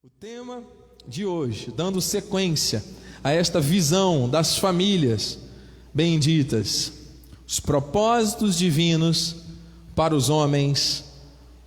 O 0.00 0.08
tema 0.20 0.62
de 1.08 1.26
hoje, 1.26 1.72
dando 1.76 2.00
sequência 2.00 2.84
a 3.22 3.32
esta 3.32 3.60
visão 3.60 4.28
das 4.28 4.56
famílias 4.56 5.40
benditas, 5.92 6.92
os 7.44 7.58
propósitos 7.58 8.56
divinos 8.56 9.38
para 9.96 10.14
os 10.14 10.30
homens 10.30 11.02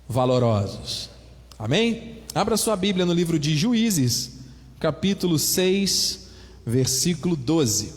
valorosos. 0.08 1.10
Amém? 1.58 2.22
Abra 2.34 2.56
sua 2.56 2.74
Bíblia 2.74 3.04
no 3.04 3.12
livro 3.12 3.38
de 3.38 3.54
Juízes, 3.54 4.38
capítulo 4.80 5.38
6, 5.38 6.28
versículo 6.64 7.36
12. 7.36 7.92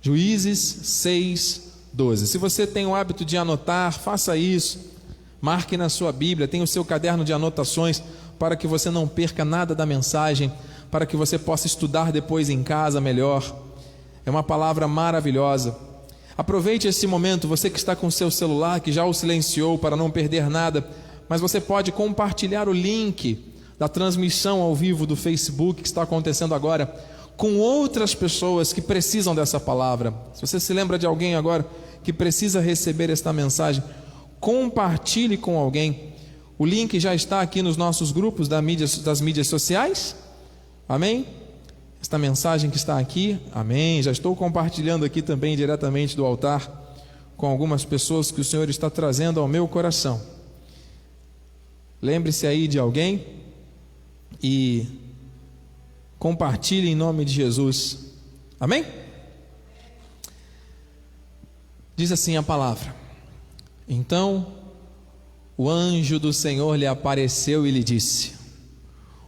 Juízes 0.00 0.60
6, 0.60 1.62
12. 1.92 2.28
Se 2.28 2.38
você 2.38 2.64
tem 2.64 2.86
o 2.86 2.94
hábito 2.94 3.24
de 3.24 3.36
anotar, 3.36 3.98
faça 3.98 4.36
isso. 4.36 4.88
Marque 5.40 5.76
na 5.76 5.88
sua 5.88 6.12
Bíblia, 6.12 6.46
tenha 6.46 6.62
o 6.62 6.66
seu 6.66 6.84
caderno 6.84 7.24
de 7.24 7.32
anotações 7.32 8.02
para 8.40 8.56
que 8.56 8.66
você 8.66 8.90
não 8.90 9.06
perca 9.06 9.44
nada 9.44 9.74
da 9.74 9.84
mensagem, 9.84 10.50
para 10.90 11.04
que 11.04 11.14
você 11.14 11.38
possa 11.38 11.66
estudar 11.66 12.10
depois 12.10 12.48
em 12.48 12.62
casa 12.62 12.98
melhor. 12.98 13.54
É 14.24 14.30
uma 14.30 14.42
palavra 14.42 14.88
maravilhosa. 14.88 15.76
Aproveite 16.38 16.88
esse 16.88 17.06
momento, 17.06 17.46
você 17.46 17.68
que 17.68 17.78
está 17.78 17.94
com 17.94 18.06
o 18.06 18.10
seu 18.10 18.30
celular, 18.30 18.80
que 18.80 18.92
já 18.92 19.04
o 19.04 19.12
silenciou 19.12 19.76
para 19.78 19.94
não 19.94 20.10
perder 20.10 20.48
nada, 20.48 20.88
mas 21.28 21.42
você 21.42 21.60
pode 21.60 21.92
compartilhar 21.92 22.66
o 22.66 22.72
link 22.72 23.44
da 23.78 23.88
transmissão 23.88 24.62
ao 24.62 24.74
vivo 24.74 25.06
do 25.06 25.16
Facebook 25.16 25.82
que 25.82 25.88
está 25.88 26.02
acontecendo 26.02 26.54
agora 26.54 26.86
com 27.36 27.58
outras 27.58 28.14
pessoas 28.14 28.72
que 28.72 28.80
precisam 28.80 29.34
dessa 29.34 29.60
palavra. 29.60 30.14
Se 30.32 30.40
você 30.40 30.58
se 30.58 30.72
lembra 30.72 30.98
de 30.98 31.04
alguém 31.04 31.34
agora 31.34 31.66
que 32.02 32.10
precisa 32.12 32.58
receber 32.58 33.10
esta 33.10 33.34
mensagem, 33.34 33.84
compartilhe 34.40 35.36
com 35.36 35.58
alguém. 35.58 36.09
O 36.60 36.66
link 36.66 37.00
já 37.00 37.14
está 37.14 37.40
aqui 37.40 37.62
nos 37.62 37.78
nossos 37.78 38.12
grupos 38.12 38.46
das 38.46 38.62
mídias, 39.22 39.46
sociais. 39.46 40.14
Amém? 40.86 41.26
Esta 42.02 42.18
mensagem 42.18 42.68
que 42.68 42.76
está 42.76 42.98
aqui, 42.98 43.40
amém. 43.50 44.02
Já 44.02 44.12
estou 44.12 44.36
compartilhando 44.36 45.06
aqui 45.06 45.22
também 45.22 45.56
diretamente 45.56 46.14
do 46.14 46.22
altar 46.22 46.70
com 47.34 47.46
algumas 47.46 47.86
pessoas 47.86 48.30
que 48.30 48.42
o 48.42 48.44
Senhor 48.44 48.68
está 48.68 48.90
trazendo 48.90 49.40
ao 49.40 49.48
meu 49.48 49.66
coração. 49.66 50.20
Lembre-se 52.02 52.46
aí 52.46 52.68
de 52.68 52.78
alguém 52.78 53.24
e 54.42 54.86
compartilhe 56.18 56.90
em 56.90 56.94
nome 56.94 57.24
de 57.24 57.32
Jesus. 57.32 58.00
Amém? 58.60 58.84
Diz 61.96 62.12
assim 62.12 62.36
a 62.36 62.42
palavra. 62.42 62.94
Então 63.88 64.59
o 65.62 65.68
anjo 65.68 66.18
do 66.18 66.32
Senhor 66.32 66.74
lhe 66.74 66.86
apareceu 66.86 67.66
e 67.66 67.70
lhe 67.70 67.84
disse: 67.84 68.32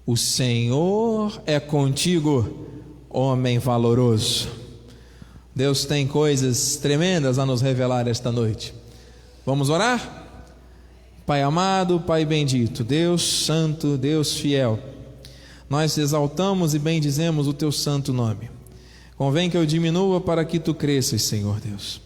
O 0.07 0.17
Senhor 0.17 1.43
é 1.45 1.61
contigo, 1.61 2.69
homem 3.11 3.59
valoroso. 3.59 4.49
Deus 5.55 5.85
tem 5.85 6.07
coisas 6.07 6.77
tremendas 6.77 7.39
a 7.39 7.45
nos 7.45 7.61
revelar 7.61 8.09
esta 8.09 8.33
noite. 8.33 8.73
Vamos 9.45 9.69
orar? 9.69 10.27
Pai 11.27 11.43
amado, 11.43 12.01
Pai 12.01 12.25
bendito, 12.25 12.83
Deus 12.83 13.23
santo, 13.45 13.99
Deus 13.99 14.35
fiel, 14.35 14.79
nós 15.69 15.99
exaltamos 15.99 16.73
e 16.73 16.79
bendizemos 16.79 17.47
o 17.47 17.53
teu 17.53 17.71
santo 17.71 18.11
nome. 18.11 18.51
Convém 19.19 19.51
que 19.51 19.57
eu 19.59 19.67
diminua 19.67 20.19
para 20.19 20.47
que 20.47 20.59
tu 20.59 20.73
cresças, 20.73 21.25
Senhor 21.25 21.61
Deus. 21.61 22.01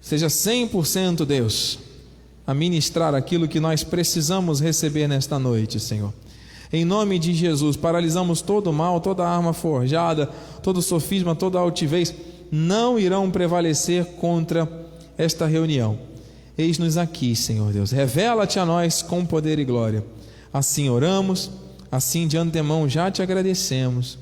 Seja 0.00 0.26
100% 0.26 1.24
Deus 1.24 1.93
a 2.46 2.52
ministrar 2.52 3.14
aquilo 3.14 3.48
que 3.48 3.60
nós 3.60 3.82
precisamos 3.82 4.60
receber 4.60 5.08
nesta 5.08 5.38
noite, 5.38 5.80
Senhor. 5.80 6.12
Em 6.72 6.84
nome 6.84 7.18
de 7.18 7.32
Jesus, 7.32 7.76
paralisamos 7.76 8.42
todo 8.42 8.68
o 8.68 8.72
mal, 8.72 9.00
toda 9.00 9.26
arma 9.26 9.52
forjada, 9.52 10.28
todo 10.62 10.82
sofisma, 10.82 11.34
toda 11.34 11.58
altivez, 11.58 12.14
não 12.50 12.98
irão 12.98 13.30
prevalecer 13.30 14.04
contra 14.16 14.68
esta 15.16 15.46
reunião. 15.46 15.98
Eis-nos 16.56 16.96
aqui, 16.96 17.34
Senhor 17.34 17.72
Deus. 17.72 17.90
Revela-te 17.90 18.58
a 18.58 18.66
nós 18.66 19.02
com 19.02 19.24
poder 19.24 19.58
e 19.58 19.64
glória. 19.64 20.04
Assim 20.52 20.88
oramos, 20.88 21.50
assim 21.90 22.26
de 22.26 22.36
antemão 22.36 22.88
já 22.88 23.10
te 23.10 23.22
agradecemos. 23.22 24.18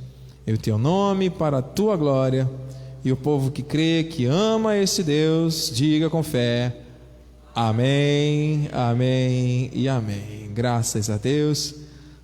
Em 0.46 0.56
teu 0.56 0.78
nome, 0.78 1.30
para 1.30 1.58
a 1.58 1.62
tua 1.62 1.96
glória. 1.96 2.50
E 3.04 3.10
o 3.10 3.16
povo 3.16 3.50
que 3.50 3.62
crê, 3.62 4.04
que 4.04 4.26
ama 4.26 4.76
esse 4.76 5.02
Deus, 5.02 5.70
diga 5.74 6.08
com 6.08 6.22
fé. 6.22 6.81
Amém, 7.54 8.66
amém 8.72 9.70
e 9.74 9.86
amém. 9.86 10.50
Graças 10.54 11.10
a 11.10 11.18
Deus. 11.18 11.74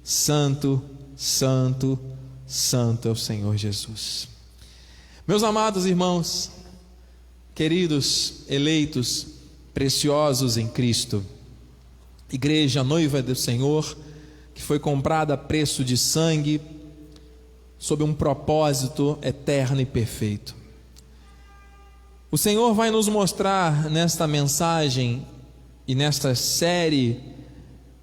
Santo, 0.03 0.83
santo, 1.15 1.99
santo 2.47 3.09
é 3.09 3.11
o 3.11 3.17
Senhor 3.17 3.55
Jesus. 3.55 4.27
Meus 5.27 5.43
amados 5.43 5.85
irmãos, 5.85 6.51
queridos, 7.55 8.45
eleitos, 8.49 9.27
preciosos 9.75 10.57
em 10.57 10.67
Cristo, 10.67 11.23
igreja 12.33 12.83
noiva 12.83 13.21
do 13.21 13.35
Senhor, 13.35 13.99
que 14.55 14.63
foi 14.63 14.79
comprada 14.79 15.35
a 15.35 15.37
preço 15.37 15.85
de 15.85 15.99
sangue, 15.99 16.59
sob 17.79 18.03
um 18.03 18.15
propósito 18.15 19.19
eterno 19.21 19.79
e 19.79 19.87
perfeito. 19.87 20.57
O 22.31 22.37
Senhor 22.37 22.75
vai 22.75 22.91
nos 22.91 23.09
mostrar 23.09 23.91
nesta 23.91 24.27
mensagem 24.27 25.27
e 25.87 25.95
nesta 25.95 26.35
série 26.35 27.21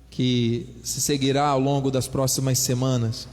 que 0.09 0.67
se 0.83 0.99
seguirá 0.99 1.47
ao 1.47 1.59
longo 1.59 1.91
das 1.91 2.07
próximas 2.07 2.59
semanas 2.59 3.27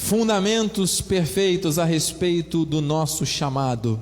fundamentos 0.00 1.00
perfeitos 1.02 1.78
a 1.78 1.84
respeito 1.84 2.64
do 2.64 2.80
nosso 2.80 3.26
chamado, 3.26 4.00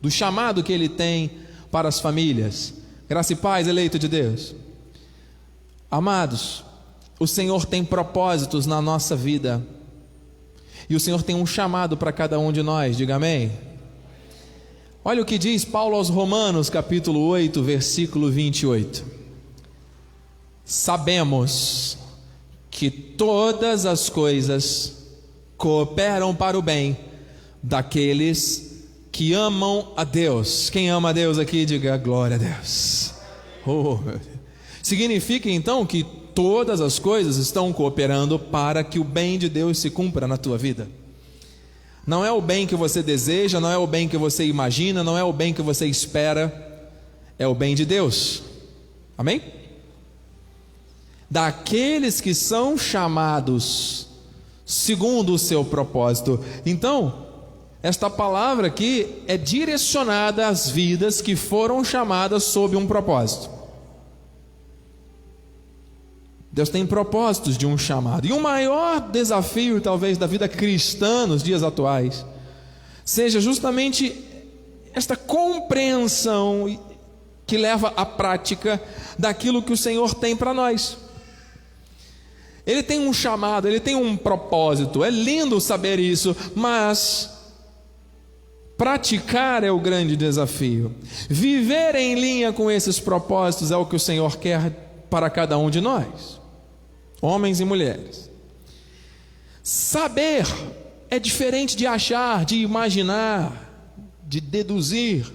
do 0.00 0.10
chamado 0.10 0.62
que 0.62 0.72
Ele 0.72 0.88
tem 0.88 1.30
para 1.70 1.88
as 1.88 2.00
famílias. 2.00 2.74
Graça 3.08 3.32
e 3.32 3.36
paz, 3.36 3.68
eleito 3.68 3.98
de 3.98 4.08
Deus. 4.08 4.54
Amados, 5.88 6.64
o 7.18 7.26
Senhor 7.26 7.64
tem 7.64 7.84
propósitos 7.84 8.66
na 8.66 8.82
nossa 8.82 9.14
vida. 9.14 9.64
E 10.88 10.96
o 10.96 11.00
Senhor 11.00 11.22
tem 11.22 11.36
um 11.36 11.46
chamado 11.46 11.96
para 11.96 12.12
cada 12.12 12.38
um 12.38 12.52
de 12.52 12.62
nós, 12.62 12.96
diga 12.96 13.14
amém. 13.14 13.52
Olha 15.02 15.22
o 15.22 15.24
que 15.24 15.38
diz 15.38 15.64
Paulo 15.64 15.96
aos 15.96 16.10
Romanos, 16.10 16.68
capítulo 16.68 17.20
8, 17.20 17.62
versículo 17.62 18.30
28. 18.30 19.02
Sabemos 20.62 21.96
que 22.70 22.90
todas 22.90 23.86
as 23.86 24.10
coisas 24.10 25.06
cooperam 25.56 26.34
para 26.34 26.58
o 26.58 26.60
bem 26.60 26.98
daqueles 27.62 28.84
que 29.10 29.32
amam 29.32 29.90
a 29.96 30.04
Deus. 30.04 30.68
Quem 30.68 30.90
ama 30.90 31.08
a 31.08 31.12
Deus 31.12 31.38
aqui, 31.38 31.64
diga 31.64 31.96
glória 31.96 32.36
a 32.36 32.38
Deus. 32.38 33.14
Oh, 33.66 33.98
Significa 34.82 35.48
então 35.48 35.86
que 35.86 36.04
todas 36.34 36.82
as 36.82 36.98
coisas 36.98 37.38
estão 37.38 37.72
cooperando 37.72 38.38
para 38.38 38.84
que 38.84 38.98
o 38.98 39.04
bem 39.04 39.38
de 39.38 39.48
Deus 39.48 39.78
se 39.78 39.88
cumpra 39.88 40.28
na 40.28 40.36
tua 40.36 40.58
vida. 40.58 40.99
Não 42.10 42.24
é 42.24 42.32
o 42.32 42.40
bem 42.40 42.66
que 42.66 42.74
você 42.74 43.04
deseja, 43.04 43.60
não 43.60 43.70
é 43.70 43.78
o 43.78 43.86
bem 43.86 44.08
que 44.08 44.16
você 44.16 44.44
imagina, 44.44 45.04
não 45.04 45.16
é 45.16 45.22
o 45.22 45.32
bem 45.32 45.54
que 45.54 45.62
você 45.62 45.86
espera, 45.86 46.82
é 47.38 47.46
o 47.46 47.54
bem 47.54 47.72
de 47.72 47.84
Deus. 47.84 48.42
Amém? 49.16 49.40
Daqueles 51.30 52.20
que 52.20 52.34
são 52.34 52.76
chamados 52.76 54.08
segundo 54.66 55.34
o 55.34 55.38
seu 55.38 55.64
propósito. 55.64 56.44
Então, 56.66 57.28
esta 57.80 58.10
palavra 58.10 58.66
aqui 58.66 59.22
é 59.28 59.36
direcionada 59.36 60.48
às 60.48 60.68
vidas 60.68 61.20
que 61.20 61.36
foram 61.36 61.84
chamadas 61.84 62.42
sob 62.42 62.74
um 62.74 62.88
propósito. 62.88 63.48
Deus 66.52 66.68
tem 66.68 66.84
propósitos 66.84 67.56
de 67.56 67.66
um 67.66 67.78
chamado. 67.78 68.26
E 68.26 68.32
o 68.32 68.40
maior 68.40 69.00
desafio, 69.00 69.80
talvez, 69.80 70.18
da 70.18 70.26
vida 70.26 70.48
cristã 70.48 71.26
nos 71.26 71.42
dias 71.42 71.62
atuais, 71.62 72.24
seja 73.04 73.40
justamente 73.40 74.24
esta 74.92 75.16
compreensão 75.16 76.78
que 77.46 77.56
leva 77.56 77.92
à 77.96 78.04
prática 78.04 78.82
daquilo 79.18 79.62
que 79.62 79.72
o 79.72 79.76
Senhor 79.76 80.12
tem 80.14 80.34
para 80.34 80.52
nós. 80.52 80.98
Ele 82.66 82.82
tem 82.82 83.06
um 83.06 83.12
chamado, 83.12 83.68
ele 83.68 83.80
tem 83.80 83.94
um 83.94 84.16
propósito. 84.16 85.04
É 85.04 85.10
lindo 85.10 85.60
saber 85.60 86.00
isso, 86.00 86.36
mas 86.54 87.30
praticar 88.76 89.62
é 89.62 89.70
o 89.70 89.78
grande 89.78 90.16
desafio. 90.16 90.94
Viver 91.28 91.94
em 91.94 92.16
linha 92.16 92.52
com 92.52 92.68
esses 92.68 92.98
propósitos 92.98 93.70
é 93.70 93.76
o 93.76 93.86
que 93.86 93.96
o 93.96 94.00
Senhor 94.00 94.36
quer 94.36 95.06
para 95.08 95.30
cada 95.30 95.56
um 95.56 95.70
de 95.70 95.80
nós 95.80 96.39
homens 97.20 97.60
e 97.60 97.64
mulheres. 97.64 98.30
Saber 99.62 100.46
é 101.10 101.18
diferente 101.18 101.76
de 101.76 101.86
achar, 101.86 102.44
de 102.44 102.56
imaginar, 102.56 103.70
de 104.26 104.40
deduzir. 104.40 105.26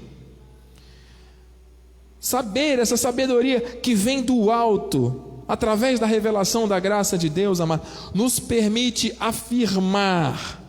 Saber, 2.19 2.79
essa 2.79 2.97
sabedoria 2.97 3.59
que 3.59 3.93
vem 3.93 4.23
do 4.23 4.49
alto, 4.49 5.43
através 5.47 5.99
da 5.99 6.07
revelação 6.07 6.67
da 6.67 6.79
graça 6.79 7.17
de 7.17 7.29
Deus, 7.29 7.59
nos 8.13 8.39
permite 8.39 9.15
afirmar 9.19 10.63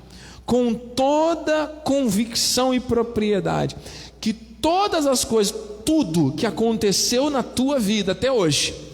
com 0.44 0.74
toda 0.74 1.66
convicção 1.84 2.74
e 2.74 2.80
propriedade 2.80 3.76
que 4.20 4.32
todas 4.32 5.06
as 5.06 5.24
coisas, 5.24 5.54
tudo 5.84 6.32
que 6.32 6.46
aconteceu 6.46 7.30
na 7.30 7.42
tua 7.42 7.78
vida 7.78 8.12
até 8.12 8.30
hoje, 8.30 8.85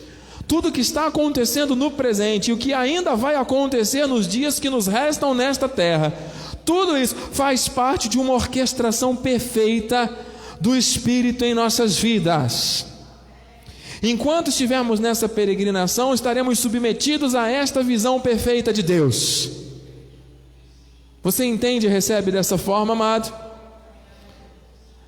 tudo 0.52 0.70
que 0.70 0.82
está 0.82 1.06
acontecendo 1.06 1.74
no 1.74 1.90
presente 1.90 2.50
e 2.50 2.52
o 2.52 2.58
que 2.58 2.74
ainda 2.74 3.16
vai 3.16 3.36
acontecer 3.36 4.06
nos 4.06 4.28
dias 4.28 4.60
que 4.60 4.68
nos 4.68 4.86
restam 4.86 5.32
nesta 5.32 5.66
terra, 5.66 6.12
tudo 6.62 6.94
isso 6.98 7.14
faz 7.14 7.68
parte 7.68 8.06
de 8.06 8.18
uma 8.18 8.34
orquestração 8.34 9.16
perfeita 9.16 10.14
do 10.60 10.76
Espírito 10.76 11.42
em 11.42 11.54
nossas 11.54 11.96
vidas. 11.96 12.84
Enquanto 14.02 14.48
estivermos 14.48 15.00
nessa 15.00 15.26
peregrinação, 15.26 16.12
estaremos 16.12 16.58
submetidos 16.58 17.34
a 17.34 17.48
esta 17.48 17.82
visão 17.82 18.20
perfeita 18.20 18.74
de 18.74 18.82
Deus. 18.82 19.48
Você 21.22 21.46
entende 21.46 21.86
e 21.86 21.88
recebe 21.88 22.30
dessa 22.30 22.58
forma, 22.58 22.92
amado? 22.92 23.32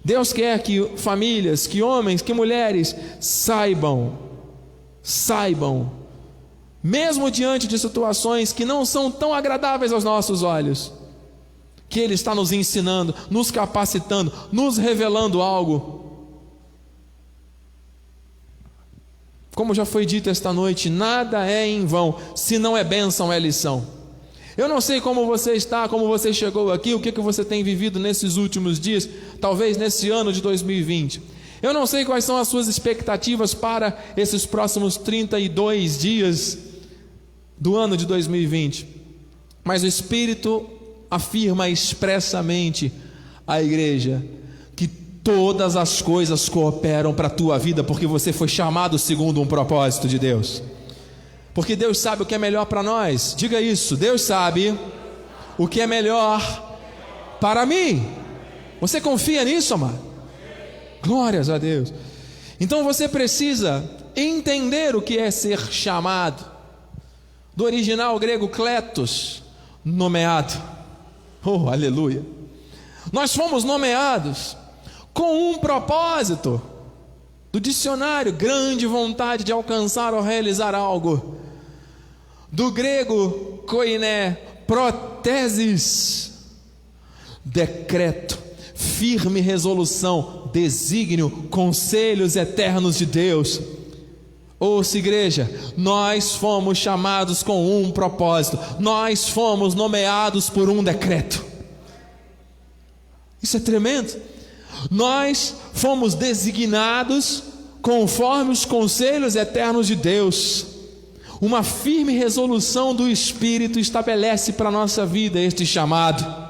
Deus 0.02 0.32
quer 0.32 0.62
que 0.62 0.92
famílias, 0.96 1.66
que 1.66 1.82
homens, 1.82 2.22
que 2.22 2.32
mulheres 2.32 2.96
saibam, 3.20 4.23
saibam, 5.04 5.92
mesmo 6.82 7.30
diante 7.30 7.68
de 7.68 7.78
situações 7.78 8.52
que 8.52 8.64
não 8.64 8.84
são 8.84 9.08
tão 9.08 9.32
agradáveis 9.32 9.92
aos 9.92 10.02
nossos 10.02 10.42
olhos, 10.42 10.92
que 11.88 12.00
Ele 12.00 12.14
está 12.14 12.34
nos 12.34 12.50
ensinando, 12.50 13.14
nos 13.30 13.52
capacitando, 13.52 14.32
nos 14.50 14.78
revelando 14.78 15.40
algo 15.40 16.02
Como 19.54 19.72
já 19.72 19.84
foi 19.84 20.04
dito 20.04 20.28
esta 20.28 20.52
noite, 20.52 20.90
nada 20.90 21.48
é 21.48 21.66
em 21.66 21.86
vão, 21.86 22.16
se 22.34 22.58
não 22.58 22.76
é 22.76 22.82
bênção, 22.82 23.32
é 23.32 23.38
lição. 23.38 23.86
Eu 24.56 24.68
não 24.68 24.80
sei 24.80 25.00
como 25.00 25.26
você 25.26 25.52
está, 25.52 25.88
como 25.88 26.08
você 26.08 26.32
chegou 26.32 26.72
aqui, 26.72 26.92
o 26.94 27.00
que, 27.00 27.12
que 27.12 27.20
você 27.20 27.44
tem 27.44 27.62
vivido 27.62 27.98
nesses 28.00 28.36
últimos 28.36 28.80
dias, 28.80 29.08
talvez 29.40 29.76
nesse 29.76 30.10
ano 30.10 30.32
de 30.32 30.40
2020. 30.40 31.22
Eu 31.64 31.72
não 31.72 31.86
sei 31.86 32.04
quais 32.04 32.24
são 32.24 32.36
as 32.36 32.46
suas 32.48 32.68
expectativas 32.68 33.54
para 33.54 33.98
esses 34.16 34.44
próximos 34.44 34.96
32 34.96 35.98
dias 35.98 36.58
do 37.58 37.76
ano 37.76 37.96
de 37.96 38.06
2020, 38.06 38.86
mas 39.64 39.82
o 39.82 39.86
Espírito 39.86 40.68
afirma 41.10 41.68
expressamente 41.68 42.92
à 43.46 43.62
igreja 43.62 44.22
Todas 45.24 45.74
as 45.74 46.02
coisas 46.02 46.50
cooperam 46.50 47.14
para 47.14 47.28
a 47.28 47.30
tua 47.30 47.58
vida 47.58 47.82
porque 47.82 48.06
você 48.06 48.30
foi 48.30 48.46
chamado 48.46 48.98
segundo 48.98 49.40
um 49.40 49.46
propósito 49.46 50.06
de 50.06 50.18
Deus. 50.18 50.62
Porque 51.54 51.74
Deus 51.74 51.96
sabe 51.96 52.22
o 52.22 52.26
que 52.26 52.34
é 52.34 52.38
melhor 52.38 52.66
para 52.66 52.82
nós. 52.82 53.34
Diga 53.34 53.58
isso. 53.58 53.96
Deus 53.96 54.20
sabe 54.20 54.78
o 55.56 55.66
que 55.66 55.80
é 55.80 55.86
melhor 55.86 56.76
para 57.40 57.64
mim. 57.64 58.06
Você 58.82 59.00
confia 59.00 59.42
nisso, 59.44 59.72
amado? 59.72 60.13
Glórias 61.04 61.50
a 61.50 61.58
Deus. 61.58 61.92
Então 62.58 62.82
você 62.82 63.06
precisa 63.06 63.84
entender 64.16 64.96
o 64.96 65.02
que 65.02 65.18
é 65.18 65.30
ser 65.30 65.60
chamado. 65.70 66.44
Do 67.54 67.64
original 67.64 68.18
grego 68.18 68.48
kletos, 68.48 69.42
nomeado. 69.84 70.54
Oh, 71.44 71.68
aleluia. 71.68 72.22
Nós 73.12 73.34
fomos 73.36 73.64
nomeados 73.64 74.56
com 75.12 75.50
um 75.50 75.58
propósito. 75.58 76.60
Do 77.52 77.60
dicionário, 77.60 78.32
grande 78.32 78.86
vontade 78.86 79.44
de 79.44 79.52
alcançar 79.52 80.14
ou 80.14 80.22
realizar 80.22 80.74
algo. 80.74 81.36
Do 82.50 82.72
grego, 82.72 83.62
koiné, 83.66 84.32
proteses, 84.66 86.32
decreto, 87.44 88.38
firme 88.74 89.40
resolução, 89.40 90.43
desígnio, 90.54 91.48
conselhos 91.50 92.36
eternos 92.36 92.96
de 92.96 93.04
Deus. 93.04 93.60
Ouça, 94.58 94.96
igreja, 94.96 95.50
nós 95.76 96.36
fomos 96.36 96.78
chamados 96.78 97.42
com 97.42 97.82
um 97.82 97.90
propósito, 97.90 98.56
nós 98.78 99.28
fomos 99.28 99.74
nomeados 99.74 100.48
por 100.48 100.70
um 100.70 100.82
decreto. 100.82 101.44
Isso 103.42 103.56
é 103.56 103.60
tremendo. 103.60 104.16
Nós 104.90 105.56
fomos 105.74 106.14
designados 106.14 107.42
conforme 107.82 108.52
os 108.52 108.64
conselhos 108.64 109.34
eternos 109.34 109.88
de 109.88 109.96
Deus. 109.96 110.66
Uma 111.40 111.64
firme 111.64 112.12
resolução 112.16 112.94
do 112.94 113.08
Espírito 113.08 113.78
estabelece 113.78 114.52
para 114.52 114.68
a 114.68 114.72
nossa 114.72 115.04
vida 115.04 115.40
este 115.40 115.66
chamado. 115.66 116.43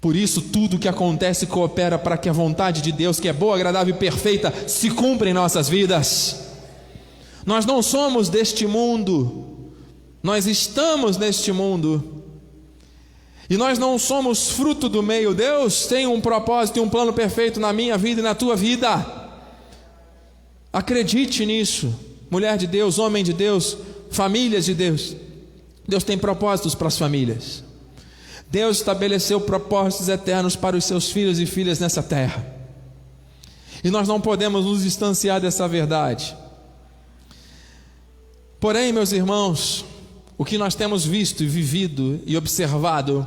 Por 0.00 0.14
isso, 0.14 0.40
tudo 0.42 0.78
que 0.78 0.88
acontece 0.88 1.46
coopera 1.46 1.98
para 1.98 2.16
que 2.16 2.28
a 2.28 2.32
vontade 2.32 2.80
de 2.80 2.92
Deus, 2.92 3.18
que 3.18 3.28
é 3.28 3.32
boa, 3.32 3.56
agradável 3.56 3.94
e 3.94 3.98
perfeita, 3.98 4.52
se 4.68 4.90
cumpra 4.90 5.28
em 5.28 5.32
nossas 5.32 5.68
vidas. 5.68 6.48
Nós 7.44 7.66
não 7.66 7.82
somos 7.82 8.28
deste 8.28 8.66
mundo, 8.66 9.72
nós 10.22 10.46
estamos 10.46 11.16
neste 11.16 11.50
mundo, 11.50 12.22
e 13.50 13.56
nós 13.56 13.78
não 13.78 13.98
somos 13.98 14.50
fruto 14.50 14.88
do 14.88 15.02
meio. 15.02 15.34
Deus 15.34 15.86
tem 15.86 16.06
um 16.06 16.20
propósito 16.20 16.76
e 16.76 16.80
um 16.80 16.88
plano 16.88 17.12
perfeito 17.12 17.58
na 17.58 17.72
minha 17.72 17.96
vida 17.96 18.20
e 18.20 18.24
na 18.24 18.34
tua 18.34 18.54
vida. 18.54 19.04
Acredite 20.72 21.46
nisso, 21.46 21.92
mulher 22.30 22.58
de 22.58 22.66
Deus, 22.66 22.98
homem 22.98 23.24
de 23.24 23.32
Deus, 23.32 23.76
famílias 24.10 24.66
de 24.66 24.74
Deus. 24.74 25.16
Deus 25.88 26.04
tem 26.04 26.18
propósitos 26.18 26.74
para 26.74 26.88
as 26.88 26.98
famílias. 26.98 27.64
Deus 28.50 28.78
estabeleceu 28.78 29.40
propósitos 29.40 30.08
eternos 30.08 30.56
para 30.56 30.76
os 30.76 30.84
seus 30.84 31.10
filhos 31.10 31.38
e 31.38 31.46
filhas 31.46 31.78
nessa 31.78 32.02
terra. 32.02 32.44
E 33.84 33.90
nós 33.90 34.08
não 34.08 34.20
podemos 34.20 34.64
nos 34.64 34.82
distanciar 34.82 35.40
dessa 35.40 35.68
verdade. 35.68 36.36
Porém, 38.58 38.92
meus 38.92 39.12
irmãos, 39.12 39.84
o 40.36 40.44
que 40.44 40.58
nós 40.58 40.74
temos 40.74 41.04
visto 41.04 41.44
e 41.44 41.46
vivido 41.46 42.20
e 42.26 42.36
observado 42.36 43.26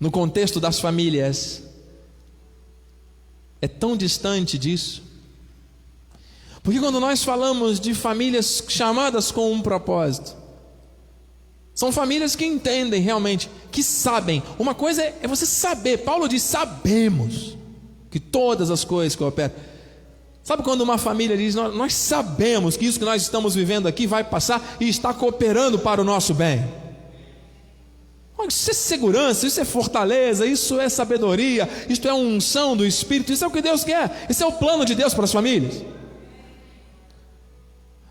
no 0.00 0.10
contexto 0.10 0.58
das 0.58 0.80
famílias 0.80 1.62
é 3.60 3.68
tão 3.68 3.96
distante 3.96 4.58
disso. 4.58 5.02
Porque 6.62 6.80
quando 6.80 6.98
nós 6.98 7.22
falamos 7.22 7.78
de 7.78 7.94
famílias 7.94 8.64
chamadas 8.68 9.30
com 9.30 9.52
um 9.52 9.62
propósito, 9.62 10.36
são 11.76 11.92
famílias 11.92 12.34
que 12.34 12.46
entendem 12.46 13.02
realmente, 13.02 13.50
que 13.70 13.82
sabem. 13.82 14.42
Uma 14.58 14.74
coisa 14.74 15.02
é 15.20 15.28
você 15.28 15.44
saber. 15.44 15.98
Paulo 15.98 16.26
diz: 16.26 16.42
sabemos 16.42 17.54
que 18.10 18.18
todas 18.18 18.70
as 18.70 18.82
coisas 18.82 19.14
cooperam. 19.14 19.54
Sabe 20.42 20.62
quando 20.62 20.80
uma 20.80 20.96
família 20.96 21.36
diz: 21.36 21.54
nós, 21.54 21.74
nós 21.74 21.94
sabemos 21.94 22.78
que 22.78 22.86
isso 22.86 22.98
que 22.98 23.04
nós 23.04 23.20
estamos 23.20 23.54
vivendo 23.54 23.86
aqui 23.86 24.06
vai 24.06 24.24
passar 24.24 24.76
e 24.80 24.88
está 24.88 25.12
cooperando 25.12 25.78
para 25.78 26.00
o 26.00 26.04
nosso 26.04 26.32
bem? 26.32 26.64
Isso 28.48 28.70
é 28.70 28.74
segurança, 28.74 29.46
isso 29.46 29.60
é 29.60 29.64
fortaleza, 29.64 30.46
isso 30.46 30.80
é 30.80 30.88
sabedoria, 30.88 31.68
isso 31.90 32.08
é 32.08 32.14
unção 32.14 32.74
do 32.74 32.86
Espírito, 32.86 33.32
isso 33.32 33.44
é 33.44 33.46
o 33.46 33.50
que 33.50 33.60
Deus 33.60 33.84
quer, 33.84 34.26
isso 34.30 34.42
é 34.42 34.46
o 34.46 34.52
plano 34.52 34.84
de 34.84 34.94
Deus 34.94 35.12
para 35.12 35.24
as 35.24 35.32
famílias. 35.32 35.82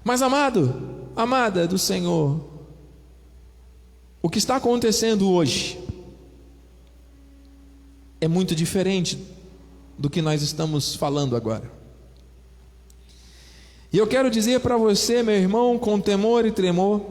Mas, 0.04 0.22
amado, 0.22 1.10
amada 1.16 1.66
do 1.68 1.80
Senhor, 1.80 2.55
o 4.26 4.30
que 4.30 4.40
está 4.40 4.56
acontecendo 4.56 5.30
hoje 5.30 5.78
é 8.20 8.28
muito 8.28 8.56
diferente 8.56 9.20
do 10.00 10.10
que 10.10 10.20
nós 10.20 10.42
estamos 10.42 10.96
falando 10.96 11.36
agora. 11.36 11.72
E 13.94 14.00
eu 14.00 14.08
quero 14.08 14.32
dizer 14.32 14.62
para 14.62 14.78
você, 14.78 15.22
meu 15.22 15.36
irmão, 15.36 15.78
com 15.78 16.02
temor 16.02 16.44
e 16.44 16.52
tremor, 16.52 17.06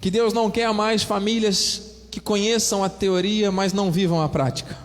que 0.00 0.10
Deus 0.10 0.32
não 0.32 0.50
quer 0.50 0.74
mais 0.74 1.04
famílias 1.04 2.08
que 2.10 2.18
conheçam 2.18 2.82
a 2.82 2.88
teoria, 2.88 3.52
mas 3.52 3.72
não 3.72 3.92
vivam 3.92 4.20
a 4.20 4.28
prática. 4.28 4.76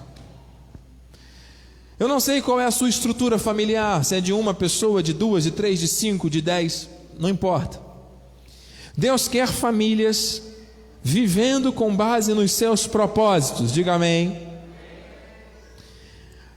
Eu 1.97 2.07
não 2.07 2.19
sei 2.19 2.43
qual 2.43 2.59
é 2.59 2.65
a 2.65 2.71
sua 2.71 2.89
estrutura 2.89 3.39
familiar, 3.39 4.05
se 4.05 4.15
é 4.15 4.21
de 4.21 4.31
uma 4.31 4.53
pessoa, 4.53 5.01
de 5.01 5.13
duas, 5.13 5.45
de 5.45 5.49
três, 5.49 5.79
de 5.79 5.87
cinco, 5.87 6.29
de 6.29 6.43
dez, 6.43 6.87
não 7.17 7.27
importa. 7.27 7.81
Deus 8.95 9.27
quer 9.27 9.47
famílias 9.47 10.52
vivendo 11.03 11.73
com 11.73 11.93
base 11.93 12.33
nos 12.33 12.53
seus 12.53 12.87
propósitos, 12.87 13.73
diga 13.73 13.93
amém. 13.93 14.53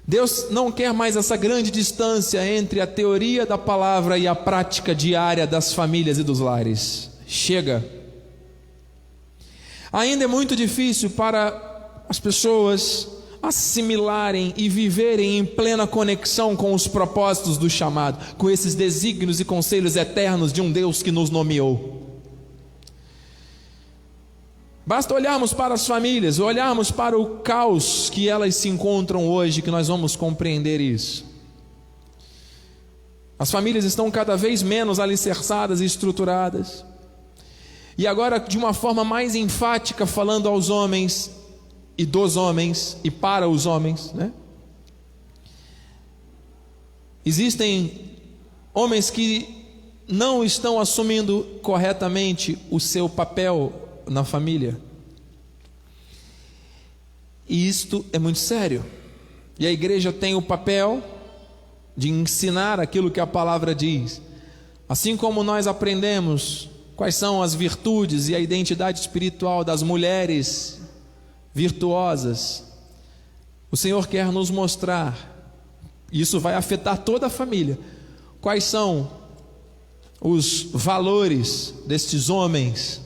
Deus 0.07 0.47
não 0.51 0.71
quer 0.71 0.93
mais 0.95 1.17
essa 1.17 1.37
grande 1.37 1.69
distância 1.69 2.47
entre 2.47 2.81
a 2.81 2.87
teoria 2.87 3.45
da 3.45 3.59
palavra 3.59 4.17
e 4.17 4.29
a 4.29 4.37
prática 4.37 4.95
diária 4.95 5.45
das 5.49 5.75
famílias 5.75 6.17
e 6.17 6.23
dos 6.23 6.39
lares. 6.39 7.11
Chega. 7.27 7.85
Ainda 9.93 10.25
é 10.25 10.29
muito 10.29 10.55
difícil 10.55 11.11
para 11.11 12.05
as 12.09 12.21
pessoas 12.21 13.09
assimilarem 13.43 14.55
e 14.57 14.69
viverem 14.69 15.39
em 15.39 15.45
plena 15.45 15.89
conexão 15.89 16.55
com 16.55 16.73
os 16.73 16.87
propósitos 16.87 17.59
do 17.59 17.69
chamado, 17.69 18.37
com 18.37 18.49
esses 18.49 18.77
desígnios 18.77 19.41
e 19.41 19.45
conselhos 19.45 19.97
eternos 19.97 20.53
de 20.53 20.61
um 20.61 20.71
Deus 20.71 21.03
que 21.03 21.11
nos 21.11 21.31
nomeou. 21.31 21.96
Basta 24.87 25.13
olharmos 25.13 25.53
para 25.53 25.75
as 25.75 25.85
famílias, 25.85 26.39
olharmos 26.39 26.93
para 26.93 27.19
o 27.19 27.41
caos 27.41 28.09
que 28.09 28.29
elas 28.29 28.55
se 28.55 28.69
encontram 28.69 29.29
hoje, 29.29 29.61
que 29.61 29.71
nós 29.71 29.89
vamos 29.89 30.15
compreender 30.15 30.81
isso. 30.81 31.25
As 33.37 33.51
famílias 33.51 33.85
estão 33.85 34.09
cada 34.13 34.37
vez 34.37 34.63
menos 34.63 35.01
alicerçadas 35.01 35.81
e 35.81 35.85
estruturadas. 35.85 36.85
E 37.99 38.07
agora, 38.07 38.39
de 38.39 38.57
uma 38.57 38.73
forma 38.73 39.05
mais 39.05 39.35
enfática, 39.35 40.07
falando 40.07 40.49
aos 40.49 40.71
homens 40.71 41.33
e 41.99 42.07
dos 42.07 42.37
homens 42.37 42.97
e 43.03 43.11
para 43.11 43.49
os 43.49 43.67
homens, 43.67 44.13
né? 44.13 44.33
Existem 47.25 48.13
homens 48.73 49.11
que 49.11 49.67
não 50.07 50.45
estão 50.45 50.79
assumindo 50.79 51.45
corretamente 51.61 52.57
o 52.71 52.79
seu 52.79 53.09
papel 53.09 53.86
na 54.07 54.25
família. 54.25 54.79
E 57.49 57.69
isto 57.69 58.05
é 58.13 58.19
muito 58.19 58.39
sério. 58.39 58.85
E 59.59 59.67
a 59.67 59.73
igreja 59.73 60.13
tem 60.13 60.35
o 60.35 60.43
papel 60.43 61.03
de 61.97 62.11
ensinar 62.11 62.79
aquilo 62.79 63.11
que 63.11 63.21
a 63.21 63.27
palavra 63.27 63.75
diz. 63.75 64.21
Assim 64.89 65.17
como 65.17 65.43
nós 65.43 65.67
aprendemos 65.67 66.69
quais 66.95 67.15
são 67.15 67.43
as 67.43 67.55
virtudes 67.55 68.29
e 68.29 68.35
a 68.35 68.41
identidade 68.41 69.01
espiritual 69.01 69.65
das 69.65 69.83
mulheres 69.83 70.81
virtuosas, 71.55 72.65
o 73.71 73.77
Senhor 73.77 74.07
quer 74.07 74.31
nos 74.31 74.51
mostrar, 74.51 75.35
isso 76.13 76.39
vai 76.39 76.55
afetar 76.55 76.99
toda 76.99 77.27
a 77.27 77.31
família, 77.31 77.79
quais 78.41 78.65
são 78.65 79.11
os 80.21 80.69
valores 80.73 81.75
destes 81.87 82.31
homens 82.31 83.06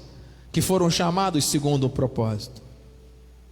que 0.52 0.60
foram 0.60 0.90
chamados 0.90 1.44
segundo 1.44 1.84
o 1.84 1.90
propósito. 1.90 2.62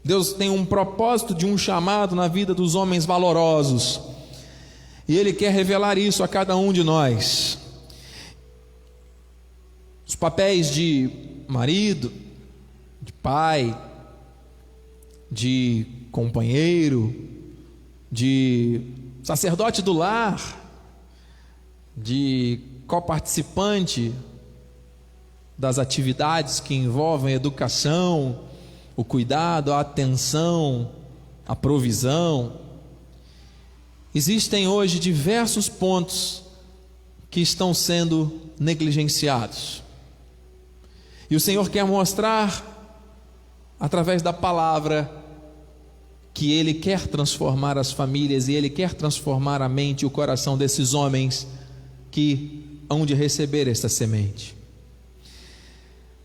Deus 0.04 0.32
tem 0.32 0.48
um 0.48 0.64
propósito 0.64 1.34
de 1.34 1.44
um 1.44 1.58
chamado 1.58 2.16
na 2.16 2.28
vida 2.28 2.54
dos 2.54 2.74
homens 2.74 3.04
valorosos. 3.04 4.00
E 5.06 5.16
Ele 5.16 5.32
quer 5.32 5.52
revelar 5.52 5.98
isso 5.98 6.22
a 6.22 6.28
cada 6.28 6.56
um 6.56 6.72
de 6.72 6.82
nós. 6.82 7.58
Os 10.06 10.14
papéis 10.14 10.72
de 10.72 11.10
marido, 11.46 12.12
de 13.02 13.12
pai, 13.12 13.76
de 15.30 15.86
companheiro, 16.10 17.14
de 18.10 18.80
sacerdote 19.22 19.82
do 19.82 19.92
lar, 19.92 20.40
de 21.94 22.60
coparticipante 22.86 24.12
das 25.58 25.78
atividades 25.78 26.60
que 26.60 26.74
envolvem 26.74 27.34
educação, 27.34 28.44
o 28.94 29.02
cuidado, 29.04 29.72
a 29.72 29.80
atenção, 29.80 30.92
a 31.46 31.56
provisão. 31.56 32.60
Existem 34.14 34.68
hoje 34.68 35.00
diversos 35.00 35.68
pontos 35.68 36.44
que 37.30 37.40
estão 37.40 37.74
sendo 37.74 38.40
negligenciados. 38.58 39.82
E 41.30 41.36
o 41.36 41.40
Senhor 41.40 41.68
quer 41.68 41.84
mostrar, 41.84 42.64
através 43.78 44.22
da 44.22 44.32
palavra, 44.32 45.10
que 46.32 46.52
Ele 46.52 46.72
quer 46.72 47.06
transformar 47.06 47.76
as 47.76 47.92
famílias 47.92 48.48
e 48.48 48.54
Ele 48.54 48.70
quer 48.70 48.94
transformar 48.94 49.60
a 49.60 49.68
mente 49.68 50.02
e 50.02 50.06
o 50.06 50.10
coração 50.10 50.56
desses 50.56 50.94
homens 50.94 51.46
que 52.10 52.80
hão 52.88 53.04
de 53.04 53.14
receber 53.14 53.68
esta 53.68 53.88
semente. 53.88 54.57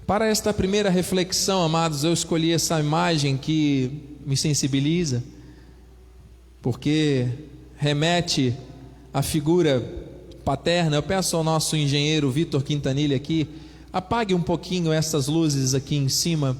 Para 0.05 0.27
esta 0.27 0.53
primeira 0.53 0.89
reflexão, 0.89 1.63
amados, 1.63 2.03
eu 2.03 2.11
escolhi 2.11 2.51
essa 2.51 2.77
imagem 2.77 3.37
que 3.37 3.89
me 4.25 4.35
sensibiliza, 4.35 5.23
porque 6.61 7.29
remete 7.77 8.53
à 9.13 9.21
figura 9.21 9.81
paterna. 10.43 10.97
Eu 10.97 11.03
peço 11.03 11.37
ao 11.37 11.43
nosso 11.43 11.77
engenheiro 11.77 12.29
Vitor 12.29 12.63
Quintanilha 12.63 13.15
aqui, 13.15 13.47
apague 13.93 14.33
um 14.33 14.41
pouquinho 14.41 14.91
essas 14.91 15.27
luzes 15.27 15.73
aqui 15.73 15.95
em 15.95 16.09
cima, 16.09 16.57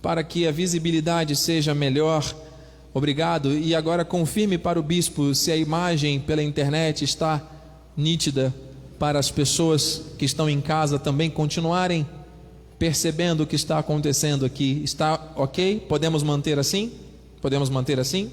para 0.00 0.24
que 0.24 0.46
a 0.46 0.50
visibilidade 0.50 1.36
seja 1.36 1.74
melhor. 1.74 2.34
Obrigado. 2.94 3.52
E 3.52 3.74
agora 3.74 4.06
confirme 4.06 4.56
para 4.56 4.80
o 4.80 4.82
bispo 4.82 5.34
se 5.34 5.52
a 5.52 5.56
imagem 5.56 6.18
pela 6.18 6.42
internet 6.42 7.04
está 7.04 7.46
nítida 7.94 8.54
para 8.98 9.18
as 9.18 9.30
pessoas 9.30 10.00
que 10.16 10.24
estão 10.24 10.48
em 10.48 10.62
casa 10.62 10.98
também 10.98 11.28
continuarem 11.28 12.06
percebendo 12.80 13.42
o 13.42 13.46
que 13.46 13.56
está 13.56 13.78
acontecendo 13.78 14.46
aqui. 14.46 14.80
Está 14.82 15.32
ok? 15.36 15.80
Podemos 15.86 16.22
manter 16.22 16.58
assim? 16.58 16.90
Podemos 17.38 17.68
manter 17.68 18.00
assim? 18.00 18.32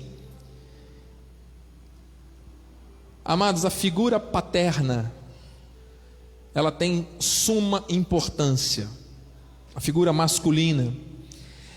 Amados, 3.26 3.66
a 3.66 3.70
figura 3.70 4.22
paterna, 4.22 5.12
ela 6.56 6.72
tem 6.72 7.06
suma 7.20 7.84
importância. 7.90 8.88
A 9.76 9.82
figura 9.82 10.14
masculina, 10.14 10.94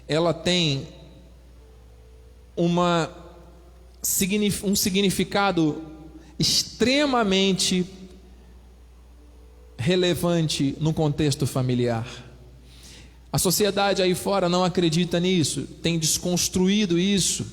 ela 0.07 0.33
tem 0.33 0.87
uma, 2.57 3.11
um 4.63 4.77
significado 4.77 5.83
extremamente 6.39 7.85
relevante 9.77 10.77
no 10.79 10.95
contexto 10.95 11.49
familiar. 11.49 12.30
A 13.33 13.39
sociedade 13.39 14.03
aí 14.03 14.15
fora 14.15 14.49
não 14.49 14.65
acredita 14.65 15.21
nisso, 15.21 15.63
tem 15.83 15.99
desconstruído 15.99 16.99
isso. 16.99 17.47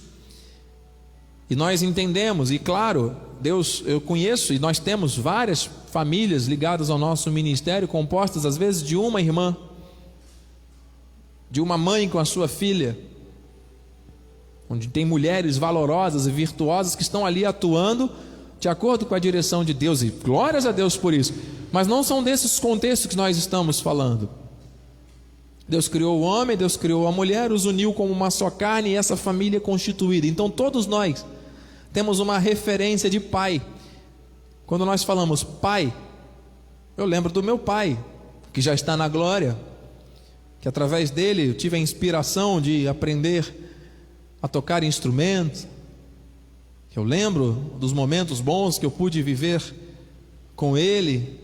E 1.49 1.55
nós 1.55 1.81
entendemos, 1.81 2.51
e 2.51 2.59
claro, 2.59 3.15
Deus, 3.39 3.83
eu 3.85 4.01
conheço 4.01 4.53
e 4.53 4.59
nós 4.59 4.79
temos 4.79 5.15
várias 5.15 5.69
famílias 5.91 6.45
ligadas 6.45 6.89
ao 6.89 6.97
nosso 6.97 7.31
ministério, 7.31 7.87
compostas 7.87 8.45
às 8.45 8.57
vezes 8.57 8.83
de 8.83 8.95
uma 8.95 9.21
irmã, 9.21 9.55
de 11.49 11.61
uma 11.61 11.77
mãe 11.77 12.09
com 12.09 12.19
a 12.19 12.25
sua 12.25 12.47
filha, 12.47 12.97
onde 14.69 14.87
tem 14.87 15.05
mulheres 15.05 15.57
valorosas 15.57 16.27
e 16.27 16.31
virtuosas 16.31 16.95
que 16.95 17.03
estão 17.03 17.25
ali 17.25 17.45
atuando 17.45 18.11
de 18.59 18.67
acordo 18.67 19.05
com 19.05 19.13
a 19.13 19.19
direção 19.19 19.63
de 19.63 19.73
Deus, 19.73 20.01
e 20.01 20.09
glórias 20.09 20.65
a 20.65 20.71
Deus 20.71 20.97
por 20.97 21.13
isso, 21.13 21.33
mas 21.71 21.87
não 21.87 22.03
são 22.03 22.23
desses 22.23 22.59
contextos 22.59 23.07
que 23.07 23.15
nós 23.15 23.37
estamos 23.37 23.79
falando. 23.79 24.27
Deus 25.67 25.87
criou 25.87 26.19
o 26.19 26.21
homem, 26.21 26.55
Deus 26.55 26.77
criou 26.77 27.07
a 27.07 27.11
mulher, 27.11 27.51
os 27.51 27.65
uniu 27.65 27.93
como 27.93 28.13
uma 28.13 28.31
só 28.31 28.49
carne 28.49 28.91
e 28.91 28.95
essa 28.95 29.17
família 29.17 29.59
constituída. 29.59 30.25
Então 30.25 30.49
todos 30.49 30.87
nós 30.87 31.25
temos 31.91 32.19
uma 32.19 32.37
referência 32.37 33.09
de 33.09 33.19
pai. 33.19 33.61
Quando 34.65 34.85
nós 34.85 35.03
falamos 35.03 35.43
pai, 35.43 35.93
eu 36.95 37.05
lembro 37.05 37.31
do 37.31 37.43
meu 37.43 37.59
pai, 37.59 37.97
que 38.53 38.61
já 38.61 38.73
está 38.73 38.95
na 38.95 39.07
glória, 39.07 39.57
que 40.61 40.67
através 40.67 41.11
dele 41.11 41.49
eu 41.49 41.53
tive 41.53 41.75
a 41.75 41.79
inspiração 41.79 42.61
de 42.61 42.87
aprender 42.87 43.53
a 44.41 44.47
tocar 44.47 44.83
instrumentos. 44.83 45.67
Eu 46.95 47.03
lembro 47.03 47.53
dos 47.79 47.93
momentos 47.93 48.41
bons 48.41 48.79
que 48.79 48.85
eu 48.85 48.91
pude 48.91 49.21
viver 49.21 49.61
com 50.55 50.75
ele, 50.75 51.39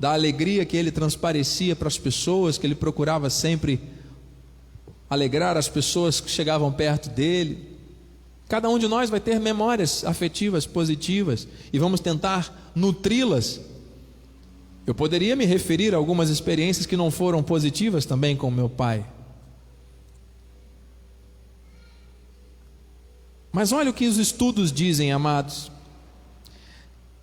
da 0.00 0.14
alegria 0.14 0.64
que 0.64 0.78
ele 0.78 0.90
transparecia 0.90 1.76
para 1.76 1.86
as 1.86 1.98
pessoas, 1.98 2.56
que 2.56 2.66
ele 2.66 2.74
procurava 2.74 3.28
sempre 3.28 3.78
alegrar 5.10 5.58
as 5.58 5.68
pessoas 5.68 6.22
que 6.22 6.30
chegavam 6.30 6.72
perto 6.72 7.10
dele. 7.10 7.76
Cada 8.48 8.70
um 8.70 8.78
de 8.78 8.88
nós 8.88 9.10
vai 9.10 9.20
ter 9.20 9.38
memórias 9.38 10.02
afetivas 10.02 10.64
positivas 10.64 11.46
e 11.70 11.78
vamos 11.78 12.00
tentar 12.00 12.72
nutri-las. 12.74 13.60
Eu 14.86 14.94
poderia 14.94 15.36
me 15.36 15.44
referir 15.44 15.92
a 15.94 15.98
algumas 15.98 16.30
experiências 16.30 16.86
que 16.86 16.96
não 16.96 17.10
foram 17.10 17.42
positivas 17.42 18.06
também 18.06 18.34
com 18.34 18.50
meu 18.50 18.70
pai. 18.70 19.04
Mas 23.52 23.70
olha 23.70 23.90
o 23.90 23.94
que 23.94 24.06
os 24.06 24.16
estudos 24.16 24.72
dizem, 24.72 25.12
amados. 25.12 25.70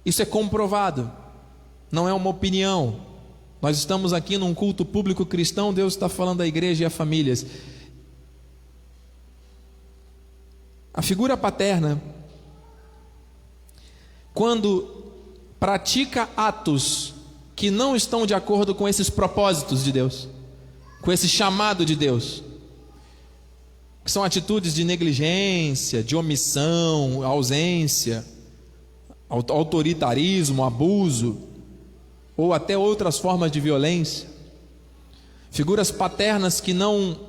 Isso 0.06 0.22
é 0.22 0.26
comprovado 0.26 1.12
não 1.92 2.08
é 2.08 2.14
uma 2.14 2.30
opinião. 2.30 3.02
Nós 3.62 3.78
estamos 3.78 4.14
aqui 4.14 4.38
num 4.38 4.54
culto 4.54 4.86
público 4.86 5.26
cristão, 5.26 5.74
Deus 5.74 5.94
está 5.94 6.08
falando 6.08 6.42
à 6.42 6.48
igreja 6.48 6.84
e 6.84 6.86
a 6.86 6.90
famílias. 6.90 7.46
A 10.94 11.02
figura 11.02 11.38
paterna, 11.38 12.02
quando 14.34 15.06
pratica 15.60 16.30
atos 16.36 17.14
que 17.56 17.72
não 17.72 17.96
estão 17.96 18.26
de 18.26 18.34
acordo 18.34 18.76
com 18.76 18.88
esses 18.88 19.10
propósitos 19.10 19.84
de 19.84 19.92
Deus, 19.92 20.28
com 21.02 21.12
esse 21.12 21.28
chamado 21.28 21.86
de 21.86 21.96
Deus, 21.96 22.44
que 24.04 24.12
são 24.12 24.24
atitudes 24.24 24.74
de 24.74 24.84
negligência, 24.84 26.04
de 26.04 26.16
omissão, 26.16 27.24
ausência, 27.24 28.26
autoritarismo, 29.28 30.64
abuso, 30.64 31.38
ou 32.38 32.54
até 32.54 32.78
outras 32.78 33.18
formas 33.18 33.52
de 33.52 33.60
violência. 33.60 34.30
Figuras 35.52 35.92
paternas 35.92 36.62
que 36.62 36.74
não 36.74 37.20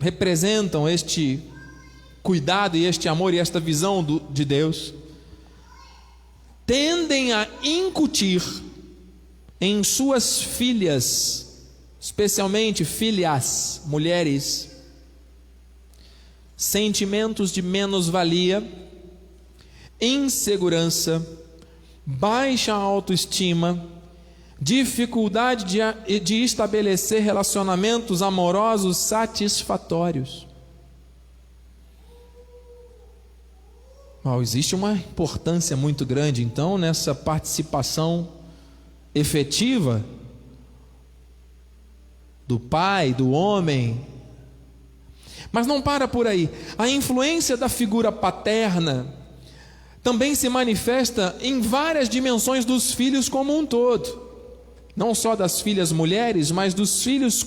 representam 0.00 0.88
este 0.88 1.40
cuidado 2.24 2.76
e 2.78 2.86
este 2.86 3.06
amor 3.06 3.34
e 3.34 3.38
esta 3.38 3.60
visão 3.60 4.02
do, 4.02 4.18
de 4.18 4.46
Deus, 4.46 4.94
tendem 6.66 7.34
a 7.34 7.46
incutir 7.62 8.42
em 9.60 9.84
suas 9.84 10.40
filhas, 10.40 11.66
especialmente 12.00 12.82
filhas, 12.82 13.82
mulheres, 13.84 14.70
sentimentos 16.56 17.52
de 17.52 17.60
menos-valia, 17.60 18.66
insegurança, 20.00 21.24
baixa 22.06 22.72
autoestima, 22.72 23.86
dificuldade 24.60 25.64
de, 25.64 26.20
de 26.20 26.42
estabelecer 26.42 27.22
relacionamentos 27.22 28.22
amorosos 28.22 28.96
satisfatórios. 28.98 30.46
Well, 34.24 34.40
existe 34.40 34.74
uma 34.74 34.92
importância 34.92 35.76
muito 35.76 36.06
grande, 36.06 36.42
então, 36.42 36.78
nessa 36.78 37.14
participação 37.14 38.28
efetiva 39.14 40.02
do 42.46 42.58
pai, 42.58 43.12
do 43.12 43.30
homem. 43.30 44.00
Mas 45.52 45.66
não 45.66 45.82
para 45.82 46.08
por 46.08 46.26
aí. 46.26 46.48
A 46.78 46.88
influência 46.88 47.56
da 47.56 47.68
figura 47.68 48.10
paterna 48.10 49.23
também 50.04 50.34
se 50.34 50.50
manifesta 50.50 51.34
em 51.40 51.60
várias 51.60 52.10
dimensões 52.10 52.66
dos 52.66 52.92
filhos 52.92 53.28
como 53.28 53.56
um 53.58 53.64
todo. 53.64 54.22
Não 54.94 55.14
só 55.14 55.34
das 55.34 55.62
filhas 55.62 55.90
mulheres, 55.90 56.50
mas 56.50 56.74
dos 56.74 57.02
filhos 57.02 57.44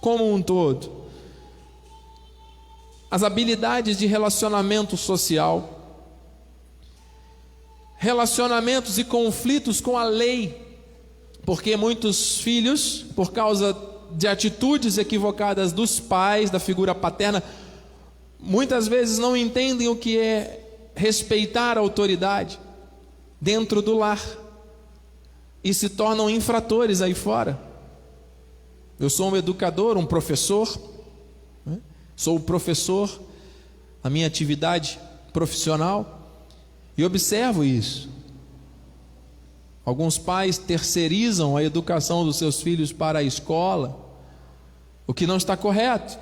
como 0.00 0.34
um 0.34 0.42
todo. 0.42 0.90
As 3.08 3.22
habilidades 3.22 3.96
de 3.96 4.06
relacionamento 4.06 4.96
social 4.96 5.78
relacionamentos 7.96 8.98
e 8.98 9.04
conflitos 9.04 9.80
com 9.80 9.96
a 9.96 10.02
lei, 10.02 10.60
porque 11.46 11.76
muitos 11.76 12.40
filhos, 12.40 13.04
por 13.14 13.30
causa 13.30 13.76
de 14.10 14.26
atitudes 14.26 14.98
equivocadas 14.98 15.70
dos 15.70 16.00
pais, 16.00 16.50
da 16.50 16.58
figura 16.58 16.96
paterna, 16.96 17.40
muitas 18.40 18.88
vezes 18.88 19.20
não 19.20 19.36
entendem 19.36 19.86
o 19.86 19.94
que 19.94 20.18
é 20.18 20.61
respeitar 20.94 21.76
a 21.76 21.80
autoridade 21.80 22.58
dentro 23.40 23.82
do 23.82 23.96
lar 23.96 24.20
e 25.64 25.72
se 25.72 25.88
tornam 25.88 26.28
infratores 26.28 27.00
aí 27.00 27.14
fora. 27.14 27.58
Eu 28.98 29.10
sou 29.10 29.30
um 29.30 29.36
educador, 29.36 29.96
um 29.96 30.06
professor, 30.06 30.80
né? 31.64 31.78
sou 32.14 32.38
professor, 32.38 33.20
a 34.02 34.10
minha 34.10 34.26
atividade 34.26 34.98
profissional. 35.32 36.20
E 36.96 37.04
observo 37.04 37.64
isso. 37.64 38.08
Alguns 39.84 40.18
pais 40.18 40.58
terceirizam 40.58 41.56
a 41.56 41.64
educação 41.64 42.24
dos 42.24 42.36
seus 42.36 42.62
filhos 42.62 42.92
para 42.92 43.18
a 43.18 43.22
escola, 43.22 43.98
o 45.06 45.12
que 45.12 45.26
não 45.26 45.36
está 45.36 45.56
correto. 45.56 46.16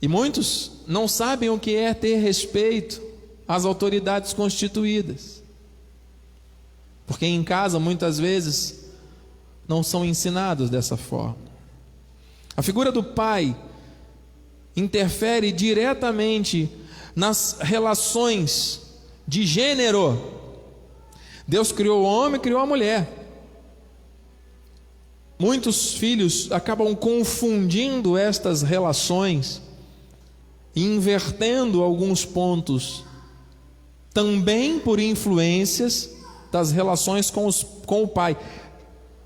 E 0.00 0.08
muitos 0.08 0.72
não 0.86 1.06
sabem 1.06 1.50
o 1.50 1.58
que 1.58 1.76
é 1.76 1.92
ter 1.92 2.16
respeito 2.16 3.11
às 3.52 3.66
autoridades 3.66 4.32
constituídas. 4.32 5.42
Porque 7.06 7.26
em 7.26 7.44
casa 7.44 7.78
muitas 7.78 8.18
vezes 8.18 8.86
não 9.68 9.82
são 9.82 10.06
ensinados 10.06 10.70
dessa 10.70 10.96
forma. 10.96 11.36
A 12.56 12.62
figura 12.62 12.90
do 12.90 13.04
pai 13.04 13.54
interfere 14.74 15.52
diretamente 15.52 16.70
nas 17.14 17.58
relações 17.60 18.80
de 19.28 19.44
gênero. 19.44 20.18
Deus 21.46 21.72
criou 21.72 22.04
o 22.04 22.06
homem, 22.06 22.40
criou 22.40 22.60
a 22.60 22.66
mulher. 22.66 23.06
Muitos 25.38 25.92
filhos 25.92 26.50
acabam 26.50 26.94
confundindo 26.94 28.16
estas 28.16 28.62
relações, 28.62 29.60
invertendo 30.74 31.82
alguns 31.82 32.24
pontos, 32.24 33.04
também 34.12 34.78
por 34.78 35.00
influências 35.00 36.10
das 36.50 36.70
relações 36.70 37.30
com, 37.30 37.46
os, 37.46 37.64
com 37.86 38.02
o 38.02 38.08
pai. 38.08 38.36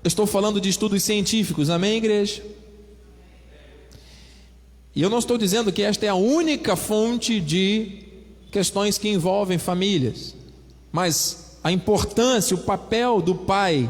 estou 0.03 0.25
falando 0.25 0.61
de 0.61 0.69
estudos 0.69 1.03
científicos, 1.03 1.69
amém, 1.69 1.97
igreja? 1.97 2.43
E 4.95 5.01
eu 5.01 5.09
não 5.09 5.19
estou 5.19 5.37
dizendo 5.37 5.71
que 5.71 5.83
esta 5.83 6.05
é 6.05 6.09
a 6.09 6.15
única 6.15 6.75
fonte 6.75 7.39
de 7.39 8.03
questões 8.51 8.97
que 8.97 9.09
envolvem 9.09 9.57
famílias, 9.57 10.33
mas 10.91 11.57
a 11.63 11.71
importância, 11.71 12.55
o 12.55 12.63
papel 12.63 13.21
do 13.21 13.35
pai, 13.35 13.89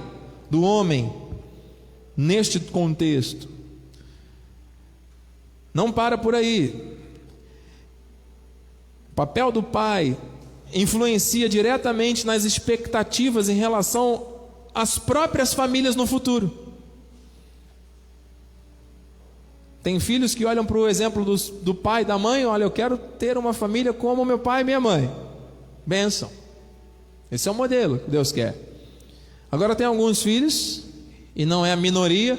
do 0.49 0.63
homem, 0.63 1.13
neste 2.15 2.59
contexto, 2.59 3.47
não 5.73 5.91
para 5.91 6.17
por 6.17 6.33
aí. 6.33 6.97
O 9.11 9.15
papel 9.15 9.51
do 9.51 9.61
pai 9.61 10.17
influencia 10.73 11.47
diretamente 11.47 12.25
nas 12.25 12.43
expectativas 12.43 13.49
em 13.49 13.55
relação 13.55 14.35
às 14.73 14.97
próprias 14.99 15.53
famílias 15.53 15.95
no 15.95 16.05
futuro. 16.05 16.67
Tem 19.81 19.99
filhos 19.99 20.35
que 20.35 20.45
olham 20.45 20.65
para 20.65 20.77
o 20.77 20.87
exemplo 20.87 21.23
do, 21.23 21.35
do 21.35 21.73
pai 21.73 22.01
e 22.01 22.05
da 22.05 22.17
mãe, 22.17 22.45
olha, 22.45 22.63
eu 22.63 22.71
quero 22.71 22.97
ter 22.97 23.37
uma 23.37 23.53
família 23.53 23.93
como 23.93 24.25
meu 24.25 24.37
pai 24.37 24.61
e 24.61 24.63
minha 24.65 24.79
mãe. 24.79 25.09
Benção. 25.85 26.29
Esse 27.31 27.47
é 27.47 27.51
o 27.51 27.55
modelo 27.55 27.99
que 27.99 28.09
Deus 28.09 28.31
quer. 28.31 28.55
Agora 29.51 29.75
tem 29.75 29.87
alguns 29.87 30.21
filhos, 30.21 30.83
e 31.35 31.45
não 31.45 31.65
é 31.65 31.71
a 31.71 31.77
minoria, 31.77 32.37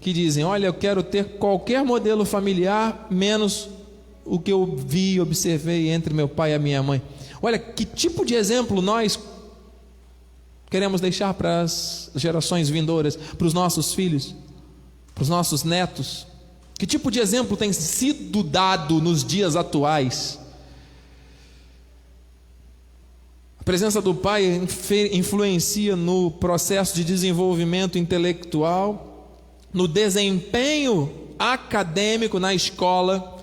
que 0.00 0.12
dizem: 0.12 0.44
Olha, 0.44 0.66
eu 0.66 0.74
quero 0.74 1.02
ter 1.02 1.38
qualquer 1.38 1.84
modelo 1.84 2.24
familiar, 2.24 3.06
menos 3.08 3.68
o 4.24 4.38
que 4.38 4.52
eu 4.52 4.66
vi 4.76 5.14
e 5.14 5.20
observei 5.20 5.90
entre 5.90 6.12
meu 6.12 6.28
pai 6.28 6.52
e 6.52 6.54
a 6.54 6.58
minha 6.58 6.82
mãe. 6.82 7.00
Olha, 7.44 7.58
que 7.58 7.84
tipo 7.84 8.24
de 8.24 8.34
exemplo 8.34 8.80
nós 8.80 9.18
queremos 10.70 10.98
deixar 10.98 11.34
para 11.34 11.60
as 11.60 12.10
gerações 12.14 12.70
vindouras, 12.70 13.16
para 13.16 13.46
os 13.46 13.52
nossos 13.52 13.92
filhos, 13.92 14.34
para 15.14 15.20
os 15.20 15.28
nossos 15.28 15.62
netos? 15.62 16.26
Que 16.78 16.86
tipo 16.86 17.10
de 17.10 17.20
exemplo 17.20 17.54
tem 17.54 17.70
sido 17.70 18.42
dado 18.42 18.98
nos 18.98 19.22
dias 19.22 19.56
atuais? 19.56 20.38
A 23.60 23.62
presença 23.62 24.00
do 24.00 24.14
pai 24.14 24.66
influencia 25.12 25.94
no 25.94 26.30
processo 26.30 26.94
de 26.94 27.04
desenvolvimento 27.04 27.98
intelectual, 27.98 29.28
no 29.70 29.86
desempenho 29.86 31.12
acadêmico 31.38 32.40
na 32.40 32.54
escola, 32.54 33.33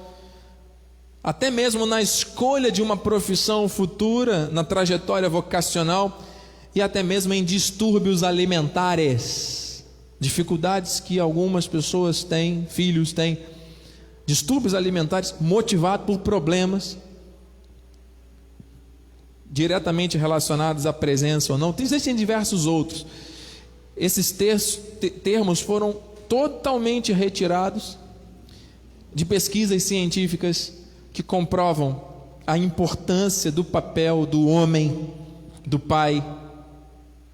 até 1.23 1.51
mesmo 1.51 1.85
na 1.85 2.01
escolha 2.01 2.71
de 2.71 2.81
uma 2.81 2.97
profissão 2.97 3.69
futura, 3.69 4.49
na 4.49 4.63
trajetória 4.63 5.29
vocacional 5.29 6.21
e 6.73 6.81
até 6.81 7.03
mesmo 7.03 7.33
em 7.33 7.43
distúrbios 7.43 8.23
alimentares 8.23 9.61
dificuldades 10.19 10.99
que 10.99 11.19
algumas 11.19 11.67
pessoas 11.67 12.23
têm, 12.23 12.67
filhos 12.69 13.11
têm, 13.11 13.39
distúrbios 14.23 14.75
alimentares 14.75 15.33
motivados 15.41 16.05
por 16.05 16.19
problemas 16.19 16.95
diretamente 19.49 20.19
relacionados 20.19 20.85
à 20.85 20.93
presença 20.93 21.51
ou 21.51 21.57
não. 21.57 21.75
Existem 21.77 22.15
diversos 22.15 22.67
outros. 22.67 23.05
Esses 23.97 24.31
termos 25.23 25.59
foram 25.59 25.93
totalmente 26.29 27.11
retirados 27.11 27.97
de 29.13 29.25
pesquisas 29.25 29.83
científicas 29.83 30.80
que 31.13 31.21
comprovam 31.23 32.01
a 32.45 32.57
importância 32.57 33.51
do 33.51 33.63
papel 33.63 34.25
do 34.25 34.47
homem, 34.47 35.13
do 35.65 35.79
pai 35.79 36.23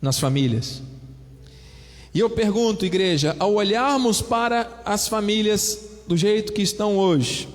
nas 0.02 0.20
famílias. 0.20 0.82
E 2.14 2.20
eu 2.20 2.30
pergunto, 2.30 2.86
igreja, 2.86 3.36
ao 3.40 3.54
olharmos 3.54 4.22
para 4.22 4.82
as 4.84 5.08
famílias 5.08 5.80
do 6.08 6.18
jeito 6.18 6.54
que 6.54 6.62
estão 6.62 6.98
hoje, 6.98 7.48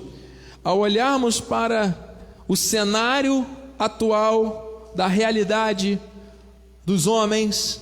ao 0.63 0.79
olharmos 0.79 1.41
para 1.41 2.15
o 2.47 2.55
cenário 2.55 3.45
atual 3.77 4.93
da 4.95 5.07
realidade 5.07 5.99
dos 6.85 7.07
homens, 7.07 7.81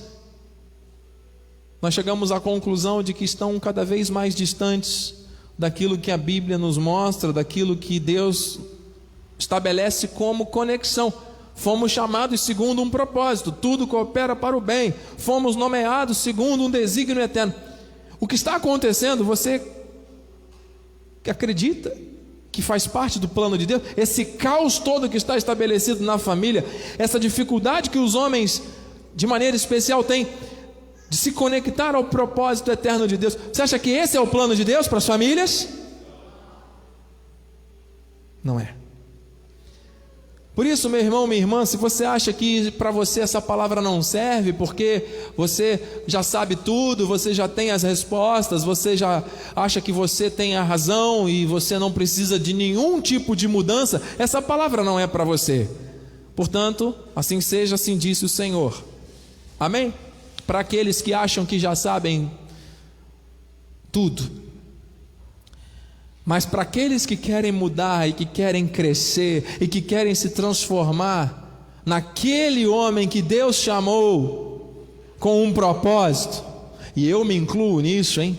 nós 1.80 1.94
chegamos 1.94 2.32
à 2.32 2.40
conclusão 2.40 3.02
de 3.02 3.12
que 3.12 3.24
estão 3.24 3.58
cada 3.58 3.84
vez 3.84 4.08
mais 4.08 4.34
distantes 4.34 5.21
daquilo 5.62 5.96
que 5.96 6.10
a 6.10 6.16
Bíblia 6.16 6.58
nos 6.58 6.76
mostra, 6.76 7.32
daquilo 7.32 7.76
que 7.76 8.00
Deus 8.00 8.58
estabelece 9.38 10.08
como 10.08 10.46
conexão. 10.46 11.12
Fomos 11.54 11.92
chamados 11.92 12.40
segundo 12.40 12.82
um 12.82 12.90
propósito, 12.90 13.52
tudo 13.52 13.86
coopera 13.86 14.34
para 14.34 14.56
o 14.56 14.60
bem. 14.60 14.92
Fomos 15.16 15.54
nomeados 15.54 16.18
segundo 16.18 16.64
um 16.64 16.70
desígnio 16.70 17.22
eterno. 17.22 17.54
O 18.18 18.26
que 18.26 18.34
está 18.34 18.56
acontecendo, 18.56 19.24
você 19.24 19.62
acredita 21.28 21.96
que 22.50 22.60
faz 22.60 22.88
parte 22.88 23.20
do 23.20 23.28
plano 23.28 23.56
de 23.56 23.64
Deus, 23.64 23.82
esse 23.96 24.24
caos 24.24 24.80
todo 24.80 25.08
que 25.08 25.16
está 25.16 25.36
estabelecido 25.36 26.02
na 26.02 26.18
família, 26.18 26.66
essa 26.98 27.20
dificuldade 27.20 27.88
que 27.88 27.98
os 27.98 28.16
homens, 28.16 28.64
de 29.14 29.28
maneira 29.28 29.56
especial, 29.56 30.02
têm 30.02 30.26
de 31.12 31.18
se 31.18 31.30
conectar 31.30 31.94
ao 31.94 32.04
propósito 32.04 32.72
eterno 32.72 33.06
de 33.06 33.18
Deus. 33.18 33.36
Você 33.52 33.60
acha 33.60 33.78
que 33.78 33.90
esse 33.90 34.16
é 34.16 34.20
o 34.20 34.26
plano 34.26 34.56
de 34.56 34.64
Deus 34.64 34.88
para 34.88 34.96
as 34.96 35.04
famílias? 35.04 35.68
Não 38.42 38.58
é. 38.58 38.74
Por 40.54 40.64
isso, 40.64 40.88
meu 40.88 41.00
irmão, 41.00 41.26
minha 41.26 41.38
irmã, 41.38 41.66
se 41.66 41.76
você 41.76 42.06
acha 42.06 42.32
que 42.32 42.70
para 42.70 42.90
você 42.90 43.20
essa 43.20 43.42
palavra 43.42 43.82
não 43.82 44.02
serve, 44.02 44.54
porque 44.54 45.04
você 45.36 45.78
já 46.06 46.22
sabe 46.22 46.56
tudo, 46.56 47.06
você 47.06 47.34
já 47.34 47.46
tem 47.46 47.70
as 47.70 47.82
respostas, 47.82 48.64
você 48.64 48.96
já 48.96 49.22
acha 49.54 49.82
que 49.82 49.92
você 49.92 50.30
tem 50.30 50.56
a 50.56 50.62
razão 50.62 51.28
e 51.28 51.44
você 51.44 51.78
não 51.78 51.92
precisa 51.92 52.38
de 52.38 52.54
nenhum 52.54 53.02
tipo 53.02 53.36
de 53.36 53.46
mudança, 53.46 54.00
essa 54.18 54.40
palavra 54.40 54.82
não 54.82 54.98
é 54.98 55.06
para 55.06 55.24
você. 55.24 55.68
Portanto, 56.34 56.94
assim 57.14 57.38
seja, 57.42 57.74
assim 57.74 57.98
disse 57.98 58.24
o 58.24 58.30
Senhor. 58.30 58.82
Amém? 59.60 59.92
Para 60.46 60.60
aqueles 60.60 61.00
que 61.00 61.14
acham 61.14 61.46
que 61.46 61.58
já 61.58 61.74
sabem 61.74 62.30
tudo, 63.90 64.30
mas 66.24 66.46
para 66.46 66.62
aqueles 66.62 67.04
que 67.04 67.16
querem 67.16 67.52
mudar 67.52 68.08
e 68.08 68.12
que 68.12 68.24
querem 68.24 68.66
crescer 68.66 69.58
e 69.60 69.66
que 69.66 69.80
querem 69.80 70.14
se 70.14 70.30
transformar 70.30 71.70
naquele 71.84 72.66
homem 72.66 73.08
que 73.08 73.20
Deus 73.20 73.56
chamou 73.56 74.86
com 75.18 75.44
um 75.44 75.52
propósito, 75.52 76.44
e 76.94 77.08
eu 77.08 77.24
me 77.24 77.36
incluo 77.36 77.80
nisso, 77.80 78.20
hein? 78.20 78.38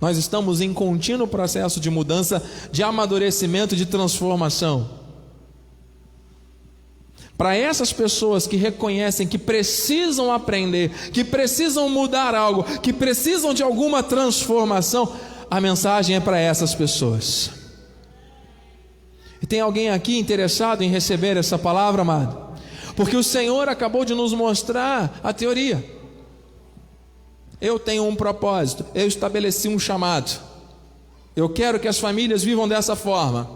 Nós 0.00 0.18
estamos 0.18 0.60
em 0.60 0.74
contínuo 0.74 1.28
processo 1.28 1.78
de 1.78 1.88
mudança, 1.88 2.42
de 2.72 2.82
amadurecimento, 2.82 3.76
de 3.76 3.86
transformação. 3.86 5.01
Para 7.36 7.56
essas 7.56 7.92
pessoas 7.92 8.46
que 8.46 8.56
reconhecem 8.56 9.26
que 9.26 9.38
precisam 9.38 10.32
aprender, 10.32 10.90
que 11.10 11.24
precisam 11.24 11.88
mudar 11.88 12.34
algo, 12.34 12.62
que 12.80 12.92
precisam 12.92 13.52
de 13.52 13.62
alguma 13.62 14.02
transformação, 14.02 15.12
a 15.50 15.60
mensagem 15.60 16.16
é 16.16 16.20
para 16.20 16.38
essas 16.38 16.74
pessoas. 16.74 17.50
E 19.40 19.46
tem 19.46 19.60
alguém 19.60 19.90
aqui 19.90 20.18
interessado 20.18 20.82
em 20.82 20.88
receber 20.88 21.36
essa 21.36 21.58
palavra, 21.58 22.02
amado? 22.02 22.52
Porque 22.94 23.16
o 23.16 23.24
Senhor 23.24 23.68
acabou 23.68 24.04
de 24.04 24.14
nos 24.14 24.32
mostrar 24.32 25.18
a 25.22 25.32
teoria. 25.32 25.84
Eu 27.60 27.78
tenho 27.78 28.06
um 28.06 28.14
propósito, 28.14 28.84
eu 28.94 29.06
estabeleci 29.06 29.68
um 29.68 29.78
chamado. 29.78 30.40
Eu 31.34 31.48
quero 31.48 31.80
que 31.80 31.88
as 31.88 31.98
famílias 31.98 32.42
vivam 32.42 32.68
dessa 32.68 32.94
forma. 32.94 33.50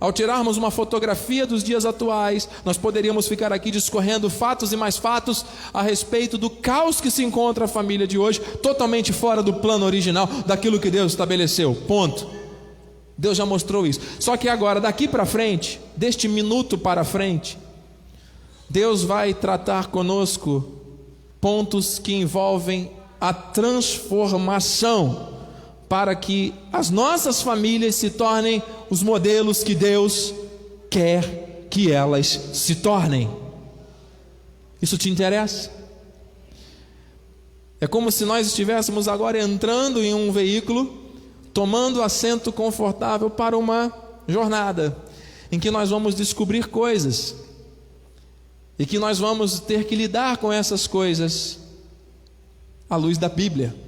Ao 0.00 0.12
tirarmos 0.12 0.56
uma 0.56 0.70
fotografia 0.70 1.44
dos 1.44 1.64
dias 1.64 1.84
atuais, 1.84 2.48
nós 2.64 2.76
poderíamos 2.76 3.26
ficar 3.26 3.52
aqui 3.52 3.70
discorrendo 3.70 4.30
fatos 4.30 4.72
e 4.72 4.76
mais 4.76 4.96
fatos 4.96 5.44
a 5.74 5.82
respeito 5.82 6.38
do 6.38 6.48
caos 6.48 7.00
que 7.00 7.10
se 7.10 7.24
encontra 7.24 7.64
a 7.64 7.68
família 7.68 8.06
de 8.06 8.16
hoje, 8.16 8.40
totalmente 8.62 9.12
fora 9.12 9.42
do 9.42 9.54
plano 9.54 9.84
original, 9.84 10.28
daquilo 10.46 10.78
que 10.78 10.90
Deus 10.90 11.12
estabeleceu. 11.12 11.74
Ponto. 11.86 12.28
Deus 13.16 13.36
já 13.36 13.44
mostrou 13.44 13.84
isso. 13.84 14.00
Só 14.20 14.36
que 14.36 14.48
agora, 14.48 14.80
daqui 14.80 15.08
para 15.08 15.26
frente, 15.26 15.80
deste 15.96 16.28
minuto 16.28 16.78
para 16.78 17.02
frente, 17.02 17.58
Deus 18.70 19.02
vai 19.02 19.34
tratar 19.34 19.88
conosco 19.88 20.64
pontos 21.40 21.98
que 21.98 22.14
envolvem 22.14 22.92
a 23.20 23.32
transformação 23.32 25.37
para 25.88 26.14
que 26.14 26.52
as 26.72 26.90
nossas 26.90 27.40
famílias 27.40 27.94
se 27.94 28.10
tornem 28.10 28.62
os 28.90 29.02
modelos 29.02 29.64
que 29.64 29.74
Deus 29.74 30.34
quer 30.90 31.66
que 31.70 31.90
elas 31.90 32.26
se 32.52 32.76
tornem. 32.76 33.30
Isso 34.80 34.98
te 34.98 35.08
interessa? 35.08 35.70
É 37.80 37.86
como 37.86 38.10
se 38.10 38.24
nós 38.24 38.46
estivéssemos 38.46 39.08
agora 39.08 39.40
entrando 39.40 40.02
em 40.02 40.12
um 40.12 40.32
veículo, 40.32 41.12
tomando 41.54 42.02
assento 42.02 42.52
confortável 42.52 43.30
para 43.30 43.56
uma 43.56 43.92
jornada 44.26 44.96
em 45.50 45.58
que 45.58 45.70
nós 45.70 45.90
vamos 45.90 46.14
descobrir 46.14 46.66
coisas 46.66 47.34
e 48.78 48.84
que 48.84 48.98
nós 48.98 49.18
vamos 49.18 49.58
ter 49.60 49.84
que 49.84 49.96
lidar 49.96 50.36
com 50.36 50.52
essas 50.52 50.86
coisas 50.86 51.58
à 52.88 52.96
luz 52.96 53.16
da 53.16 53.28
Bíblia. 53.28 53.87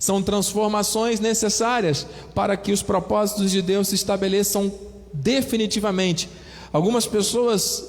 São 0.00 0.22
transformações 0.22 1.20
necessárias 1.20 2.06
para 2.34 2.56
que 2.56 2.72
os 2.72 2.82
propósitos 2.82 3.50
de 3.50 3.60
Deus 3.60 3.88
se 3.88 3.94
estabeleçam 3.94 4.72
definitivamente. 5.12 6.28
Algumas 6.72 7.06
pessoas 7.06 7.84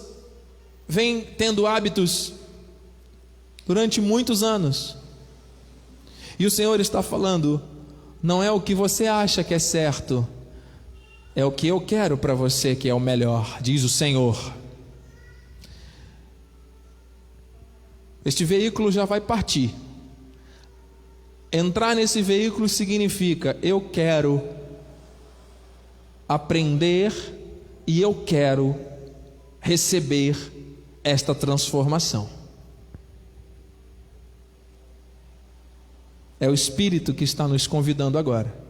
vêm 0.86 1.22
tendo 1.22 1.66
hábitos 1.66 2.34
durante 3.66 4.02
muitos 4.02 4.44
anos. 4.44 4.98
E 6.38 6.46
o 6.46 6.52
Senhor 6.52 6.82
está 6.82 7.02
falando: 7.02 7.62
não 8.22 8.44
é 8.44 8.52
o 8.52 8.60
que 8.60 8.76
você 8.76 9.08
acha 9.08 9.42
que 9.42 9.54
é 9.54 9.60
certo, 9.60 10.28
é 11.34 11.46
o 11.46 11.52
que 11.52 11.68
eu 11.68 11.80
quero 11.80 12.18
para 12.18 12.34
você 12.34 12.76
que 12.76 12.90
é 12.90 12.94
o 12.94 13.00
melhor, 13.00 13.60
diz 13.62 13.84
o 13.84 13.90
Senhor. 13.90 14.54
Este 18.26 18.44
veículo 18.44 18.92
já 18.92 19.06
vai 19.06 19.22
partir. 19.22 19.74
Entrar 21.52 21.96
nesse 21.96 22.22
veículo 22.22 22.70
significa 22.70 23.58
eu 23.62 23.82
quero 23.82 24.42
aprender 26.28 27.12
e 27.86 28.02
eu 28.02 28.14
quero 28.14 28.74
receber 29.60 30.38
esta 31.04 31.36
transformação. 31.36 32.30
É 36.40 36.50
o 36.50 36.54
Espírito 36.54 37.14
que 37.14 37.26
está 37.26 37.48
nos 37.48 37.68
convidando 37.68 38.18
agora. 38.18 38.62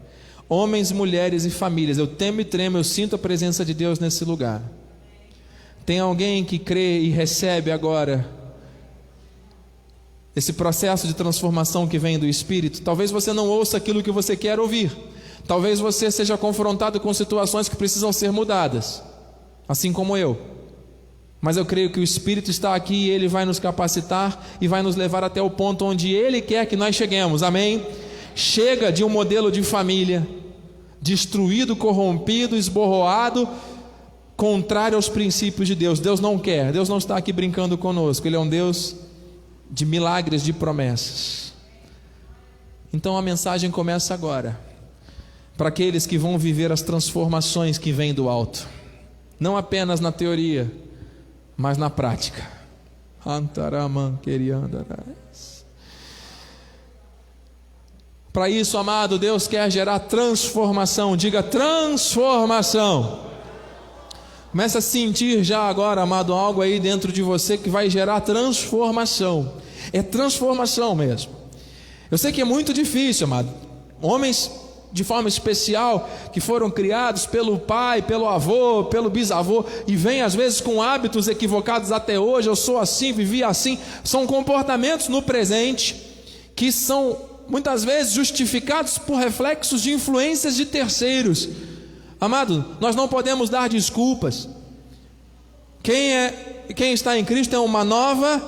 Homens, 0.50 0.92
mulheres 0.92 1.46
e 1.46 1.50
famílias, 1.50 1.98
eu 1.98 2.08
temo 2.08 2.42
e 2.42 2.46
tremo, 2.46 2.78
eu 2.78 2.84
sinto 2.84 3.16
a 3.16 3.20
presença 3.20 3.64
de 3.64 3.74
Deus 3.74 4.00
nesse 4.00 4.26
lugar. 4.26 4.62
Tem 5.86 6.00
alguém 6.00 6.44
que 6.44 6.60
crê 6.60 7.00
e 7.00 7.10
recebe 7.10 7.72
agora 7.72 8.28
esse 10.36 10.54
processo 10.54 11.08
de 11.08 11.14
transformação 11.14 11.88
que 11.88 12.00
vem 12.00 12.18
do 12.18 12.26
Espírito, 12.26 12.82
talvez 12.82 13.12
você 13.12 13.34
não 13.34 13.48
ouça 13.48 13.78
aquilo 13.78 14.04
que 14.04 14.12
você 14.12 14.36
quer 14.36 14.60
ouvir. 14.60 14.92
Talvez 15.46 15.80
você 15.80 16.10
seja 16.10 16.38
confrontado 16.38 17.00
com 17.00 17.14
situações 17.14 17.68
que 17.68 17.76
precisam 17.76 18.14
ser 18.14 18.32
mudadas, 18.32 19.04
assim 19.68 19.92
como 19.92 20.16
eu. 20.16 20.40
Mas 21.42 21.58
eu 21.58 21.66
creio 21.66 21.92
que 21.92 22.00
o 22.00 22.04
Espírito 22.04 22.52
está 22.52 22.76
aqui 22.76 22.94
e 22.94 23.10
ele 23.10 23.28
vai 23.28 23.46
nos 23.46 23.60
capacitar 23.60 24.46
e 24.62 24.68
vai 24.68 24.84
nos 24.84 24.96
levar 24.96 25.24
até 25.24 25.42
o 25.42 25.50
ponto 25.50 25.84
onde 25.84 26.14
ele 26.14 26.40
quer 26.40 26.68
que 26.68 26.76
nós 26.76 26.96
cheguemos. 26.96 27.42
Amém? 27.42 27.86
Chega 28.36 28.92
de 28.92 29.04
um 29.04 29.10
modelo 29.10 29.52
de 29.52 29.64
família 29.64 30.26
destruído, 31.02 31.76
corrompido, 31.76 32.56
esborroado, 32.56 33.50
contrário 34.38 34.96
aos 34.96 35.10
princípios 35.10 35.68
de 35.68 35.74
Deus. 35.74 36.00
Deus 36.00 36.20
não 36.20 36.38
quer, 36.38 36.72
Deus 36.72 36.88
não 36.88 37.00
está 37.00 37.18
aqui 37.18 37.34
brincando 37.34 37.76
conosco. 37.76 38.28
Ele 38.28 38.36
é 38.36 38.40
um 38.40 38.48
Deus 38.48 38.96
de 39.72 39.86
milagres, 39.86 40.44
de 40.44 40.52
promessas. 40.52 41.54
Então 42.92 43.16
a 43.18 43.22
mensagem 43.22 43.72
começa 43.72 44.14
agora, 44.14 44.60
para 45.58 45.70
aqueles 45.70 46.06
que 46.06 46.18
vão 46.18 46.38
viver 46.38 46.72
as 46.72 46.82
transformações 46.82 47.78
que 47.78 47.94
vêm 47.94 48.14
do 48.14 48.28
alto, 48.28 48.68
não 49.40 49.56
apenas 49.56 50.02
na 50.02 50.12
teoria, 50.12 50.70
mas 51.56 51.78
na 51.78 51.90
prática. 51.90 52.46
Para 58.34 58.50
isso, 58.50 58.78
amado, 58.78 59.20
Deus 59.20 59.48
quer 59.48 59.70
gerar 59.70 60.00
transformação, 60.00 61.16
diga 61.16 61.44
transformação. 61.44 63.31
Começa 64.52 64.80
a 64.80 64.82
sentir 64.82 65.46
já 65.46 65.62
agora, 65.62 66.02
amado, 66.02 66.34
algo 66.34 66.62
aí 66.62 66.78
dentro 66.78 67.10
de 67.10 67.22
você 67.22 67.58
que 67.58 67.70
vai 67.70 67.90
gerar 67.90 68.20
transformação. 68.20 69.54
É 69.94 70.02
transformação 70.02 70.94
mesmo. 70.94 71.32
Eu 72.12 72.18
sei 72.18 72.34
que 72.34 72.42
é 72.42 72.44
muito 72.44 72.74
difícil, 72.74 73.28
amado. 73.28 73.50
Homens 74.02 74.52
de 74.92 75.06
forma 75.06 75.30
especial 75.30 76.10
que 76.34 76.42
foram 76.42 76.70
criados 76.70 77.26
pelo 77.26 77.58
pai, 77.58 78.02
pelo 78.02 78.28
avô, 78.28 78.84
pelo 78.84 79.10
bisavô 79.10 79.64
e 79.88 79.96
vêm 79.96 80.22
às 80.22 80.36
vezes 80.36 80.60
com 80.60 80.82
hábitos 80.82 81.30
equivocados 81.30 81.90
até 81.90 82.20
hoje. 82.20 82.50
Eu 82.50 82.56
sou 82.58 82.78
assim, 82.78 83.14
vivi 83.14 83.42
assim. 83.46 83.80
São 84.04 84.28
comportamentos 84.28 85.08
no 85.08 85.22
presente 85.22 85.96
que 86.58 86.74
são 86.74 87.18
muitas 87.48 87.86
vezes 87.86 88.12
justificados 88.12 88.98
por 88.98 89.16
reflexos 89.16 89.82
de 89.82 89.94
influências 89.94 90.58
de 90.58 90.66
terceiros. 90.66 91.48
Amado, 92.22 92.64
nós 92.80 92.96
não 92.96 93.08
podemos 93.08 93.50
dar 93.50 93.68
desculpas. 93.68 94.48
Quem 95.82 96.16
é, 96.16 96.66
quem 96.76 96.94
está 96.94 97.18
em 97.18 97.26
Cristo 97.26 97.56
é 97.56 97.60
uma 97.60 97.84
nova 97.84 98.40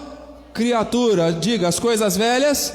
criatura. 0.53 1.33
Diga 1.33 1.67
as 1.67 1.79
coisas 1.79 2.15
velhas, 2.15 2.71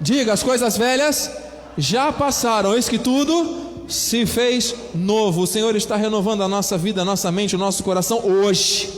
diga 0.00 0.32
as 0.32 0.42
coisas 0.42 0.78
velhas 0.78 1.30
já 1.76 2.10
passaram. 2.10 2.74
Eis 2.74 2.88
que 2.88 2.98
tudo 2.98 3.84
se 3.86 4.24
fez 4.24 4.74
novo. 4.94 5.42
O 5.42 5.46
Senhor 5.46 5.76
está 5.76 5.94
renovando 5.96 6.42
a 6.42 6.48
nossa 6.48 6.78
vida, 6.78 7.02
a 7.02 7.04
nossa 7.04 7.30
mente, 7.30 7.54
o 7.54 7.58
nosso 7.58 7.84
coração 7.84 8.24
hoje. 8.24 8.90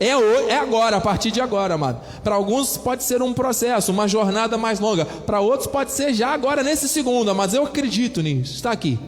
É, 0.00 0.16
hoje, 0.16 0.50
é 0.50 0.56
agora, 0.56 0.96
a 0.96 1.00
partir 1.00 1.30
de 1.30 1.40
agora, 1.40 1.74
amado. 1.74 2.00
Para 2.24 2.34
alguns 2.34 2.76
pode 2.76 3.04
ser 3.04 3.22
um 3.22 3.32
processo, 3.32 3.92
uma 3.92 4.08
jornada 4.08 4.58
mais 4.58 4.80
longa. 4.80 5.04
Para 5.04 5.40
outros 5.40 5.68
pode 5.68 5.92
ser 5.92 6.12
já 6.12 6.30
agora, 6.30 6.64
nesse 6.64 6.88
segundo, 6.88 7.32
mas 7.32 7.54
eu 7.54 7.62
acredito 7.62 8.20
nisso. 8.20 8.54
Está 8.56 8.72
aqui. 8.72 8.98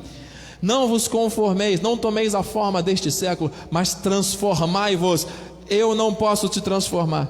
Não 0.60 0.88
vos 0.88 1.06
conformeis, 1.06 1.80
não 1.80 1.96
tomeis 1.96 2.34
a 2.34 2.42
forma 2.42 2.82
deste 2.82 3.10
século, 3.10 3.50
mas 3.70 3.94
transformai-vos. 3.94 5.26
Eu 5.68 5.94
não 5.94 6.14
posso 6.14 6.48
te 6.48 6.60
transformar. 6.60 7.28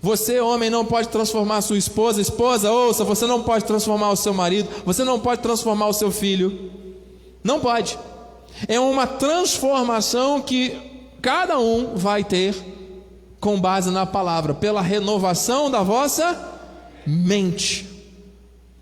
Você, 0.00 0.40
homem, 0.40 0.70
não 0.70 0.84
pode 0.84 1.08
transformar 1.08 1.60
sua 1.60 1.76
esposa, 1.76 2.20
esposa, 2.20 2.70
ouça, 2.70 3.04
você 3.04 3.26
não 3.26 3.42
pode 3.42 3.64
transformar 3.64 4.10
o 4.10 4.16
seu 4.16 4.32
marido, 4.32 4.68
você 4.84 5.02
não 5.02 5.18
pode 5.18 5.42
transformar 5.42 5.88
o 5.88 5.92
seu 5.92 6.10
filho. 6.10 6.70
Não 7.42 7.58
pode. 7.58 7.98
É 8.68 8.78
uma 8.78 9.06
transformação 9.06 10.40
que 10.40 10.76
cada 11.20 11.58
um 11.58 11.96
vai 11.96 12.22
ter 12.22 12.54
com 13.40 13.60
base 13.60 13.90
na 13.90 14.06
palavra, 14.06 14.54
pela 14.54 14.80
renovação 14.80 15.70
da 15.70 15.82
vossa 15.82 16.36
mente 17.06 17.97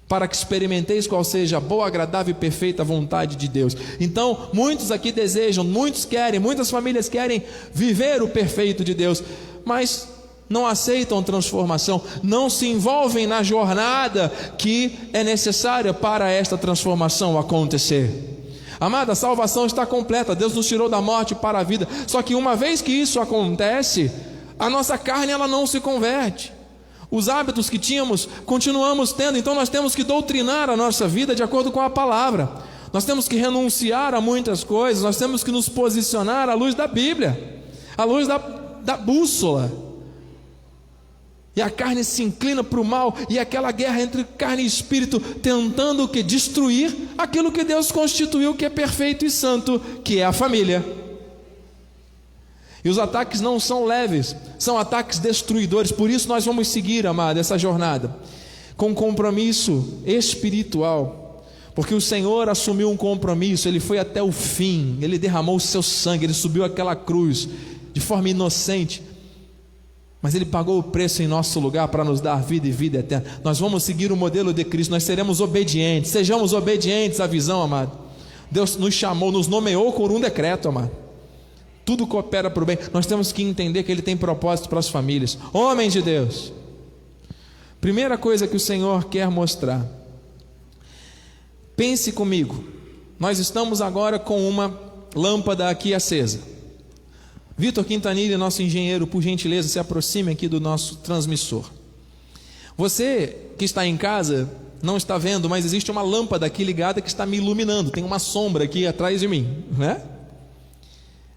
para 0.08 0.28
que 0.28 0.36
experimenteis 0.36 1.06
qual 1.06 1.24
seja 1.24 1.56
a 1.56 1.60
boa, 1.60 1.86
agradável 1.86 2.32
e 2.32 2.38
perfeita 2.38 2.84
vontade 2.84 3.36
de 3.36 3.48
Deus. 3.48 3.76
Então, 3.98 4.48
muitos 4.52 4.90
aqui 4.90 5.10
desejam, 5.10 5.64
muitos 5.64 6.04
querem, 6.04 6.38
muitas 6.38 6.70
famílias 6.70 7.08
querem 7.08 7.42
viver 7.72 8.22
o 8.22 8.28
perfeito 8.28 8.84
de 8.84 8.94
Deus, 8.94 9.22
mas 9.64 10.08
não 10.48 10.64
aceitam 10.64 11.22
transformação, 11.22 12.00
não 12.22 12.48
se 12.48 12.68
envolvem 12.68 13.26
na 13.26 13.42
jornada 13.42 14.32
que 14.56 14.96
é 15.12 15.24
necessária 15.24 15.92
para 15.92 16.30
esta 16.30 16.56
transformação 16.56 17.36
acontecer. 17.36 18.34
Amada, 18.78 19.12
a 19.12 19.16
salvação 19.16 19.66
está 19.66 19.84
completa, 19.86 20.34
Deus 20.34 20.54
nos 20.54 20.68
tirou 20.68 20.88
da 20.88 21.00
morte 21.00 21.34
para 21.34 21.58
a 21.58 21.62
vida. 21.64 21.88
Só 22.06 22.22
que 22.22 22.34
uma 22.34 22.54
vez 22.54 22.80
que 22.80 22.92
isso 22.92 23.18
acontece, 23.18 24.10
a 24.58 24.70
nossa 24.70 24.96
carne 24.98 25.32
ela 25.32 25.48
não 25.48 25.66
se 25.66 25.80
converte. 25.80 26.55
Os 27.10 27.28
hábitos 27.28 27.70
que 27.70 27.78
tínhamos, 27.78 28.28
continuamos 28.44 29.12
tendo, 29.12 29.38
então 29.38 29.54
nós 29.54 29.68
temos 29.68 29.94
que 29.94 30.02
doutrinar 30.02 30.68
a 30.68 30.76
nossa 30.76 31.06
vida 31.06 31.34
de 31.34 31.42
acordo 31.42 31.70
com 31.70 31.80
a 31.80 31.88
palavra. 31.88 32.50
Nós 32.92 33.04
temos 33.04 33.28
que 33.28 33.36
renunciar 33.36 34.14
a 34.14 34.20
muitas 34.20 34.64
coisas, 34.64 35.02
nós 35.02 35.16
temos 35.16 35.44
que 35.44 35.52
nos 35.52 35.68
posicionar 35.68 36.48
à 36.48 36.54
luz 36.54 36.74
da 36.74 36.86
Bíblia, 36.86 37.62
à 37.96 38.04
luz 38.04 38.26
da, 38.26 38.38
da 38.38 38.96
bússola. 38.96 39.70
E 41.54 41.62
a 41.62 41.70
carne 41.70 42.04
se 42.04 42.22
inclina 42.22 42.62
para 42.62 42.80
o 42.80 42.84
mal, 42.84 43.16
e 43.30 43.38
aquela 43.38 43.70
guerra 43.70 44.02
entre 44.02 44.24
carne 44.24 44.62
e 44.62 44.66
espírito, 44.66 45.18
tentando 45.18 46.04
o 46.04 46.08
que? 46.08 46.22
Destruir 46.22 46.94
aquilo 47.16 47.52
que 47.52 47.64
Deus 47.64 47.90
constituiu 47.90 48.54
que 48.54 48.64
é 48.66 48.68
perfeito 48.68 49.24
e 49.24 49.30
santo, 49.30 49.80
que 50.04 50.18
é 50.18 50.24
a 50.24 50.32
família. 50.32 51.05
E 52.86 52.88
os 52.88 53.00
ataques 53.00 53.40
não 53.40 53.58
são 53.58 53.84
leves, 53.84 54.36
são 54.60 54.78
ataques 54.78 55.18
destruidores. 55.18 55.90
Por 55.90 56.08
isso 56.08 56.28
nós 56.28 56.44
vamos 56.44 56.68
seguir, 56.68 57.04
amado, 57.04 57.36
essa 57.36 57.58
jornada 57.58 58.14
com 58.76 58.94
compromisso 58.94 60.02
espiritual. 60.06 61.44
Porque 61.74 61.92
o 61.92 62.00
Senhor 62.00 62.48
assumiu 62.48 62.88
um 62.88 62.96
compromisso, 62.96 63.66
ele 63.66 63.80
foi 63.80 63.98
até 63.98 64.22
o 64.22 64.30
fim, 64.30 64.98
ele 65.02 65.18
derramou 65.18 65.56
o 65.56 65.60
seu 65.60 65.82
sangue, 65.82 66.26
ele 66.26 66.32
subiu 66.32 66.62
aquela 66.62 66.94
cruz 66.94 67.48
de 67.92 68.00
forma 68.00 68.28
inocente. 68.28 69.02
Mas 70.22 70.36
ele 70.36 70.44
pagou 70.44 70.78
o 70.78 70.82
preço 70.84 71.24
em 71.24 71.26
nosso 71.26 71.58
lugar 71.58 71.88
para 71.88 72.04
nos 72.04 72.20
dar 72.20 72.36
vida 72.36 72.68
e 72.68 72.70
vida 72.70 72.98
eterna. 72.98 73.26
Nós 73.42 73.58
vamos 73.58 73.82
seguir 73.82 74.12
o 74.12 74.16
modelo 74.16 74.52
de 74.52 74.62
Cristo, 74.62 74.92
nós 74.92 75.02
seremos 75.02 75.40
obedientes. 75.40 76.12
Sejamos 76.12 76.52
obedientes 76.52 77.18
à 77.18 77.26
visão, 77.26 77.60
amado. 77.60 77.98
Deus 78.48 78.76
nos 78.76 78.94
chamou, 78.94 79.32
nos 79.32 79.48
nomeou 79.48 79.92
por 79.92 80.12
um 80.12 80.20
decreto, 80.20 80.68
amado 80.68 81.05
tudo 81.86 82.04
coopera 82.04 82.50
para 82.50 82.62
o 82.62 82.66
bem. 82.66 82.76
Nós 82.92 83.06
temos 83.06 83.30
que 83.30 83.42
entender 83.42 83.84
que 83.84 83.92
Ele 83.92 84.02
tem 84.02 84.16
propósito 84.16 84.68
para 84.68 84.80
as 84.80 84.88
famílias. 84.88 85.38
Homem 85.52 85.88
de 85.88 86.02
Deus, 86.02 86.52
primeira 87.80 88.18
coisa 88.18 88.48
que 88.48 88.56
o 88.56 88.60
Senhor 88.60 89.04
quer 89.04 89.30
mostrar. 89.30 89.86
Pense 91.76 92.10
comigo, 92.10 92.64
nós 93.18 93.38
estamos 93.38 93.80
agora 93.80 94.18
com 94.18 94.46
uma 94.48 94.78
lâmpada 95.14 95.70
aqui 95.70 95.94
acesa. 95.94 96.40
Vitor 97.56 97.84
Quintanilha, 97.84 98.36
nosso 98.36 98.62
engenheiro, 98.62 99.06
por 99.06 99.22
gentileza, 99.22 99.68
se 99.68 99.78
aproxime 99.78 100.32
aqui 100.32 100.48
do 100.48 100.60
nosso 100.60 100.96
transmissor. 100.96 101.70
Você 102.76 103.36
que 103.56 103.64
está 103.64 103.86
em 103.86 103.96
casa 103.96 104.50
não 104.82 104.96
está 104.96 105.16
vendo, 105.16 105.48
mas 105.48 105.64
existe 105.64 105.90
uma 105.90 106.02
lâmpada 106.02 106.44
aqui 106.44 106.64
ligada 106.64 107.00
que 107.00 107.08
está 107.08 107.24
me 107.24 107.36
iluminando. 107.38 107.90
Tem 107.90 108.04
uma 108.04 108.18
sombra 108.18 108.64
aqui 108.64 108.86
atrás 108.86 109.20
de 109.20 109.28
mim, 109.28 109.64
né? 109.78 110.02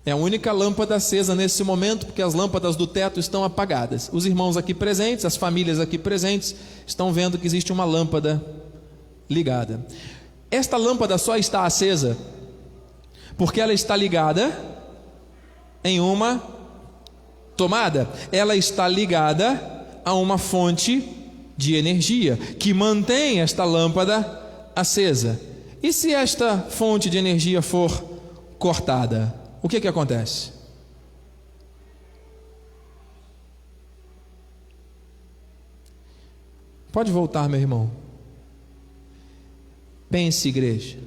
É 0.09 0.11
a 0.11 0.15
única 0.15 0.51
lâmpada 0.51 0.95
acesa 0.95 1.35
nesse 1.35 1.63
momento, 1.63 2.07
porque 2.07 2.23
as 2.23 2.33
lâmpadas 2.33 2.75
do 2.75 2.87
teto 2.87 3.19
estão 3.19 3.43
apagadas. 3.43 4.09
Os 4.11 4.25
irmãos 4.25 4.57
aqui 4.57 4.73
presentes, 4.73 5.23
as 5.23 5.37
famílias 5.37 5.79
aqui 5.79 5.99
presentes, 5.99 6.55
estão 6.87 7.13
vendo 7.13 7.37
que 7.37 7.45
existe 7.45 7.71
uma 7.71 7.85
lâmpada 7.85 8.43
ligada. 9.29 9.85
Esta 10.49 10.77
lâmpada 10.77 11.15
só 11.19 11.37
está 11.37 11.63
acesa 11.63 12.17
porque 13.37 13.61
ela 13.61 13.71
está 13.71 13.95
ligada 13.95 14.51
em 15.83 15.99
uma 15.99 16.41
tomada. 17.55 18.09
Ela 18.31 18.55
está 18.55 18.87
ligada 18.87 19.61
a 20.03 20.15
uma 20.15 20.39
fonte 20.39 21.07
de 21.55 21.75
energia 21.75 22.35
que 22.57 22.73
mantém 22.73 23.41
esta 23.41 23.63
lâmpada 23.63 24.41
acesa. 24.75 25.39
E 25.83 25.93
se 25.93 26.11
esta 26.15 26.57
fonte 26.57 27.11
de 27.11 27.19
energia 27.19 27.61
for 27.61 28.03
cortada? 28.57 29.38
O 29.61 29.67
que 29.67 29.81
que 29.81 29.87
acontece? 29.87 30.51
Pode 36.91 37.11
voltar, 37.11 37.47
meu 37.47 37.59
irmão. 37.59 37.91
Pense, 40.09 40.47
igreja. 40.49 40.97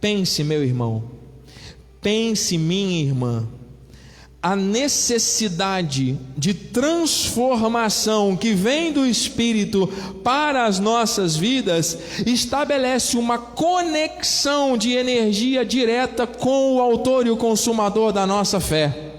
Pense, 0.00 0.44
meu 0.44 0.62
irmão. 0.62 1.10
Pense, 2.00 2.58
minha 2.58 3.02
irmã 3.02 3.48
a 4.46 4.54
necessidade 4.54 6.16
de 6.38 6.54
transformação 6.54 8.36
que 8.36 8.52
vem 8.52 8.92
do 8.92 9.04
Espírito 9.04 9.88
para 10.22 10.66
as 10.66 10.78
nossas 10.78 11.34
vidas 11.34 11.98
estabelece 12.24 13.16
uma 13.16 13.38
conexão 13.38 14.78
de 14.78 14.92
energia 14.92 15.64
direta 15.64 16.28
com 16.28 16.76
o 16.76 16.80
Autor 16.80 17.26
e 17.26 17.30
o 17.30 17.36
Consumador 17.36 18.12
da 18.12 18.24
nossa 18.24 18.60
fé. 18.60 19.14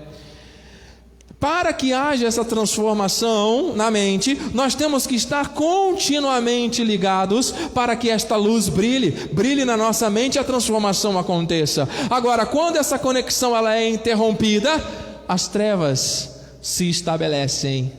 Para 1.38 1.74
que 1.74 1.92
haja 1.92 2.26
essa 2.26 2.46
transformação 2.46 3.76
na 3.76 3.92
mente, 3.92 4.40
nós 4.54 4.76
temos 4.76 5.06
que 5.06 5.16
estar 5.16 5.50
continuamente 5.50 6.86
ligados 6.86 7.52
para 7.76 7.98
que 7.98 8.10
esta 8.10 8.38
luz 8.38 8.70
brilhe, 8.70 9.12
brilhe 9.34 9.66
na 9.66 9.76
nossa 9.76 10.10
mente 10.10 10.36
e 10.36 10.40
a 10.40 10.44
transformação 10.46 11.20
aconteça. 11.20 11.88
Agora, 12.10 12.46
quando 12.46 12.78
essa 12.78 12.98
conexão 12.98 13.54
ela 13.54 13.76
é 13.76 13.90
interrompida, 13.90 15.06
as 15.28 15.48
trevas 15.48 16.42
se 16.62 16.90
estabelecem 16.90 17.92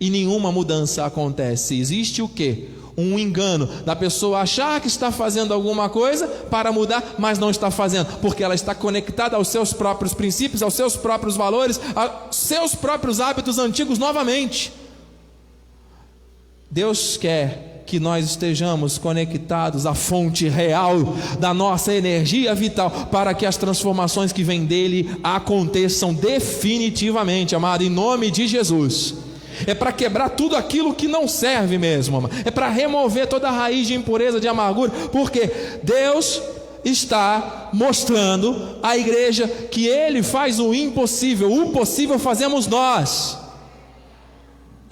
e 0.00 0.10
nenhuma 0.10 0.50
mudança 0.50 1.04
acontece. 1.04 1.78
Existe 1.78 2.22
o 2.22 2.28
que? 2.28 2.68
Um 2.96 3.18
engano 3.18 3.66
da 3.84 3.96
pessoa 3.96 4.40
achar 4.40 4.80
que 4.80 4.86
está 4.86 5.10
fazendo 5.10 5.52
alguma 5.52 5.88
coisa 5.88 6.28
para 6.28 6.70
mudar, 6.70 7.16
mas 7.18 7.38
não 7.38 7.50
está 7.50 7.70
fazendo, 7.70 8.06
porque 8.20 8.44
ela 8.44 8.54
está 8.54 8.74
conectada 8.74 9.36
aos 9.36 9.48
seus 9.48 9.72
próprios 9.72 10.14
princípios, 10.14 10.62
aos 10.62 10.74
seus 10.74 10.96
próprios 10.96 11.36
valores, 11.36 11.80
aos 11.94 12.36
seus 12.36 12.74
próprios 12.74 13.20
hábitos 13.20 13.58
antigos 13.58 13.98
novamente. 13.98 14.72
Deus 16.70 17.16
quer 17.16 17.73
que 17.86 18.00
nós 18.00 18.24
estejamos 18.24 18.98
conectados 18.98 19.86
à 19.86 19.94
fonte 19.94 20.48
real 20.48 21.14
da 21.38 21.52
nossa 21.52 21.92
energia 21.92 22.54
vital, 22.54 22.90
para 23.10 23.34
que 23.34 23.46
as 23.46 23.56
transformações 23.56 24.32
que 24.32 24.42
vêm 24.42 24.64
dele 24.64 25.10
aconteçam 25.22 26.12
definitivamente, 26.14 27.54
amado, 27.54 27.84
em 27.84 27.90
nome 27.90 28.30
de 28.30 28.46
Jesus. 28.46 29.14
É 29.66 29.74
para 29.74 29.92
quebrar 29.92 30.30
tudo 30.30 30.56
aquilo 30.56 30.94
que 30.94 31.06
não 31.06 31.28
serve 31.28 31.78
mesmo, 31.78 32.16
amado. 32.16 32.34
é 32.44 32.50
para 32.50 32.68
remover 32.68 33.26
toda 33.26 33.48
a 33.48 33.52
raiz 33.52 33.86
de 33.86 33.94
impureza, 33.94 34.40
de 34.40 34.48
amargura, 34.48 34.90
porque 35.12 35.50
Deus 35.82 36.42
está 36.84 37.70
mostrando 37.72 38.76
à 38.82 38.96
igreja 38.96 39.46
que 39.46 39.86
Ele 39.86 40.22
faz 40.22 40.58
o 40.58 40.74
impossível, 40.74 41.52
o 41.52 41.70
possível 41.70 42.18
fazemos 42.18 42.66
nós. 42.66 43.43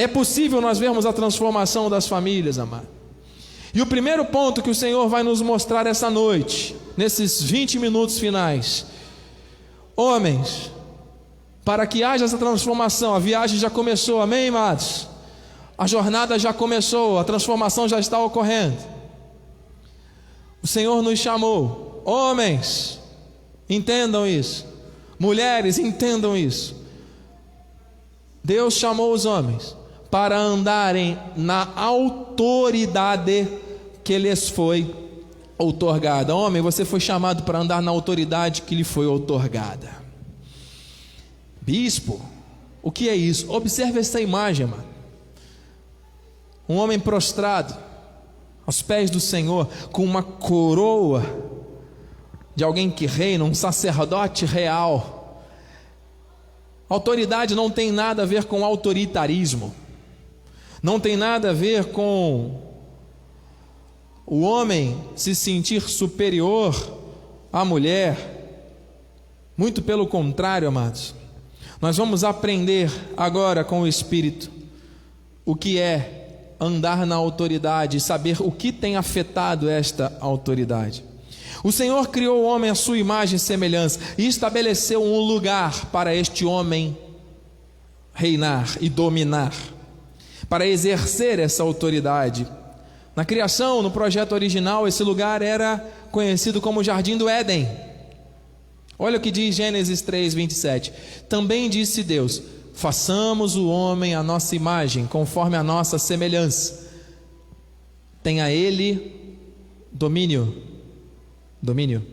É 0.02 0.08
possível 0.08 0.60
nós 0.60 0.80
vermos 0.80 1.06
a 1.06 1.12
transformação 1.12 1.88
das 1.88 2.08
famílias, 2.08 2.58
amado. 2.58 2.88
E 3.72 3.80
o 3.80 3.86
primeiro 3.86 4.24
ponto 4.24 4.60
que 4.60 4.68
o 4.68 4.74
Senhor 4.74 5.08
vai 5.08 5.22
nos 5.22 5.40
mostrar 5.40 5.86
essa 5.86 6.10
noite, 6.10 6.74
nesses 6.96 7.40
20 7.40 7.78
minutos 7.78 8.18
finais, 8.18 8.84
homens, 9.94 10.72
para 11.64 11.86
que 11.86 12.02
haja 12.02 12.24
essa 12.24 12.36
transformação, 12.36 13.14
a 13.14 13.20
viagem 13.20 13.60
já 13.60 13.70
começou, 13.70 14.20
amém, 14.20 14.48
amados? 14.48 15.06
A 15.78 15.86
jornada 15.86 16.36
já 16.36 16.52
começou, 16.52 17.20
a 17.20 17.22
transformação 17.22 17.88
já 17.88 18.00
está 18.00 18.18
ocorrendo. 18.18 18.78
O 20.60 20.66
Senhor 20.66 21.00
nos 21.00 21.20
chamou, 21.20 22.02
homens, 22.04 22.98
entendam 23.70 24.26
isso, 24.26 24.66
mulheres, 25.16 25.78
entendam 25.78 26.36
isso. 26.36 26.74
Deus 28.42 28.74
chamou 28.74 29.12
os 29.12 29.24
homens 29.24 29.80
para 30.12 30.38
andarem 30.38 31.18
na 31.34 31.66
autoridade 31.74 33.48
que 34.04 34.18
lhes 34.18 34.46
foi 34.46 34.94
outorgada. 35.56 36.36
Homem, 36.36 36.60
você 36.60 36.84
foi 36.84 37.00
chamado 37.00 37.44
para 37.44 37.60
andar 37.60 37.80
na 37.80 37.90
autoridade 37.90 38.60
que 38.60 38.74
lhe 38.74 38.84
foi 38.84 39.06
outorgada. 39.06 39.90
Bispo, 41.62 42.20
o 42.82 42.92
que 42.92 43.08
é 43.08 43.16
isso? 43.16 43.50
Observe 43.50 44.00
essa 44.00 44.20
imagem, 44.20 44.66
mano. 44.66 44.84
Um 46.68 46.76
homem 46.76 47.00
prostrado 47.00 47.74
aos 48.66 48.82
pés 48.82 49.10
do 49.10 49.18
Senhor, 49.18 49.66
com 49.92 50.04
uma 50.04 50.22
coroa 50.22 51.24
de 52.54 52.62
alguém 52.62 52.90
que 52.90 53.06
reina, 53.06 53.44
um 53.44 53.54
sacerdote 53.54 54.44
real. 54.44 55.42
Autoridade 56.86 57.54
não 57.54 57.70
tem 57.70 57.90
nada 57.90 58.24
a 58.24 58.26
ver 58.26 58.44
com 58.44 58.62
autoritarismo 58.62 59.80
não 60.82 60.98
tem 60.98 61.16
nada 61.16 61.50
a 61.50 61.52
ver 61.52 61.86
com 61.86 62.60
o 64.26 64.40
homem 64.40 65.00
se 65.14 65.34
sentir 65.34 65.82
superior 65.82 66.74
à 67.52 67.64
mulher. 67.64 68.16
Muito 69.56 69.80
pelo 69.80 70.06
contrário, 70.06 70.66
amados. 70.66 71.14
Nós 71.80 71.96
vamos 71.96 72.24
aprender 72.24 72.90
agora 73.16 73.62
com 73.62 73.82
o 73.82 73.86
Espírito 73.86 74.50
o 75.44 75.54
que 75.54 75.78
é 75.78 76.54
andar 76.58 77.06
na 77.06 77.14
autoridade 77.14 77.96
e 77.96 78.00
saber 78.00 78.40
o 78.40 78.50
que 78.50 78.72
tem 78.72 78.96
afetado 78.96 79.68
esta 79.68 80.16
autoridade. 80.20 81.04
O 81.62 81.70
Senhor 81.70 82.08
criou 82.08 82.40
o 82.40 82.44
homem 82.44 82.70
à 82.70 82.74
sua 82.74 82.98
imagem 82.98 83.36
e 83.36 83.40
semelhança 83.40 84.00
e 84.18 84.26
estabeleceu 84.26 85.02
um 85.02 85.20
lugar 85.20 85.86
para 85.86 86.14
este 86.14 86.44
homem 86.44 86.96
reinar 88.14 88.76
e 88.80 88.88
dominar 88.88 89.52
para 90.52 90.66
exercer 90.66 91.38
essa 91.38 91.62
autoridade. 91.62 92.46
Na 93.16 93.24
criação, 93.24 93.80
no 93.80 93.90
projeto 93.90 94.32
original, 94.32 94.86
esse 94.86 95.02
lugar 95.02 95.40
era 95.40 95.78
conhecido 96.10 96.60
como 96.60 96.84
Jardim 96.84 97.16
do 97.16 97.26
Éden. 97.26 97.66
Olha 98.98 99.16
o 99.16 99.20
que 99.22 99.30
diz 99.30 99.54
Gênesis 99.54 100.02
3, 100.02 100.34
27. 100.34 100.92
Também 101.26 101.70
disse 101.70 102.02
Deus: 102.02 102.42
façamos 102.74 103.56
o 103.56 103.66
homem 103.66 104.14
à 104.14 104.22
nossa 104.22 104.54
imagem, 104.54 105.06
conforme 105.06 105.56
a 105.56 105.62
nossa 105.62 105.98
semelhança. 105.98 106.86
Tenha 108.22 108.50
ele 108.50 109.38
domínio. 109.90 110.54
Domínio 111.62 112.04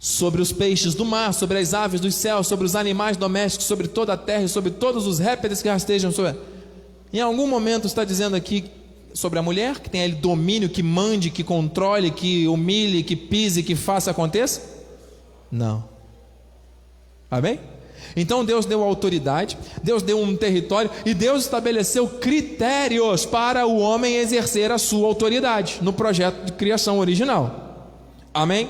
sobre 0.00 0.42
os 0.42 0.52
peixes 0.52 0.94
do 0.94 1.04
mar, 1.04 1.32
sobre 1.32 1.58
as 1.58 1.74
aves 1.74 2.00
dos 2.00 2.14
céus, 2.14 2.46
sobre 2.46 2.66
os 2.66 2.76
animais 2.76 3.16
domésticos, 3.16 3.66
sobre 3.66 3.88
toda 3.88 4.12
a 4.12 4.16
terra 4.16 4.42
e 4.42 4.48
sobre 4.48 4.70
todos 4.70 5.06
os 5.06 5.18
répteis 5.18 5.62
que 5.62 5.68
rastejam 5.68 6.10
sobre 6.10 6.36
em 7.16 7.20
algum 7.20 7.46
momento 7.46 7.86
está 7.86 8.04
dizendo 8.04 8.36
aqui 8.36 8.64
sobre 9.14 9.38
a 9.38 9.42
mulher, 9.42 9.80
que 9.80 9.88
tem 9.88 10.02
ele 10.02 10.14
domínio, 10.14 10.68
que 10.68 10.82
mande, 10.82 11.30
que 11.30 11.42
controle, 11.42 12.10
que 12.10 12.46
humilhe, 12.46 13.02
que 13.02 13.16
pise, 13.16 13.62
que 13.62 13.74
faça 13.74 14.10
aconteça? 14.10 14.60
Não. 15.50 15.84
Amém? 17.30 17.58
Então 18.14 18.44
Deus 18.44 18.66
deu 18.66 18.82
autoridade, 18.82 19.56
Deus 19.82 20.02
deu 20.02 20.20
um 20.20 20.36
território 20.36 20.90
e 21.04 21.14
Deus 21.14 21.44
estabeleceu 21.44 22.06
critérios 22.06 23.24
para 23.24 23.66
o 23.66 23.78
homem 23.78 24.16
exercer 24.16 24.70
a 24.70 24.78
sua 24.78 25.08
autoridade 25.08 25.78
no 25.80 25.92
projeto 25.92 26.44
de 26.44 26.52
criação 26.52 26.98
original. 26.98 27.94
Amém? 28.32 28.68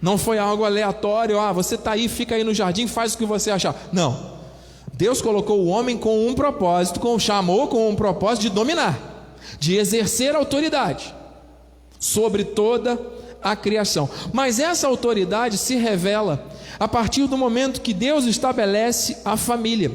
Não 0.00 0.16
foi 0.16 0.38
algo 0.38 0.64
aleatório, 0.64 1.38
ah, 1.38 1.52
você 1.52 1.74
está 1.74 1.92
aí, 1.92 2.08
fica 2.08 2.34
aí 2.34 2.44
no 2.44 2.54
jardim, 2.54 2.86
faz 2.86 3.14
o 3.14 3.18
que 3.18 3.26
você 3.26 3.50
achar. 3.50 3.74
Não. 3.92 4.31
Deus 5.02 5.20
colocou 5.20 5.58
o 5.58 5.66
homem 5.66 5.98
com 5.98 6.28
um 6.28 6.32
propósito, 6.32 7.00
com, 7.00 7.18
chamou 7.18 7.66
com 7.66 7.90
um 7.90 7.96
propósito 7.96 8.42
de 8.42 8.50
dominar, 8.50 9.36
de 9.58 9.76
exercer 9.76 10.32
autoridade 10.36 11.12
sobre 11.98 12.44
toda 12.44 12.96
a 13.42 13.56
criação. 13.56 14.08
Mas 14.32 14.60
essa 14.60 14.86
autoridade 14.86 15.58
se 15.58 15.74
revela 15.74 16.46
a 16.78 16.86
partir 16.86 17.26
do 17.26 17.36
momento 17.36 17.80
que 17.80 17.92
Deus 17.92 18.26
estabelece 18.26 19.18
a 19.24 19.36
família. 19.36 19.90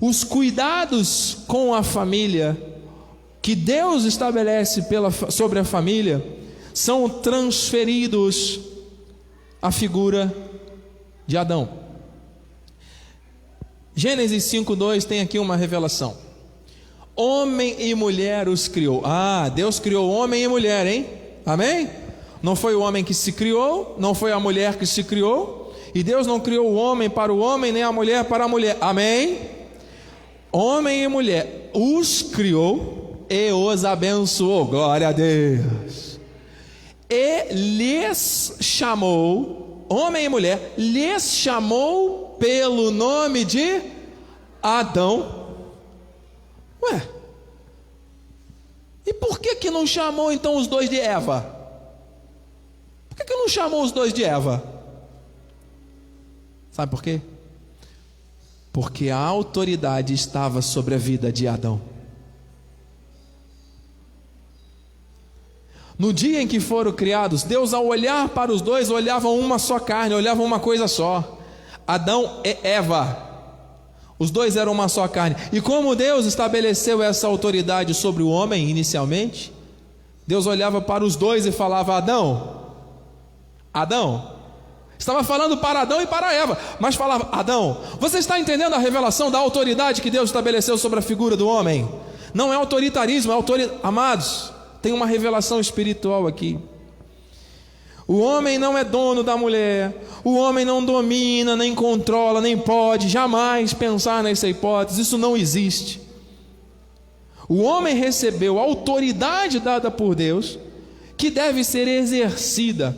Os 0.00 0.22
cuidados 0.22 1.38
com 1.48 1.74
a 1.74 1.82
família 1.82 2.56
que 3.42 3.56
Deus 3.56 4.04
estabelece 4.04 4.82
pela, 4.82 5.10
sobre 5.10 5.58
a 5.58 5.64
família 5.64 6.24
são 6.72 7.08
transferidos 7.08 8.60
à 9.60 9.72
figura 9.72 10.32
de 11.26 11.36
Adão. 11.36 11.81
Gênesis 13.94 14.44
5:2 14.44 15.04
tem 15.04 15.20
aqui 15.20 15.38
uma 15.38 15.56
revelação. 15.56 16.16
Homem 17.14 17.76
e 17.78 17.94
mulher 17.94 18.48
os 18.48 18.68
criou. 18.68 19.02
Ah, 19.04 19.50
Deus 19.54 19.78
criou 19.78 20.10
homem 20.10 20.44
e 20.44 20.48
mulher, 20.48 20.86
hein? 20.86 21.06
Amém? 21.44 21.90
Não 22.42 22.56
foi 22.56 22.74
o 22.74 22.80
homem 22.80 23.04
que 23.04 23.12
se 23.12 23.32
criou, 23.32 23.94
não 23.98 24.14
foi 24.14 24.32
a 24.32 24.40
mulher 24.40 24.76
que 24.76 24.86
se 24.86 25.04
criou, 25.04 25.72
e 25.94 26.02
Deus 26.02 26.26
não 26.26 26.40
criou 26.40 26.70
o 26.70 26.74
homem 26.74 27.10
para 27.10 27.32
o 27.32 27.38
homem, 27.38 27.70
nem 27.70 27.82
a 27.82 27.92
mulher 27.92 28.24
para 28.24 28.44
a 28.44 28.48
mulher. 28.48 28.78
Amém? 28.80 29.38
Homem 30.50 31.04
e 31.04 31.08
mulher 31.08 31.70
os 31.74 32.22
criou 32.22 33.26
e 33.28 33.52
os 33.52 33.84
abençoou. 33.84 34.64
Glória 34.64 35.08
a 35.08 35.12
Deus. 35.12 36.18
E 37.08 37.52
lhes 37.52 38.54
chamou, 38.60 39.86
homem 39.88 40.24
e 40.24 40.28
mulher, 40.30 40.72
lhes 40.78 41.34
chamou 41.34 42.31
pelo 42.42 42.90
nome 42.90 43.44
de 43.44 43.80
Adão. 44.60 45.46
Ué, 46.82 47.08
e 49.06 49.14
por 49.14 49.38
que 49.38 49.54
que 49.54 49.70
não 49.70 49.86
chamou 49.86 50.32
então 50.32 50.56
os 50.56 50.66
dois 50.66 50.90
de 50.90 50.98
Eva? 50.98 51.40
Por 53.08 53.16
que 53.16 53.24
que 53.24 53.36
não 53.36 53.48
chamou 53.48 53.84
os 53.84 53.92
dois 53.92 54.12
de 54.12 54.24
Eva? 54.24 54.60
Sabe 56.72 56.90
por 56.90 57.00
quê? 57.00 57.20
Porque 58.72 59.08
a 59.10 59.18
autoridade 59.18 60.12
estava 60.12 60.60
sobre 60.60 60.96
a 60.96 60.98
vida 60.98 61.30
de 61.30 61.46
Adão. 61.46 61.80
No 65.96 66.12
dia 66.12 66.42
em 66.42 66.48
que 66.48 66.58
foram 66.58 66.90
criados, 66.90 67.44
Deus, 67.44 67.72
ao 67.72 67.86
olhar 67.86 68.30
para 68.30 68.50
os 68.50 68.60
dois, 68.60 68.90
olhava 68.90 69.28
uma 69.28 69.60
só 69.60 69.78
carne, 69.78 70.12
olhava 70.12 70.42
uma 70.42 70.58
coisa 70.58 70.88
só. 70.88 71.38
Adão 71.86 72.40
e 72.44 72.56
Eva. 72.62 73.30
Os 74.18 74.30
dois 74.30 74.56
eram 74.56 74.72
uma 74.72 74.88
só 74.88 75.08
carne. 75.08 75.36
E 75.52 75.60
como 75.60 75.96
Deus 75.96 76.26
estabeleceu 76.26 77.02
essa 77.02 77.26
autoridade 77.26 77.92
sobre 77.92 78.22
o 78.22 78.28
homem 78.28 78.70
inicialmente, 78.70 79.52
Deus 80.26 80.46
olhava 80.46 80.80
para 80.80 81.04
os 81.04 81.16
dois 81.16 81.44
e 81.46 81.52
falava: 81.52 81.96
Adão, 81.96 82.62
Adão. 83.72 84.40
Estava 84.98 85.24
falando 85.24 85.56
para 85.56 85.80
Adão 85.80 86.00
e 86.00 86.06
para 86.06 86.32
Eva, 86.32 86.56
mas 86.78 86.94
falava: 86.94 87.28
Adão, 87.32 87.78
você 87.98 88.18
está 88.18 88.38
entendendo 88.38 88.74
a 88.74 88.78
revelação 88.78 89.32
da 89.32 89.38
autoridade 89.38 90.00
que 90.00 90.10
Deus 90.10 90.28
estabeleceu 90.30 90.78
sobre 90.78 91.00
a 91.00 91.02
figura 91.02 91.36
do 91.36 91.48
homem? 91.48 91.88
Não 92.32 92.52
é 92.52 92.56
autoritarismo, 92.56 93.32
é 93.32 93.34
autoridade. 93.34 93.80
Amados, 93.82 94.52
tem 94.80 94.92
uma 94.92 95.06
revelação 95.06 95.58
espiritual 95.58 96.28
aqui. 96.28 96.60
O 98.12 98.18
homem 98.18 98.58
não 98.58 98.76
é 98.76 98.84
dono 98.84 99.22
da 99.22 99.38
mulher, 99.38 100.04
o 100.22 100.34
homem 100.34 100.66
não 100.66 100.84
domina, 100.84 101.56
nem 101.56 101.74
controla, 101.74 102.42
nem 102.42 102.58
pode 102.58 103.08
jamais 103.08 103.72
pensar 103.72 104.22
nessa 104.22 104.46
hipótese, 104.46 105.00
isso 105.00 105.16
não 105.16 105.34
existe. 105.34 105.98
O 107.48 107.62
homem 107.62 107.96
recebeu 107.96 108.58
autoridade 108.58 109.58
dada 109.60 109.90
por 109.90 110.14
Deus, 110.14 110.58
que 111.16 111.30
deve 111.30 111.64
ser 111.64 111.88
exercida 111.88 112.94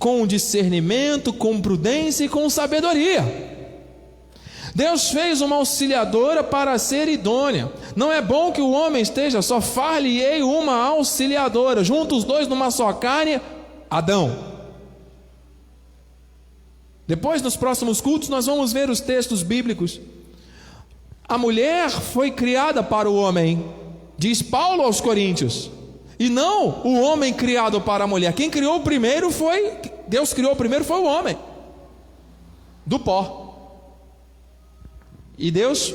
com 0.00 0.26
discernimento, 0.26 1.32
com 1.32 1.60
prudência 1.60 2.24
e 2.24 2.28
com 2.28 2.50
sabedoria. 2.50 3.22
Deus 4.74 5.10
fez 5.10 5.42
uma 5.42 5.54
auxiliadora 5.54 6.42
para 6.42 6.76
ser 6.76 7.06
idônea. 7.06 7.72
Não 7.94 8.12
é 8.12 8.20
bom 8.20 8.50
que 8.50 8.60
o 8.60 8.72
homem 8.72 9.00
esteja 9.00 9.40
só 9.42 9.60
far-lhe-ei 9.60 10.42
uma 10.42 10.74
auxiliadora, 10.74 11.84
juntos 11.84 12.18
os 12.18 12.24
dois 12.24 12.48
numa 12.48 12.72
só 12.72 12.92
carne, 12.92 13.40
Adão. 13.88 14.55
Depois, 17.06 17.40
nos 17.40 17.56
próximos 17.56 18.00
cultos, 18.00 18.28
nós 18.28 18.46
vamos 18.46 18.72
ver 18.72 18.90
os 18.90 19.00
textos 19.00 19.42
bíblicos. 19.42 20.00
A 21.28 21.38
mulher 21.38 21.90
foi 21.90 22.30
criada 22.30 22.82
para 22.82 23.08
o 23.08 23.16
homem, 23.16 23.64
diz 24.18 24.42
Paulo 24.42 24.82
aos 24.82 25.00
Coríntios. 25.00 25.70
E 26.18 26.28
não 26.28 26.82
o 26.82 27.00
homem 27.00 27.32
criado 27.32 27.80
para 27.80 28.04
a 28.04 28.06
mulher. 28.06 28.32
Quem 28.32 28.50
criou 28.50 28.80
primeiro 28.80 29.30
foi, 29.30 29.78
Deus 30.08 30.32
criou 30.32 30.56
primeiro 30.56 30.84
foi 30.84 30.98
o 30.98 31.04
homem, 31.04 31.36
do 32.86 32.98
pó. 32.98 33.44
E 35.36 35.50
Deus 35.50 35.94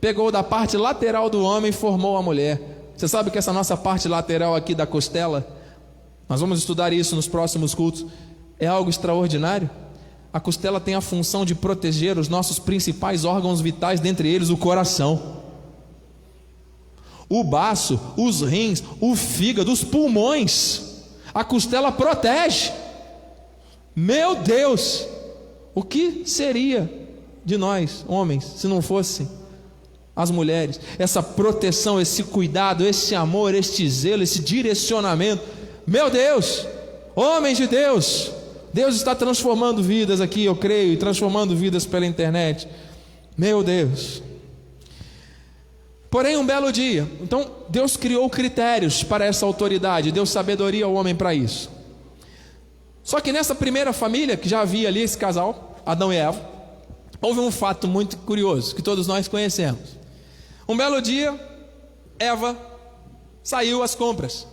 pegou 0.00 0.32
da 0.32 0.42
parte 0.42 0.76
lateral 0.76 1.30
do 1.30 1.42
homem 1.42 1.70
e 1.70 1.72
formou 1.72 2.16
a 2.16 2.22
mulher. 2.22 2.90
Você 2.96 3.06
sabe 3.06 3.30
que 3.30 3.38
essa 3.38 3.52
nossa 3.52 3.76
parte 3.76 4.08
lateral 4.08 4.56
aqui 4.56 4.74
da 4.74 4.86
costela, 4.86 5.46
nós 6.28 6.40
vamos 6.40 6.58
estudar 6.58 6.92
isso 6.92 7.14
nos 7.14 7.28
próximos 7.28 7.74
cultos, 7.74 8.06
é 8.58 8.66
algo 8.66 8.90
extraordinário. 8.90 9.70
A 10.36 10.40
costela 10.40 10.78
tem 10.78 10.94
a 10.94 11.00
função 11.00 11.46
de 11.46 11.54
proteger 11.54 12.18
os 12.18 12.28
nossos 12.28 12.58
principais 12.58 13.24
órgãos 13.24 13.62
vitais, 13.62 14.00
dentre 14.00 14.28
eles 14.28 14.50
o 14.50 14.56
coração 14.58 15.36
o 17.26 17.42
baço, 17.42 17.98
os 18.18 18.42
rins, 18.42 18.82
o 19.00 19.16
fígado, 19.16 19.72
os 19.72 19.82
pulmões. 19.82 20.82
A 21.32 21.42
costela 21.42 21.90
protege. 21.90 22.70
Meu 23.96 24.36
Deus, 24.36 25.08
o 25.74 25.82
que 25.82 26.22
seria 26.26 27.08
de 27.42 27.56
nós, 27.56 28.04
homens, 28.06 28.44
se 28.44 28.66
não 28.66 28.82
fossem 28.82 29.26
as 30.14 30.30
mulheres? 30.30 30.78
Essa 30.98 31.22
proteção, 31.22 31.98
esse 31.98 32.22
cuidado, 32.24 32.86
esse 32.86 33.14
amor, 33.14 33.54
este 33.54 33.88
zelo, 33.88 34.22
esse 34.22 34.40
direcionamento. 34.40 35.42
Meu 35.86 36.10
Deus, 36.10 36.66
homens 37.14 37.56
de 37.56 37.66
Deus, 37.66 38.35
Deus 38.76 38.94
está 38.94 39.14
transformando 39.14 39.82
vidas 39.82 40.20
aqui, 40.20 40.44
eu 40.44 40.54
creio, 40.54 40.92
e 40.92 40.96
transformando 40.98 41.56
vidas 41.56 41.86
pela 41.86 42.04
internet. 42.04 42.68
Meu 43.34 43.62
Deus. 43.62 44.22
Porém, 46.10 46.36
um 46.36 46.44
belo 46.44 46.70
dia, 46.70 47.10
então 47.22 47.50
Deus 47.70 47.96
criou 47.96 48.28
critérios 48.28 49.02
para 49.02 49.24
essa 49.24 49.46
autoridade, 49.46 50.12
deu 50.12 50.26
sabedoria 50.26 50.84
ao 50.84 50.92
homem 50.92 51.14
para 51.14 51.32
isso. 51.32 51.70
Só 53.02 53.18
que 53.18 53.32
nessa 53.32 53.54
primeira 53.54 53.94
família, 53.94 54.36
que 54.36 54.46
já 54.46 54.60
havia 54.60 54.88
ali 54.88 55.00
esse 55.00 55.16
casal, 55.16 55.80
Adão 55.86 56.12
e 56.12 56.16
Eva, 56.16 56.46
houve 57.22 57.40
um 57.40 57.50
fato 57.50 57.88
muito 57.88 58.18
curioso 58.18 58.74
que 58.74 58.82
todos 58.82 59.06
nós 59.06 59.26
conhecemos. 59.26 59.96
Um 60.68 60.76
belo 60.76 61.00
dia, 61.00 61.34
Eva 62.18 62.54
saiu 63.42 63.82
às 63.82 63.94
compras. 63.94 64.46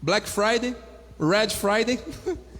Black 0.00 0.26
Friday, 0.26 0.74
Red 1.20 1.50
Friday, 1.50 2.00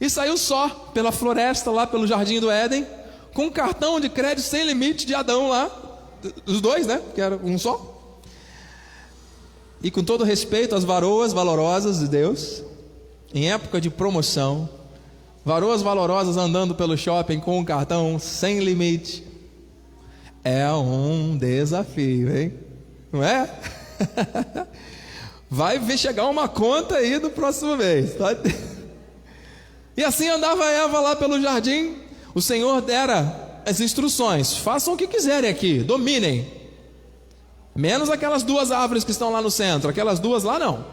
e 0.00 0.08
saiu 0.08 0.36
só 0.36 0.68
pela 0.94 1.10
floresta 1.10 1.70
lá 1.70 1.86
pelo 1.86 2.06
jardim 2.06 2.40
do 2.40 2.50
Éden, 2.50 2.86
com 3.34 3.46
um 3.46 3.50
cartão 3.50 3.98
de 3.98 4.08
crédito 4.08 4.44
sem 4.44 4.64
limite 4.64 5.06
de 5.06 5.14
Adão 5.14 5.48
lá, 5.48 5.70
os 6.46 6.60
dois, 6.60 6.86
né? 6.86 7.00
Que 7.14 7.20
era 7.20 7.36
um 7.36 7.58
só. 7.58 7.96
E 9.82 9.90
com 9.90 10.02
todo 10.02 10.24
respeito 10.24 10.74
às 10.74 10.84
varoas 10.84 11.32
valorosas 11.32 12.00
de 12.00 12.08
Deus, 12.08 12.62
em 13.32 13.50
época 13.50 13.80
de 13.80 13.90
promoção, 13.90 14.68
varoas 15.44 15.82
valorosas 15.82 16.36
andando 16.36 16.74
pelo 16.74 16.96
shopping 16.96 17.40
com 17.40 17.58
um 17.58 17.64
cartão 17.64 18.18
sem 18.18 18.60
limite, 18.60 19.24
é 20.44 20.70
um 20.72 21.36
desafio, 21.36 22.36
hein? 22.36 22.54
Não 23.12 23.22
é? 23.22 23.48
Vai 25.50 25.80
chegar 25.96 26.26
uma 26.28 26.48
conta 26.48 26.96
aí 26.96 27.18
do 27.18 27.30
próximo 27.30 27.76
mês. 27.76 28.14
Tá? 28.14 28.28
E 29.98 30.04
assim 30.04 30.28
andava 30.28 30.64
Eva 30.64 31.00
lá 31.00 31.16
pelo 31.16 31.42
jardim. 31.42 31.96
O 32.32 32.40
Senhor 32.40 32.80
dera 32.80 33.60
as 33.66 33.80
instruções: 33.80 34.56
façam 34.56 34.94
o 34.94 34.96
que 34.96 35.08
quiserem 35.08 35.50
aqui, 35.50 35.80
dominem. 35.80 36.46
Menos 37.74 38.08
aquelas 38.08 38.44
duas 38.44 38.70
árvores 38.70 39.02
que 39.02 39.10
estão 39.10 39.32
lá 39.32 39.42
no 39.42 39.50
centro, 39.50 39.90
aquelas 39.90 40.20
duas 40.20 40.44
lá 40.44 40.56
não. 40.56 40.84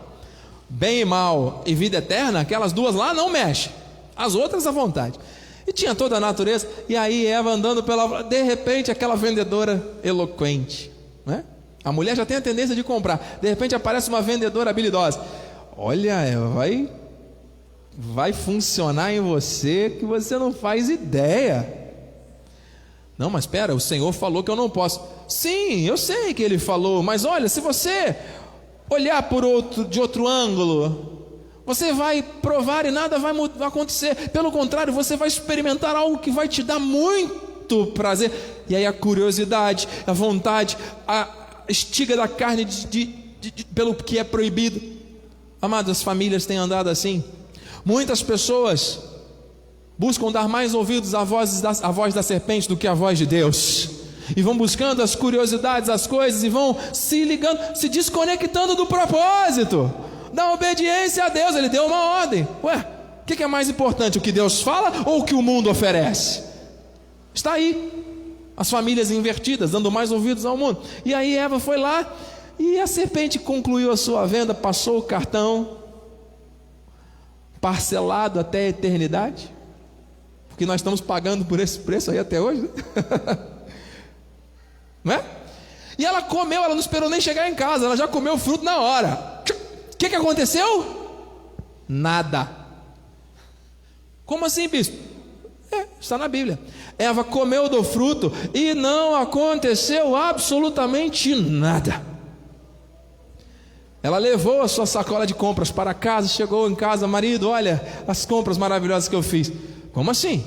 Bem 0.67 1.01
e 1.01 1.05
mal 1.05 1.61
e 1.67 1.75
vida 1.75 1.99
eterna, 1.99 2.39
aquelas 2.39 2.73
duas 2.73 2.95
lá 2.95 3.13
não 3.13 3.29
mexe. 3.29 3.69
As 4.15 4.33
outras 4.33 4.65
à 4.65 4.71
vontade. 4.71 5.19
E 5.67 5.71
tinha 5.71 5.93
toda 5.93 6.17
a 6.17 6.19
natureza. 6.19 6.67
E 6.89 6.97
aí 6.97 7.27
Eva 7.27 7.51
andando 7.51 7.83
pela. 7.83 8.23
De 8.23 8.41
repente, 8.41 8.89
aquela 8.89 9.15
vendedora 9.15 9.87
eloquente. 10.03 10.91
Né? 11.23 11.43
A 11.83 11.91
mulher 11.91 12.15
já 12.15 12.25
tem 12.25 12.37
a 12.37 12.41
tendência 12.41 12.75
de 12.75 12.83
comprar. 12.83 13.37
De 13.39 13.47
repente 13.47 13.75
aparece 13.75 14.09
uma 14.09 14.23
vendedora 14.23 14.71
habilidosa. 14.71 15.21
Olha, 15.77 16.21
Eva, 16.21 16.47
vai, 16.47 16.89
vai 17.97 18.33
funcionar 18.33 19.13
em 19.13 19.21
você 19.21 19.95
que 19.97 20.05
você 20.05 20.37
não 20.37 20.53
faz 20.53 20.89
ideia. 20.89 21.85
Não, 23.17 23.29
mas 23.29 23.45
espera, 23.45 23.73
o 23.73 23.79
Senhor 23.79 24.11
falou 24.11 24.43
que 24.43 24.51
eu 24.51 24.55
não 24.55 24.69
posso. 24.69 25.01
Sim, 25.27 25.87
eu 25.87 25.97
sei 25.97 26.33
que 26.33 26.43
ele 26.43 26.59
falou, 26.59 27.01
mas 27.01 27.23
olha, 27.23 27.47
se 27.47 27.61
você 27.61 28.15
olhar 28.89 29.23
por 29.23 29.45
outro, 29.45 29.85
de 29.85 30.01
outro 30.01 30.27
ângulo, 30.27 31.15
você 31.65 31.93
vai 31.93 32.21
provar 32.21 32.85
e 32.85 32.91
nada 32.91 33.17
vai 33.17 33.33
acontecer. 33.61 34.29
Pelo 34.29 34.51
contrário, 34.51 34.93
você 34.93 35.15
vai 35.15 35.29
experimentar 35.29 35.95
algo 35.95 36.19
que 36.19 36.29
vai 36.29 36.47
te 36.47 36.61
dar 36.61 36.79
muito 36.79 37.87
prazer. 37.87 38.31
E 38.67 38.75
aí 38.75 38.85
a 38.85 38.93
curiosidade, 38.93 39.87
a 40.05 40.11
vontade, 40.11 40.77
a 41.07 41.27
estiga 41.69 42.17
da 42.17 42.27
carne 42.27 42.65
de, 42.65 42.85
de, 42.85 43.51
de, 43.51 43.65
pelo 43.65 43.95
que 43.95 44.19
é 44.19 44.23
proibido. 44.23 44.81
Amadas, 45.61 45.97
as 45.97 46.03
famílias 46.03 46.45
têm 46.45 46.57
andado 46.57 46.89
assim. 46.89 47.23
Muitas 47.85 48.23
pessoas 48.23 48.99
buscam 49.95 50.31
dar 50.31 50.49
mais 50.49 50.73
ouvidos 50.73 51.13
à 51.13 51.23
voz, 51.23 51.61
da, 51.61 51.69
à 51.69 51.91
voz 51.91 52.15
da 52.15 52.23
serpente 52.23 52.67
do 52.67 52.75
que 52.75 52.87
à 52.87 52.95
voz 52.95 53.17
de 53.17 53.27
Deus. 53.27 53.89
E 54.35 54.41
vão 54.41 54.57
buscando 54.57 55.03
as 55.03 55.13
curiosidades, 55.13 55.87
as 55.87 56.07
coisas, 56.07 56.43
e 56.43 56.49
vão 56.49 56.75
se 56.91 57.23
ligando, 57.23 57.75
se 57.75 57.87
desconectando 57.87 58.73
do 58.73 58.87
propósito, 58.87 59.93
da 60.33 60.51
obediência 60.51 61.25
a 61.25 61.29
Deus. 61.29 61.55
Ele 61.55 61.69
deu 61.69 61.85
uma 61.85 62.19
ordem. 62.21 62.47
Ué, 62.63 62.87
o 63.21 63.25
que, 63.25 63.35
que 63.35 63.43
é 63.43 63.47
mais 63.47 63.69
importante, 63.69 64.17
o 64.17 64.21
que 64.21 64.31
Deus 64.31 64.63
fala 64.63 64.91
ou 65.05 65.19
o 65.19 65.23
que 65.23 65.35
o 65.35 65.41
mundo 65.43 65.69
oferece? 65.69 66.43
Está 67.35 67.53
aí. 67.53 68.03
As 68.57 68.69
famílias 68.69 69.11
invertidas, 69.11 69.71
dando 69.71 69.91
mais 69.91 70.11
ouvidos 70.11 70.43
ao 70.43 70.57
mundo. 70.57 70.79
E 71.03 71.13
aí 71.13 71.37
Eva 71.37 71.59
foi 71.59 71.77
lá 71.77 72.11
e 72.57 72.79
a 72.79 72.87
serpente 72.87 73.37
concluiu 73.37 73.91
a 73.91 73.97
sua 73.97 74.25
venda, 74.25 74.53
passou 74.53 74.97
o 74.97 75.03
cartão, 75.03 75.84
parcelado 77.65 78.39
até 78.39 78.59
a 78.59 78.69
eternidade. 78.69 79.51
Porque 80.49 80.67
nós 80.67 80.81
estamos 80.81 81.01
pagando 81.01 81.43
por 81.45 81.59
esse 81.59 81.79
preço 81.79 82.11
aí 82.11 82.19
até 82.19 82.39
hoje. 82.39 82.61
Né? 82.61 82.69
Não 85.03 85.13
é? 85.13 85.25
E 85.97 86.05
ela 86.05 86.21
comeu, 86.21 86.63
ela 86.63 86.75
não 86.75 86.79
esperou 86.79 87.09
nem 87.09 87.19
chegar 87.19 87.49
em 87.49 87.55
casa, 87.55 87.85
ela 87.85 87.97
já 87.97 88.07
comeu 88.07 88.33
o 88.33 88.37
fruto 88.37 88.63
na 88.63 88.79
hora. 88.79 89.43
O 89.93 89.97
que, 89.97 90.09
que 90.09 90.15
aconteceu? 90.15 91.23
Nada. 91.87 92.51
Como 94.25 94.45
assim, 94.45 94.67
bispo? 94.67 94.97
É, 95.71 95.87
está 95.99 96.19
na 96.19 96.27
Bíblia. 96.27 96.59
Eva 96.99 97.23
comeu 97.23 97.67
do 97.67 97.83
fruto 97.83 98.31
e 98.53 98.75
não 98.75 99.15
aconteceu 99.15 100.15
absolutamente 100.15 101.33
nada. 101.33 102.14
Ela 104.05 104.19
levou 104.19 104.61
a 104.61 104.67
sua 104.67 104.85
sacola 104.85 105.25
de 105.25 105.33
compras 105.33 105.71
para 105.71 105.91
casa, 105.91 106.27
chegou 106.27 106.69
em 106.69 106.75
casa, 106.75 107.07
marido, 107.07 107.49
olha 107.49 107.83
as 108.07 108.23
compras 108.23 108.55
maravilhosas 108.55 109.09
que 109.09 109.15
eu 109.15 109.23
fiz. 109.23 109.51
Como 109.91 110.11
assim? 110.11 110.43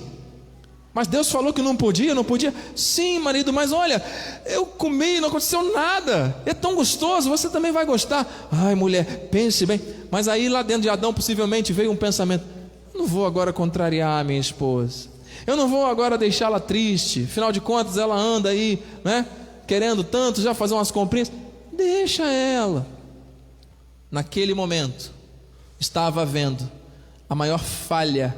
Mas 0.95 1.09
Deus 1.09 1.29
falou 1.29 1.53
que 1.53 1.61
não 1.61 1.75
podia, 1.75 2.15
não 2.15 2.23
podia. 2.23 2.55
Sim, 2.77 3.19
marido, 3.19 3.53
mas 3.53 3.73
olha, 3.73 4.01
eu 4.47 4.65
comi, 4.65 5.19
não 5.19 5.27
aconteceu 5.27 5.75
nada. 5.75 6.37
É 6.47 6.55
tão 6.55 6.77
gostoso, 6.77 7.29
você 7.29 7.49
também 7.49 7.73
vai 7.73 7.85
gostar. 7.85 8.49
Ai, 8.53 8.77
mulher, 8.77 9.29
pense 9.29 9.67
bem. 9.67 9.81
Mas 10.09 10.29
aí 10.29 10.49
lá 10.49 10.63
dentro 10.63 10.83
de 10.83 10.89
Adão 10.89 11.13
possivelmente 11.13 11.73
veio 11.73 11.91
um 11.91 11.97
pensamento: 11.97 12.45
não 12.95 13.09
vou 13.09 13.27
agora 13.27 13.53
contrariar 13.53 14.21
a 14.21 14.23
minha 14.23 14.39
esposa. 14.39 15.09
Eu 15.45 15.57
não 15.57 15.67
vou 15.67 15.85
agora 15.85 16.17
deixá-la 16.17 16.61
triste. 16.61 17.25
Afinal 17.25 17.51
de 17.51 17.61
contas, 17.61 17.97
ela 17.97 18.15
anda 18.15 18.51
aí, 18.51 18.81
né? 19.03 19.27
Querendo 19.67 20.05
tanto 20.05 20.41
já 20.41 20.55
fazer 20.55 20.75
umas 20.75 20.93
comprinhas. 20.93 21.33
Deixa 21.73 22.23
ela. 22.25 22.98
Naquele 24.11 24.55
momento, 24.55 25.13
estava 25.79 26.25
vendo 26.25 26.69
a 27.29 27.35
maior 27.35 27.59
falha 27.59 28.37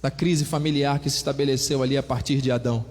da 0.00 0.10
crise 0.10 0.44
familiar 0.44 0.98
que 0.98 1.10
se 1.10 1.16
estabeleceu 1.16 1.82
ali 1.82 1.96
a 1.96 2.02
partir 2.02 2.40
de 2.40 2.50
Adão. 2.50 2.84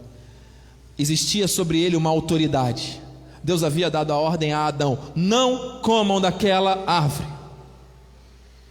Existia 0.98 1.48
sobre 1.48 1.82
ele 1.82 1.96
uma 1.96 2.10
autoridade. 2.10 3.02
Deus 3.44 3.64
havia 3.64 3.90
dado 3.90 4.12
a 4.12 4.18
ordem 4.18 4.54
a 4.54 4.66
Adão: 4.66 4.98
não 5.16 5.80
comam 5.82 6.22
daquela 6.22 6.84
árvore. 6.86 7.30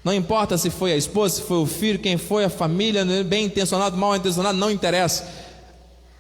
Não 0.05 0.13
importa 0.13 0.59
se 0.59 0.69
foi 0.69 0.93
a 0.93 0.97
esposa, 0.97 1.37
se 1.37 1.43
foi 1.43 1.57
o 1.57 1.67
filho, 1.67 1.99
quem 1.99 2.19
foi, 2.19 2.45
a 2.45 2.51
família, 2.51 3.05
bem 3.25 3.47
intencionado, 3.47 3.97
mal 3.97 4.15
intencionado, 4.15 4.59
não 4.59 4.71
interessa. 4.71 5.27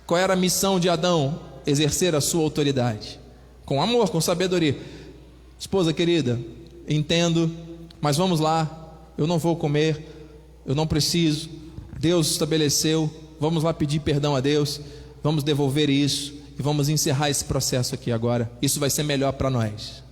Qual 0.06 0.18
era 0.18 0.32
a 0.32 0.36
missão 0.36 0.80
de 0.80 0.88
Adão? 0.88 1.38
Exercer 1.66 2.14
a 2.14 2.20
sua 2.20 2.42
autoridade. 2.42 3.20
Com 3.66 3.82
amor, 3.82 4.08
com 4.10 4.20
sabedoria. 4.20 4.78
Esposa 5.58 5.92
querida, 5.92 6.38
entendo, 6.88 7.50
mas 8.00 8.16
vamos 8.16 8.40
lá. 8.40 8.80
Eu 9.16 9.26
não 9.26 9.38
vou 9.38 9.56
comer, 9.56 10.04
eu 10.66 10.74
não 10.74 10.86
preciso, 10.86 11.48
Deus 11.98 12.30
estabeleceu, 12.32 13.10
vamos 13.38 13.62
lá 13.62 13.72
pedir 13.72 14.00
perdão 14.00 14.34
a 14.34 14.40
Deus, 14.40 14.80
vamos 15.22 15.44
devolver 15.44 15.88
isso 15.88 16.34
e 16.58 16.62
vamos 16.62 16.88
encerrar 16.88 17.30
esse 17.30 17.44
processo 17.44 17.94
aqui 17.94 18.10
agora. 18.10 18.50
Isso 18.60 18.80
vai 18.80 18.90
ser 18.90 19.02
melhor 19.02 19.32
para 19.32 19.50
nós. 19.50 20.02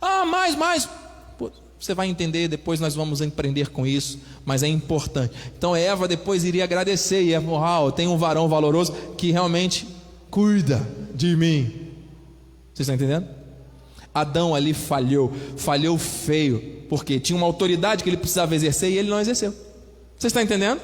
Ah, 0.00 0.24
mais, 0.24 0.56
mais. 0.56 0.88
Você 1.78 1.94
vai 1.94 2.08
entender, 2.08 2.46
depois 2.46 2.78
nós 2.78 2.94
vamos 2.94 3.22
empreender 3.22 3.70
com 3.70 3.86
isso, 3.86 4.18
mas 4.44 4.62
é 4.62 4.68
importante. 4.68 5.34
Então 5.56 5.74
Eva 5.74 6.06
depois 6.06 6.44
iria 6.44 6.64
agradecer, 6.64 7.22
e 7.22 7.32
Eva, 7.32 7.58
ah, 7.58 7.90
tem 7.90 8.06
um 8.06 8.18
varão 8.18 8.48
valoroso 8.48 8.92
que 9.16 9.30
realmente 9.30 9.88
cuida 10.30 10.86
de 11.14 11.34
mim. 11.34 11.79
Vocês 12.74 12.88
estão 12.88 12.94
entendendo? 12.94 13.28
Adão 14.12 14.54
ali 14.54 14.74
falhou, 14.74 15.32
falhou 15.56 15.96
feio, 15.96 16.84
porque 16.88 17.20
tinha 17.20 17.36
uma 17.36 17.46
autoridade 17.46 18.02
que 18.02 18.10
ele 18.10 18.16
precisava 18.16 18.54
exercer 18.54 18.90
e 18.90 18.98
ele 18.98 19.08
não 19.08 19.20
exerceu. 19.20 19.54
Você 20.18 20.26
está 20.26 20.42
entendendo 20.42 20.80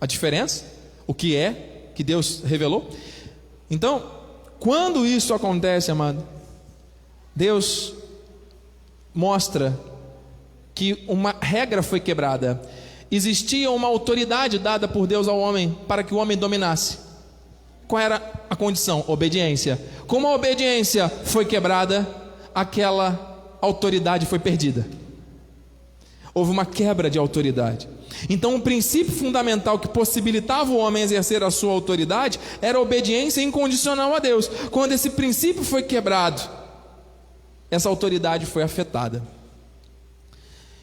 a 0.00 0.06
diferença? 0.06 0.64
O 1.06 1.12
que 1.12 1.36
é 1.36 1.90
que 1.94 2.04
Deus 2.04 2.42
revelou? 2.44 2.88
Então, 3.70 4.02
quando 4.60 5.04
isso 5.04 5.34
acontece, 5.34 5.90
amado, 5.90 6.26
Deus 7.34 7.94
mostra 9.14 9.78
que 10.74 11.04
uma 11.08 11.34
regra 11.40 11.82
foi 11.82 12.00
quebrada. 12.00 12.60
Existia 13.10 13.70
uma 13.70 13.88
autoridade 13.88 14.58
dada 14.58 14.88
por 14.88 15.06
Deus 15.06 15.28
ao 15.28 15.38
homem 15.38 15.76
para 15.86 16.02
que 16.02 16.14
o 16.14 16.16
homem 16.16 16.36
dominasse. 16.36 16.98
Qual 17.92 18.00
era 18.00 18.22
a 18.48 18.56
condição? 18.56 19.04
Obediência. 19.06 19.78
Como 20.06 20.26
a 20.26 20.34
obediência 20.34 21.10
foi 21.10 21.44
quebrada, 21.44 22.08
aquela 22.54 23.58
autoridade 23.60 24.24
foi 24.24 24.38
perdida. 24.38 24.88
Houve 26.32 26.52
uma 26.52 26.64
quebra 26.64 27.10
de 27.10 27.18
autoridade. 27.18 27.86
Então, 28.30 28.52
o 28.52 28.56
um 28.56 28.60
princípio 28.62 29.12
fundamental 29.12 29.78
que 29.78 29.88
possibilitava 29.88 30.72
o 30.72 30.78
homem 30.78 31.02
exercer 31.02 31.42
a 31.42 31.50
sua 31.50 31.70
autoridade 31.70 32.40
era 32.62 32.78
a 32.78 32.80
obediência 32.80 33.42
incondicional 33.42 34.14
a 34.14 34.18
Deus. 34.18 34.50
Quando 34.70 34.92
esse 34.92 35.10
princípio 35.10 35.62
foi 35.62 35.82
quebrado, 35.82 36.40
essa 37.70 37.90
autoridade 37.90 38.46
foi 38.46 38.62
afetada. 38.62 39.22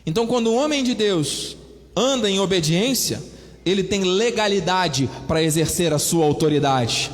Então, 0.05 0.28
quando 0.28 0.51
o 0.51 0.55
homem 0.55 0.84
de 0.84 0.93
Deus 0.93 1.57
anda 1.95 2.30
em 2.30 2.39
obediência, 2.39 3.20
ele 3.70 3.84
tem 3.84 4.03
legalidade 4.03 5.09
para 5.28 5.43
exercer 5.43 5.93
a 5.93 5.99
sua 5.99 6.26
autoridade. 6.26 7.11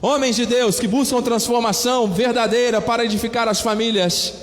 Homens 0.00 0.36
de 0.36 0.46
Deus 0.46 0.78
que 0.78 0.86
buscam 0.86 1.22
transformação 1.22 2.12
verdadeira 2.12 2.80
para 2.80 3.04
edificar 3.04 3.48
as 3.48 3.60
famílias, 3.60 4.34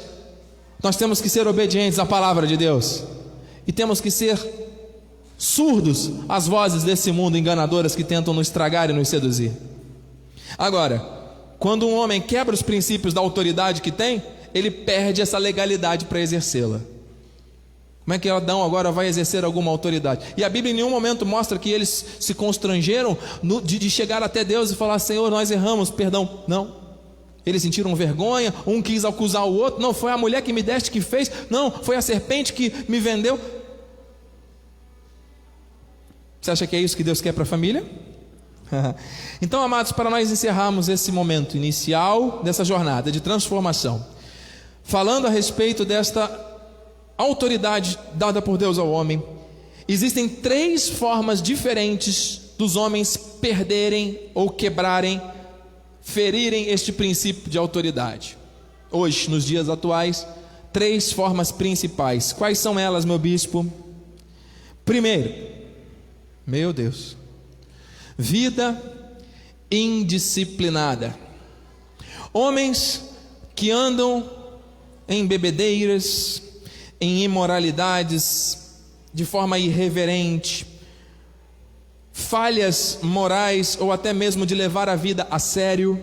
nós 0.82 0.96
temos 0.96 1.22
que 1.22 1.30
ser 1.30 1.48
obedientes 1.48 2.00
à 2.00 2.06
palavra 2.06 2.46
de 2.46 2.58
Deus 2.58 3.04
e 3.66 3.72
temos 3.72 4.02
que 4.02 4.12
ser 4.12 4.38
surdos 5.38 6.12
às 6.28 6.48
vozes 6.48 6.84
desse 6.84 7.12
mundo 7.12 7.38
enganadoras 7.38 7.96
que 7.96 8.04
tentam 8.04 8.34
nos 8.34 8.48
estragar 8.48 8.90
e 8.90 8.94
nos 8.94 9.08
seduzir. 9.08 9.52
Agora, 10.58 11.00
quando 11.60 11.88
um 11.88 11.96
homem 11.96 12.22
quebra 12.22 12.54
os 12.54 12.62
princípios 12.62 13.14
da 13.14 13.22
autoridade 13.22 13.82
que 13.82 13.92
tem, 13.92 14.22
ele 14.54 14.70
perde 14.70 15.22
essa 15.22 15.38
legalidade 15.38 16.06
para 16.06 16.20
exercê-la. 16.20 16.82
Como 18.06 18.14
é 18.14 18.20
que 18.20 18.30
Adão 18.30 18.62
agora 18.64 18.92
vai 18.92 19.08
exercer 19.08 19.46
alguma 19.46 19.72
autoridade? 19.72 20.26
E 20.36 20.44
a 20.44 20.50
Bíblia 20.50 20.74
em 20.74 20.76
nenhum 20.76 20.90
momento 20.90 21.26
mostra 21.26 21.58
que 21.58 21.70
eles 21.70 22.06
se 22.20 22.34
constrangeram 22.34 23.18
no, 23.42 23.62
de, 23.62 23.80
de 23.80 23.90
chegar 23.90 24.22
até 24.22 24.44
Deus 24.44 24.72
e 24.72 24.76
falar: 24.76 25.00
Senhor, 25.00 25.30
nós 25.32 25.50
erramos, 25.52 25.90
perdão. 25.90 26.44
Não. 26.46 26.84
Eles 27.46 27.62
sentiram 27.62 27.96
vergonha, 27.96 28.54
um 28.66 28.82
quis 28.82 29.06
acusar 29.06 29.46
o 29.46 29.54
outro. 29.54 29.82
Não, 29.82 29.94
foi 29.94 30.12
a 30.12 30.18
mulher 30.18 30.42
que 30.42 30.52
me 30.52 30.62
deste 30.62 30.92
que 30.92 31.00
fez. 31.00 31.32
Não, 31.50 31.72
foi 31.72 31.96
a 31.96 32.02
serpente 32.02 32.54
que 32.54 32.74
me 32.90 33.00
vendeu. 33.00 33.40
Você 36.42 36.52
acha 36.52 36.68
que 36.68 36.76
é 36.76 36.80
isso 36.80 36.98
que 36.98 37.04
Deus 37.04 37.22
quer 37.22 37.32
para 37.34 37.44
a 37.44 37.46
família? 37.46 37.86
então, 39.42 39.62
amados, 39.62 39.94
para 39.94 40.10
nós 40.10 40.30
encerrarmos 40.30 40.90
esse 40.90 41.10
momento 41.12 41.56
inicial 41.56 42.42
dessa 42.44 42.66
jornada 42.66 43.10
de 43.12 43.22
transformação, 43.22 44.06
falando 44.84 45.28
a 45.28 45.30
respeito 45.30 45.86
desta 45.86 46.53
autoridade 47.24 47.98
dada 48.14 48.42
por 48.42 48.58
Deus 48.58 48.78
ao 48.78 48.90
homem, 48.90 49.22
existem 49.88 50.28
três 50.28 50.90
formas 50.90 51.42
diferentes 51.42 52.42
dos 52.58 52.76
homens 52.76 53.18
perderem 53.18 54.20
ou 54.34 54.50
quebrarem, 54.50 55.22
ferirem 56.02 56.68
este 56.68 56.92
princípio 56.92 57.50
de 57.50 57.58
autoridade. 57.58 58.38
Hoje, 58.92 59.30
nos 59.30 59.46
dias 59.46 59.70
atuais, 59.70 60.28
três 60.72 61.12
formas 61.12 61.52
principais. 61.52 62.34
Quais 62.34 62.60
são 62.60 62.80
elas, 62.80 63.06
meu 63.06 63.18
bispo? 63.18 63.66
Primeiro, 64.86 65.34
meu 66.46 66.74
Deus, 66.74 67.16
vida 68.18 68.82
indisciplinada. 69.72 71.18
Homens 72.32 73.04
que 73.56 73.72
andam 73.72 74.30
em 75.08 75.26
bebedeiras, 75.26 76.42
em 77.04 77.24
imoralidades, 77.24 78.58
de 79.14 79.26
forma 79.26 79.60
irreverente, 79.60 80.66
falhas 82.14 83.00
morais 83.02 83.78
ou 83.80 83.92
até 83.92 84.14
mesmo 84.14 84.46
de 84.46 84.56
levar 84.56 84.88
a 84.88 84.96
vida 84.96 85.28
a 85.30 85.38
sério, 85.38 86.02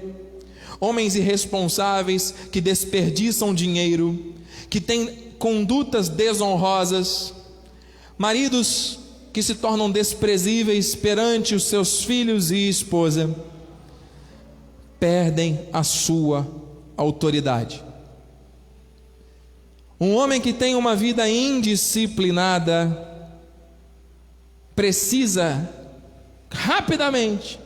homens 0.79 1.17
irresponsáveis 1.17 2.35
que 2.53 2.61
desperdiçam 2.61 3.55
dinheiro, 3.55 4.35
que 4.69 4.81
têm 4.81 5.31
condutas 5.39 6.09
desonrosas, 6.09 7.33
maridos 8.19 8.99
que 9.33 9.43
se 9.43 9.55
tornam 9.55 9.91
desprezíveis 9.91 10.95
perante 10.95 11.55
os 11.55 11.65
seus 11.65 12.05
filhos 12.05 12.51
e 12.51 12.69
esposa, 12.69 13.35
perdem 14.99 15.61
a 15.73 15.83
sua 15.83 16.47
autoridade. 16.97 17.90
Um 20.01 20.15
homem 20.15 20.41
que 20.41 20.55
tem 20.55 20.75
uma 20.75 20.97
vida 20.97 21.29
indisciplinada 21.29 23.07
precisa 24.75 25.69
rapidamente 26.51 27.61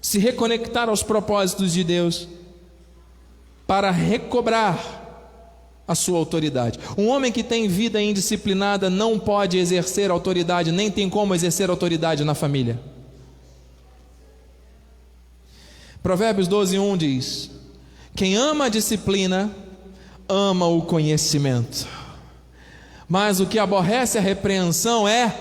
se 0.00 0.18
reconectar 0.18 0.90
aos 0.90 1.02
propósitos 1.02 1.72
de 1.72 1.82
Deus 1.82 2.28
para 3.66 3.90
recobrar 3.90 5.00
a 5.88 5.94
sua 5.94 6.18
autoridade. 6.18 6.78
Um 6.98 7.08
homem 7.08 7.32
que 7.32 7.42
tem 7.42 7.66
vida 7.66 8.00
indisciplinada 8.00 8.90
não 8.90 9.18
pode 9.18 9.56
exercer 9.56 10.10
autoridade, 10.10 10.70
nem 10.70 10.90
tem 10.90 11.08
como 11.08 11.34
exercer 11.34 11.70
autoridade 11.70 12.24
na 12.24 12.34
família. 12.34 12.78
Provérbios 16.02 16.46
12, 16.46 16.78
1 16.78 16.96
diz: 16.96 17.50
Quem 18.14 18.36
ama 18.36 18.66
a 18.66 18.68
disciplina, 18.68 19.50
ama 20.30 20.66
o 20.66 20.82
conhecimento, 20.82 21.86
mas 23.08 23.40
o 23.40 23.46
que 23.46 23.58
aborrece 23.58 24.16
a 24.16 24.20
repreensão 24.20 25.06
é 25.06 25.34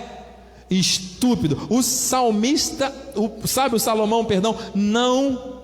estúpido. 0.70 1.68
O 1.70 1.82
salmista, 1.84 2.94
o, 3.16 3.48
sabe 3.48 3.76
o 3.76 3.80
Salomão, 3.80 4.26
perdão, 4.26 4.58
não 4.74 5.62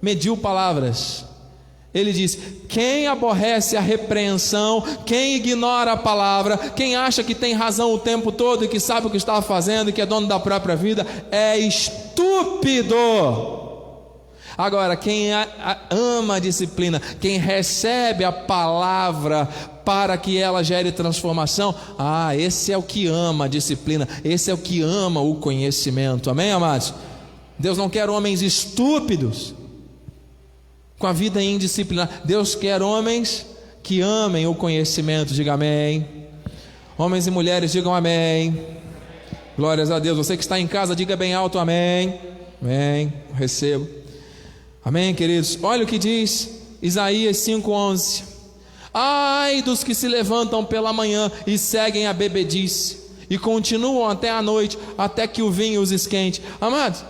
mediu 0.00 0.36
palavras. 0.36 1.24
Ele 1.92 2.12
diz: 2.12 2.38
quem 2.68 3.08
aborrece 3.08 3.76
a 3.76 3.80
repreensão, 3.80 4.82
quem 5.04 5.36
ignora 5.36 5.92
a 5.92 5.96
palavra, 5.96 6.56
quem 6.56 6.94
acha 6.94 7.24
que 7.24 7.34
tem 7.34 7.54
razão 7.54 7.92
o 7.92 7.98
tempo 7.98 8.30
todo 8.30 8.64
e 8.64 8.68
que 8.68 8.78
sabe 8.78 9.06
o 9.06 9.10
que 9.10 9.16
está 9.16 9.42
fazendo 9.42 9.90
e 9.90 9.92
que 9.92 10.00
é 10.00 10.06
dono 10.06 10.28
da 10.28 10.38
própria 10.38 10.76
vida, 10.76 11.06
é 11.30 11.58
estúpido. 11.58 12.94
Agora, 14.58 14.96
quem 14.96 15.30
ama 15.88 16.34
a 16.34 16.38
disciplina, 16.40 17.00
quem 17.20 17.38
recebe 17.38 18.24
a 18.24 18.32
palavra 18.32 19.48
para 19.84 20.18
que 20.18 20.36
ela 20.36 20.64
gere 20.64 20.90
transformação, 20.90 21.72
ah, 21.96 22.34
esse 22.36 22.72
é 22.72 22.76
o 22.76 22.82
que 22.82 23.06
ama 23.06 23.44
a 23.44 23.48
disciplina, 23.48 24.08
esse 24.24 24.50
é 24.50 24.54
o 24.54 24.58
que 24.58 24.82
ama 24.82 25.20
o 25.20 25.36
conhecimento. 25.36 26.28
Amém, 26.28 26.50
amados? 26.50 26.92
Deus 27.56 27.78
não 27.78 27.88
quer 27.88 28.10
homens 28.10 28.42
estúpidos 28.42 29.54
com 30.98 31.06
a 31.06 31.12
vida 31.12 31.40
indisciplinada. 31.40 32.10
Deus 32.24 32.56
quer 32.56 32.82
homens 32.82 33.46
que 33.82 34.00
amem 34.00 34.46
o 34.46 34.54
conhecimento. 34.56 35.34
Diga 35.34 35.54
amém. 35.54 36.04
Homens 36.96 37.28
e 37.28 37.30
mulheres, 37.30 37.70
digam 37.70 37.94
amém. 37.94 38.60
Glórias 39.56 39.90
a 39.90 40.00
Deus. 40.00 40.18
Você 40.18 40.36
que 40.36 40.42
está 40.42 40.58
em 40.58 40.66
casa, 40.66 40.96
diga 40.96 41.16
bem 41.16 41.32
alto 41.32 41.58
amém. 41.58 42.20
Amém. 42.60 43.12
Recebo. 43.34 43.97
Amém, 44.84 45.14
queridos? 45.14 45.58
Olha 45.62 45.84
o 45.84 45.86
que 45.86 45.98
diz 45.98 46.48
Isaías 46.80 47.36
5,11: 47.38 48.22
Ai 48.94 49.60
dos 49.62 49.82
que 49.82 49.94
se 49.94 50.06
levantam 50.06 50.64
pela 50.64 50.92
manhã 50.92 51.30
e 51.46 51.58
seguem 51.58 52.06
a 52.06 52.12
bebedice, 52.12 52.98
e 53.28 53.36
continuam 53.36 54.08
até 54.08 54.30
a 54.30 54.40
noite, 54.40 54.78
até 54.96 55.26
que 55.26 55.42
o 55.42 55.50
vinho 55.50 55.82
os 55.82 55.90
esquente. 55.90 56.40
Amados, 56.60 57.04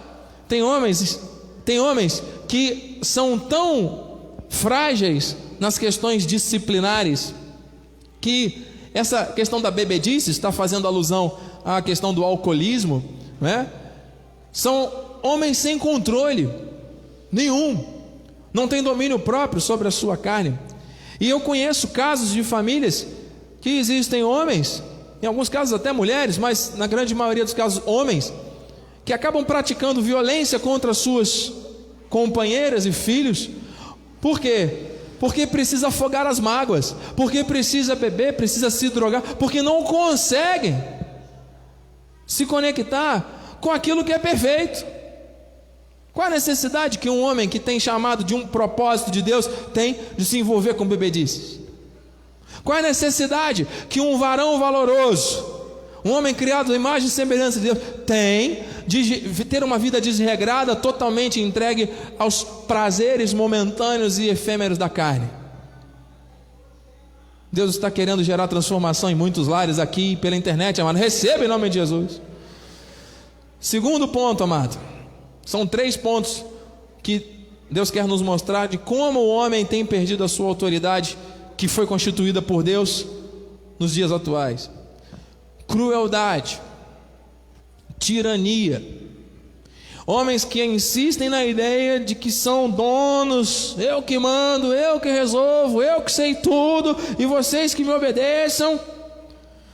tem 0.48 0.62
homens, 0.62 1.20
tem 1.64 1.78
homens 1.78 2.22
que 2.48 2.98
são 3.02 3.38
tão 3.38 4.06
frágeis 4.48 5.36
nas 5.60 5.78
questões 5.78 6.26
disciplinares, 6.26 7.34
que 8.20 8.66
essa 8.94 9.26
questão 9.26 9.60
da 9.60 9.70
bebedice 9.70 10.30
está 10.30 10.50
fazendo 10.50 10.86
alusão 10.86 11.36
à 11.64 11.82
questão 11.82 12.14
do 12.14 12.24
alcoolismo, 12.24 13.04
né? 13.38 13.70
São 14.50 14.90
homens 15.22 15.58
sem 15.58 15.78
controle 15.78 16.48
nenhum, 17.30 17.84
não 18.52 18.66
tem 18.66 18.82
domínio 18.82 19.18
próprio 19.18 19.60
sobre 19.60 19.88
a 19.88 19.90
sua 19.90 20.16
carne. 20.16 20.58
E 21.20 21.28
eu 21.28 21.40
conheço 21.40 21.88
casos 21.88 22.32
de 22.32 22.42
famílias 22.42 23.06
que 23.60 23.78
existem 23.78 24.22
homens, 24.22 24.82
em 25.20 25.26
alguns 25.26 25.48
casos 25.48 25.74
até 25.74 25.92
mulheres, 25.92 26.38
mas 26.38 26.74
na 26.76 26.86
grande 26.86 27.14
maioria 27.14 27.44
dos 27.44 27.54
casos 27.54 27.82
homens, 27.86 28.32
que 29.04 29.12
acabam 29.12 29.44
praticando 29.44 30.02
violência 30.02 30.58
contra 30.58 30.94
suas 30.94 31.52
companheiras 32.08 32.86
e 32.86 32.92
filhos. 32.92 33.50
Por 34.20 34.38
quê? 34.38 34.70
Porque 35.18 35.46
precisa 35.46 35.88
afogar 35.88 36.26
as 36.26 36.38
mágoas, 36.38 36.94
porque 37.16 37.42
precisa 37.42 37.96
beber, 37.96 38.34
precisa 38.34 38.70
se 38.70 38.88
drogar, 38.88 39.22
porque 39.38 39.62
não 39.62 39.82
conseguem 39.82 40.76
se 42.26 42.46
conectar 42.46 43.58
com 43.60 43.70
aquilo 43.70 44.04
que 44.04 44.12
é 44.12 44.18
perfeito. 44.18 44.84
Qual 46.18 46.26
a 46.26 46.30
necessidade 46.30 46.98
que 46.98 47.08
um 47.08 47.22
homem 47.22 47.48
que 47.48 47.60
tem 47.60 47.78
chamado 47.78 48.24
de 48.24 48.34
um 48.34 48.44
propósito 48.44 49.08
de 49.08 49.22
Deus 49.22 49.48
tem 49.72 49.96
de 50.16 50.24
se 50.24 50.36
envolver 50.36 50.74
com 50.74 50.84
bebedices? 50.84 51.60
Qual 52.64 52.76
a 52.76 52.82
necessidade 52.82 53.64
que 53.88 54.00
um 54.00 54.18
varão 54.18 54.58
valoroso, 54.58 55.46
um 56.04 56.10
homem 56.10 56.34
criado 56.34 56.72
à 56.72 56.74
imagem 56.74 57.06
e 57.06 57.10
semelhança 57.12 57.60
de 57.60 57.66
Deus, 57.66 57.78
tem 58.04 58.64
de 58.84 59.44
ter 59.44 59.62
uma 59.62 59.78
vida 59.78 60.00
desregrada, 60.00 60.74
totalmente 60.74 61.40
entregue 61.40 61.88
aos 62.18 62.42
prazeres 62.42 63.32
momentâneos 63.32 64.18
e 64.18 64.26
efêmeros 64.26 64.76
da 64.76 64.88
carne? 64.88 65.30
Deus 67.52 67.76
está 67.76 67.92
querendo 67.92 68.24
gerar 68.24 68.48
transformação 68.48 69.08
em 69.08 69.14
muitos 69.14 69.46
lares 69.46 69.78
aqui 69.78 70.16
pela 70.16 70.34
internet, 70.34 70.80
amado. 70.80 70.96
Receba 70.96 71.44
em 71.44 71.48
nome 71.48 71.68
de 71.68 71.76
Jesus. 71.76 72.20
Segundo 73.60 74.08
ponto, 74.08 74.42
amado. 74.42 74.87
São 75.48 75.66
três 75.66 75.96
pontos 75.96 76.44
que 77.02 77.24
Deus 77.70 77.90
quer 77.90 78.06
nos 78.06 78.20
mostrar 78.20 78.68
de 78.68 78.76
como 78.76 79.20
o 79.20 79.28
homem 79.28 79.64
tem 79.64 79.82
perdido 79.82 80.22
a 80.22 80.28
sua 80.28 80.46
autoridade 80.46 81.16
que 81.56 81.66
foi 81.66 81.86
constituída 81.86 82.42
por 82.42 82.62
Deus 82.62 83.06
nos 83.78 83.94
dias 83.94 84.12
atuais: 84.12 84.70
crueldade, 85.66 86.60
tirania. 87.98 88.84
Homens 90.06 90.44
que 90.44 90.62
insistem 90.62 91.30
na 91.30 91.42
ideia 91.46 91.98
de 91.98 92.14
que 92.14 92.30
são 92.30 92.68
donos, 92.68 93.74
eu 93.78 94.02
que 94.02 94.18
mando, 94.18 94.74
eu 94.74 95.00
que 95.00 95.10
resolvo, 95.10 95.82
eu 95.82 96.02
que 96.02 96.12
sei 96.12 96.34
tudo, 96.34 96.94
e 97.18 97.24
vocês 97.24 97.72
que 97.72 97.84
me 97.84 97.94
obedeçam. 97.94 98.78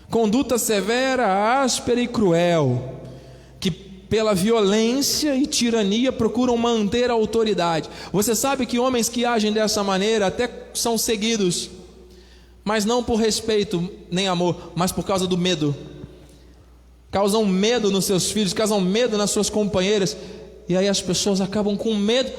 Conduta 0.09 0.57
severa, 0.57 1.63
áspera 1.65 2.01
e 2.01 2.07
cruel 2.07 2.94
pela 4.15 4.33
violência 4.33 5.35
e 5.35 5.45
tirania, 5.45 6.13
procuram 6.13 6.57
manter 6.57 7.11
a 7.11 7.15
autoridade. 7.15 7.91
Você 8.13 8.33
sabe 8.33 8.65
que 8.65 8.79
homens 8.79 9.09
que 9.09 9.25
agem 9.25 9.53
dessa 9.53 9.83
maneira 9.83 10.29
até 10.29 10.49
são 10.73 10.97
seguidos, 10.97 11.69
mas 12.63 12.85
não 12.85 13.03
por 13.03 13.17
respeito 13.17 13.91
nem 14.13 14.29
amor, 14.29 14.71
mas 14.77 14.93
por 14.93 15.05
causa 15.05 15.27
do 15.27 15.37
medo. 15.37 15.75
Causam 17.11 17.45
medo 17.45 17.91
nos 17.91 18.05
seus 18.05 18.31
filhos, 18.31 18.53
causam 18.53 18.81
medo 18.81 19.19
nas 19.19 19.33
suas 19.33 19.51
companheiras, 19.51 20.17
e 20.69 20.77
aí 20.77 20.87
as 20.87 21.01
pessoas 21.01 21.41
acabam 21.41 21.77
com 21.77 21.93
medo. 21.93 22.31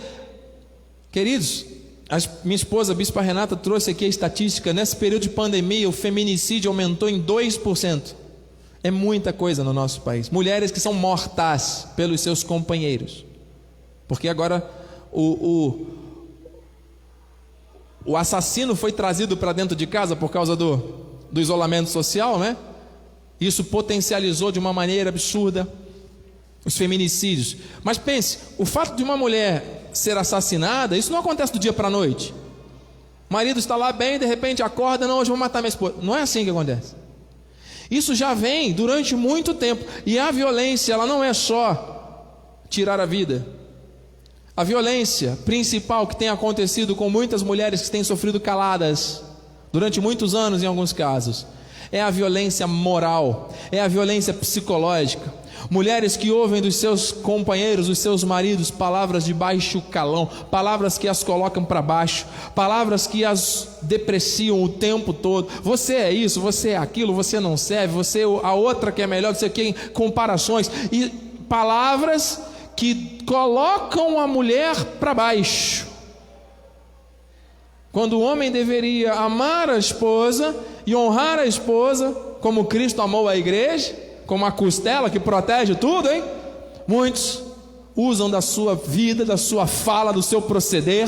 Queridos, 1.11 1.65
a 2.07 2.17
minha 2.45 2.55
esposa, 2.55 2.93
a 2.93 2.95
Bispa 2.95 3.21
Renata, 3.21 3.57
trouxe 3.57 3.91
aqui 3.91 4.05
a 4.05 4.07
estatística: 4.07 4.71
nesse 4.71 4.95
período 4.95 5.23
de 5.23 5.29
pandemia, 5.29 5.89
o 5.89 5.91
feminicídio 5.91 6.71
aumentou 6.71 7.09
em 7.09 7.21
2%. 7.21 8.15
É 8.85 8.91
muita 8.91 9.33
coisa 9.33 9.63
no 9.63 9.73
nosso 9.73 10.01
país. 10.01 10.29
Mulheres 10.29 10.69
que 10.69 10.79
são 10.79 10.93
mortas 10.93 11.87
pelos 11.95 12.21
seus 12.21 12.43
companheiros. 12.43 13.25
Porque 14.07 14.29
agora 14.29 14.63
o, 15.11 15.87
o, 18.05 18.11
o 18.11 18.15
assassino 18.15 18.75
foi 18.75 18.91
trazido 18.91 19.35
para 19.35 19.53
dentro 19.53 19.75
de 19.75 19.87
casa 19.87 20.15
por 20.15 20.29
causa 20.29 20.55
do, 20.55 20.99
do 21.31 21.41
isolamento 21.41 21.89
social, 21.89 22.37
né? 22.37 22.55
Isso 23.41 23.63
potencializou 23.63 24.51
de 24.51 24.59
uma 24.59 24.71
maneira 24.71 25.09
absurda 25.09 25.67
os 26.63 26.77
feminicídios. 26.77 27.57
Mas 27.83 27.97
pense, 27.97 28.37
o 28.55 28.65
fato 28.65 28.95
de 28.95 29.01
uma 29.01 29.17
mulher 29.17 29.89
ser 29.93 30.15
assassinada, 30.15 30.95
isso 30.95 31.11
não 31.11 31.21
acontece 31.21 31.51
do 31.51 31.57
dia 31.57 31.73
para 31.73 31.87
a 31.87 31.91
noite. 31.91 32.35
O 33.31 33.33
marido 33.33 33.57
está 33.57 33.75
lá 33.75 33.91
bem, 33.91 34.19
de 34.19 34.27
repente 34.27 34.61
acorda, 34.61 35.07
não, 35.07 35.17
hoje 35.17 35.29
vou 35.29 35.39
matar 35.39 35.59
minha 35.59 35.69
esposa. 35.69 35.95
Não 36.03 36.15
é 36.15 36.21
assim 36.21 36.43
que 36.43 36.51
acontece. 36.51 36.93
Isso 37.89 38.15
já 38.15 38.33
vem 38.33 38.73
durante 38.73 39.15
muito 39.15 39.53
tempo. 39.53 39.85
E 40.05 40.17
a 40.17 40.31
violência, 40.31 40.93
ela 40.93 41.05
não 41.05 41.23
é 41.23 41.33
só 41.33 42.63
tirar 42.69 42.99
a 42.99 43.05
vida. 43.05 43.45
A 44.57 44.63
violência 44.63 45.37
principal 45.45 46.07
que 46.07 46.15
tem 46.15 46.29
acontecido 46.29 46.95
com 46.95 47.09
muitas 47.09 47.43
mulheres 47.43 47.81
que 47.81 47.91
têm 47.91 48.03
sofrido 48.03 48.39
caladas 48.39 49.21
durante 49.71 49.99
muitos 49.99 50.33
anos, 50.33 50.63
em 50.63 50.65
alguns 50.65 50.93
casos, 50.93 51.45
é 51.91 52.01
a 52.01 52.09
violência 52.09 52.65
moral, 52.65 53.53
é 53.71 53.81
a 53.81 53.87
violência 53.87 54.33
psicológica. 54.33 55.33
Mulheres 55.69 56.15
que 56.15 56.31
ouvem 56.31 56.61
dos 56.61 56.75
seus 56.75 57.11
companheiros, 57.11 57.87
dos 57.87 57.99
seus 57.99 58.23
maridos, 58.23 58.69
palavras 58.69 59.25
de 59.25 59.33
baixo 59.33 59.81
calão, 59.89 60.29
palavras 60.51 60.97
que 60.97 61.07
as 61.07 61.23
colocam 61.23 61.63
para 61.63 61.81
baixo, 61.81 62.25
palavras 62.53 63.07
que 63.07 63.25
as 63.25 63.79
depreciam 63.81 64.61
o 64.61 64.69
tempo 64.69 65.13
todo. 65.13 65.47
Você 65.63 65.95
é 65.95 66.11
isso, 66.11 66.39
você 66.39 66.69
é 66.69 66.77
aquilo, 66.77 67.13
você 67.13 67.39
não 67.39 67.57
serve, 67.57 67.93
você 67.93 68.21
é 68.21 68.23
a 68.23 68.53
outra 68.53 68.91
que 68.91 69.01
é 69.01 69.07
melhor, 69.07 69.33
você 69.33 69.49
quer 69.49 69.89
comparações 69.91 70.69
e 70.91 71.09
palavras 71.47 72.41
que 72.75 73.23
colocam 73.25 74.19
a 74.19 74.27
mulher 74.27 74.75
para 74.99 75.13
baixo. 75.13 75.87
Quando 77.91 78.19
o 78.19 78.21
homem 78.21 78.51
deveria 78.51 79.13
amar 79.13 79.69
a 79.69 79.77
esposa 79.77 80.53
e 80.85 80.93
honrar 80.93 81.39
a 81.39 81.45
esposa, 81.45 82.11
como 82.41 82.65
Cristo 82.65 83.01
amou 83.01 83.27
a 83.27 83.37
igreja, 83.37 84.04
como 84.25 84.45
a 84.45 84.51
costela 84.51 85.09
que 85.09 85.19
protege 85.19 85.75
tudo, 85.75 86.09
hein? 86.09 86.23
Muitos 86.87 87.41
usam 87.95 88.29
da 88.29 88.41
sua 88.41 88.75
vida, 88.75 89.23
da 89.23 89.37
sua 89.37 89.65
fala, 89.65 90.11
do 90.11 90.21
seu 90.21 90.41
proceder 90.41 91.07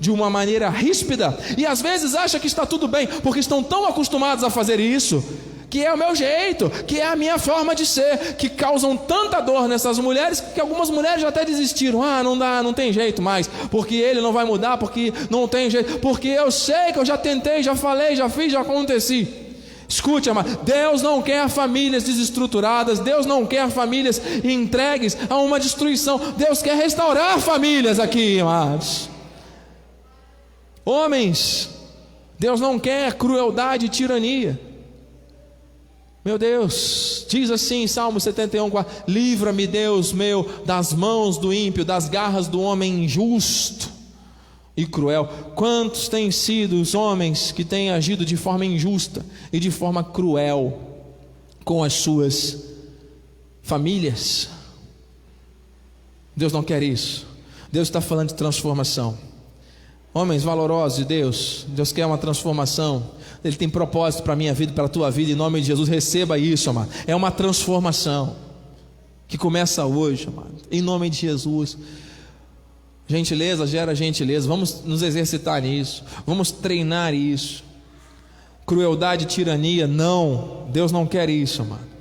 de 0.00 0.10
uma 0.10 0.28
maneira 0.28 0.68
ríspida 0.68 1.38
e 1.56 1.64
às 1.64 1.80
vezes 1.80 2.14
acham 2.14 2.40
que 2.40 2.46
está 2.46 2.66
tudo 2.66 2.88
bem, 2.88 3.06
porque 3.06 3.40
estão 3.40 3.62
tão 3.62 3.86
acostumados 3.86 4.42
a 4.42 4.50
fazer 4.50 4.80
isso, 4.80 5.24
que 5.70 5.84
é 5.84 5.92
o 5.92 5.96
meu 5.96 6.14
jeito, 6.14 6.70
que 6.86 7.00
é 7.00 7.06
a 7.06 7.16
minha 7.16 7.38
forma 7.38 7.74
de 7.74 7.86
ser, 7.86 8.36
que 8.36 8.48
causam 8.48 8.96
tanta 8.96 9.40
dor 9.40 9.66
nessas 9.66 9.98
mulheres 9.98 10.40
que 10.40 10.60
algumas 10.60 10.90
mulheres 10.90 11.22
já 11.22 11.28
até 11.28 11.44
desistiram. 11.44 12.00
Ah, 12.02 12.22
não 12.22 12.38
dá, 12.38 12.62
não 12.62 12.72
tem 12.72 12.92
jeito 12.92 13.20
mais, 13.20 13.48
porque 13.70 13.96
ele 13.96 14.20
não 14.20 14.32
vai 14.32 14.44
mudar, 14.44 14.76
porque 14.76 15.12
não 15.30 15.48
tem 15.48 15.68
jeito, 15.68 15.98
porque 15.98 16.28
eu 16.28 16.50
sei 16.52 16.92
que 16.92 16.98
eu 16.98 17.04
já 17.04 17.18
tentei, 17.18 17.62
já 17.62 17.74
falei, 17.74 18.14
já 18.14 18.28
fiz, 18.28 18.52
já 18.52 18.60
aconteci. 18.60 19.43
Escute, 19.94 20.28
amado, 20.28 20.58
Deus 20.64 21.02
não 21.02 21.22
quer 21.22 21.48
famílias 21.48 22.02
desestruturadas, 22.02 22.98
Deus 22.98 23.24
não 23.26 23.46
quer 23.46 23.70
famílias 23.70 24.20
entregues 24.42 25.16
a 25.30 25.38
uma 25.38 25.60
destruição, 25.60 26.20
Deus 26.36 26.60
quer 26.60 26.76
restaurar 26.76 27.38
famílias 27.38 28.00
aqui, 28.00 28.40
amados. 28.40 29.08
Homens, 30.84 31.70
Deus 32.36 32.60
não 32.60 32.76
quer 32.76 33.14
crueldade 33.14 33.86
e 33.86 33.88
tirania. 33.88 34.60
Meu 36.24 36.38
Deus, 36.38 37.24
diz 37.28 37.48
assim 37.48 37.86
Salmo 37.86 38.18
71, 38.18 38.68
livra-me, 39.06 39.64
Deus 39.64 40.12
meu, 40.12 40.42
das 40.66 40.92
mãos 40.92 41.38
do 41.38 41.54
ímpio, 41.54 41.84
das 41.84 42.08
garras 42.08 42.48
do 42.48 42.60
homem 42.60 43.04
injusto 43.04 43.93
e 44.76 44.86
cruel. 44.86 45.28
Quantos 45.54 46.08
têm 46.08 46.30
sido 46.30 46.80
os 46.80 46.94
homens 46.94 47.52
que 47.52 47.64
têm 47.64 47.90
agido 47.90 48.24
de 48.24 48.36
forma 48.36 48.64
injusta 48.64 49.24
e 49.52 49.60
de 49.60 49.70
forma 49.70 50.02
cruel 50.02 50.78
com 51.64 51.82
as 51.84 51.92
suas 51.92 52.64
famílias? 53.62 54.48
Deus 56.36 56.52
não 56.52 56.62
quer 56.62 56.82
isso. 56.82 57.26
Deus 57.70 57.88
está 57.88 58.00
falando 58.00 58.28
de 58.28 58.34
transformação. 58.34 59.16
Homens 60.12 60.44
valorosos 60.44 60.98
de 60.98 61.04
Deus, 61.04 61.66
Deus 61.68 61.90
quer 61.90 62.06
uma 62.06 62.18
transformação. 62.18 63.10
Ele 63.44 63.56
tem 63.56 63.68
propósito 63.68 64.22
para 64.22 64.32
a 64.32 64.36
minha 64.36 64.54
vida, 64.54 64.72
para 64.72 64.84
a 64.84 64.88
tua 64.88 65.10
vida, 65.10 65.32
em 65.32 65.34
nome 65.34 65.60
de 65.60 65.66
Jesus. 65.66 65.88
Receba 65.88 66.38
isso, 66.38 66.70
amado. 66.70 66.88
É 67.06 67.14
uma 67.14 67.32
transformação 67.32 68.36
que 69.26 69.36
começa 69.36 69.84
hoje, 69.84 70.28
amado. 70.28 70.54
Em 70.70 70.80
nome 70.80 71.10
de 71.10 71.18
Jesus. 71.18 71.76
Gentileza 73.06 73.66
gera 73.66 73.94
gentileza. 73.94 74.48
Vamos 74.48 74.82
nos 74.84 75.02
exercitar 75.02 75.60
nisso. 75.60 76.04
Vamos 76.26 76.50
treinar 76.50 77.12
isso. 77.12 77.64
Crueldade, 78.66 79.26
tirania, 79.26 79.86
não. 79.86 80.66
Deus 80.70 80.90
não 80.90 81.06
quer 81.06 81.28
isso, 81.28 81.62
amado. 81.62 81.94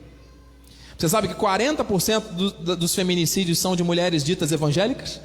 Você 0.98 1.10
sabe 1.10 1.28
que 1.28 1.34
40% 1.36 2.22
do, 2.32 2.76
dos 2.78 2.96
feminicídios 2.96 3.60
são 3.60 3.76
de 3.76 3.84
mulheres 3.84 4.24
ditas 4.24 4.52
evangélicas? 4.52 5.20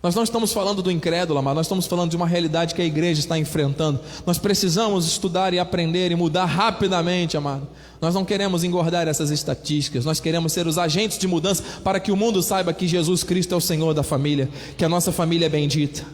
Nós 0.00 0.14
não 0.14 0.22
estamos 0.22 0.52
falando 0.52 0.80
do 0.80 0.92
incrédulo, 0.92 1.42
mas 1.42 1.54
nós 1.56 1.66
estamos 1.66 1.86
falando 1.86 2.10
de 2.10 2.16
uma 2.16 2.26
realidade 2.26 2.72
que 2.72 2.80
a 2.80 2.84
igreja 2.84 3.18
está 3.18 3.36
enfrentando. 3.36 3.98
Nós 4.24 4.38
precisamos 4.38 5.06
estudar 5.06 5.52
e 5.52 5.58
aprender 5.58 6.12
e 6.12 6.14
mudar 6.14 6.44
rapidamente, 6.44 7.36
amado. 7.36 7.66
Nós 8.00 8.14
não 8.14 8.24
queremos 8.24 8.62
engordar 8.62 9.08
essas 9.08 9.30
estatísticas, 9.30 10.04
nós 10.04 10.20
queremos 10.20 10.52
ser 10.52 10.68
os 10.68 10.78
agentes 10.78 11.18
de 11.18 11.26
mudança 11.26 11.64
para 11.82 11.98
que 11.98 12.12
o 12.12 12.16
mundo 12.16 12.40
saiba 12.44 12.72
que 12.72 12.86
Jesus 12.86 13.24
Cristo 13.24 13.54
é 13.54 13.56
o 13.56 13.60
Senhor 13.60 13.92
da 13.92 14.04
família, 14.04 14.48
que 14.76 14.84
a 14.84 14.88
nossa 14.88 15.10
família 15.10 15.46
é 15.46 15.48
bendita. 15.48 16.04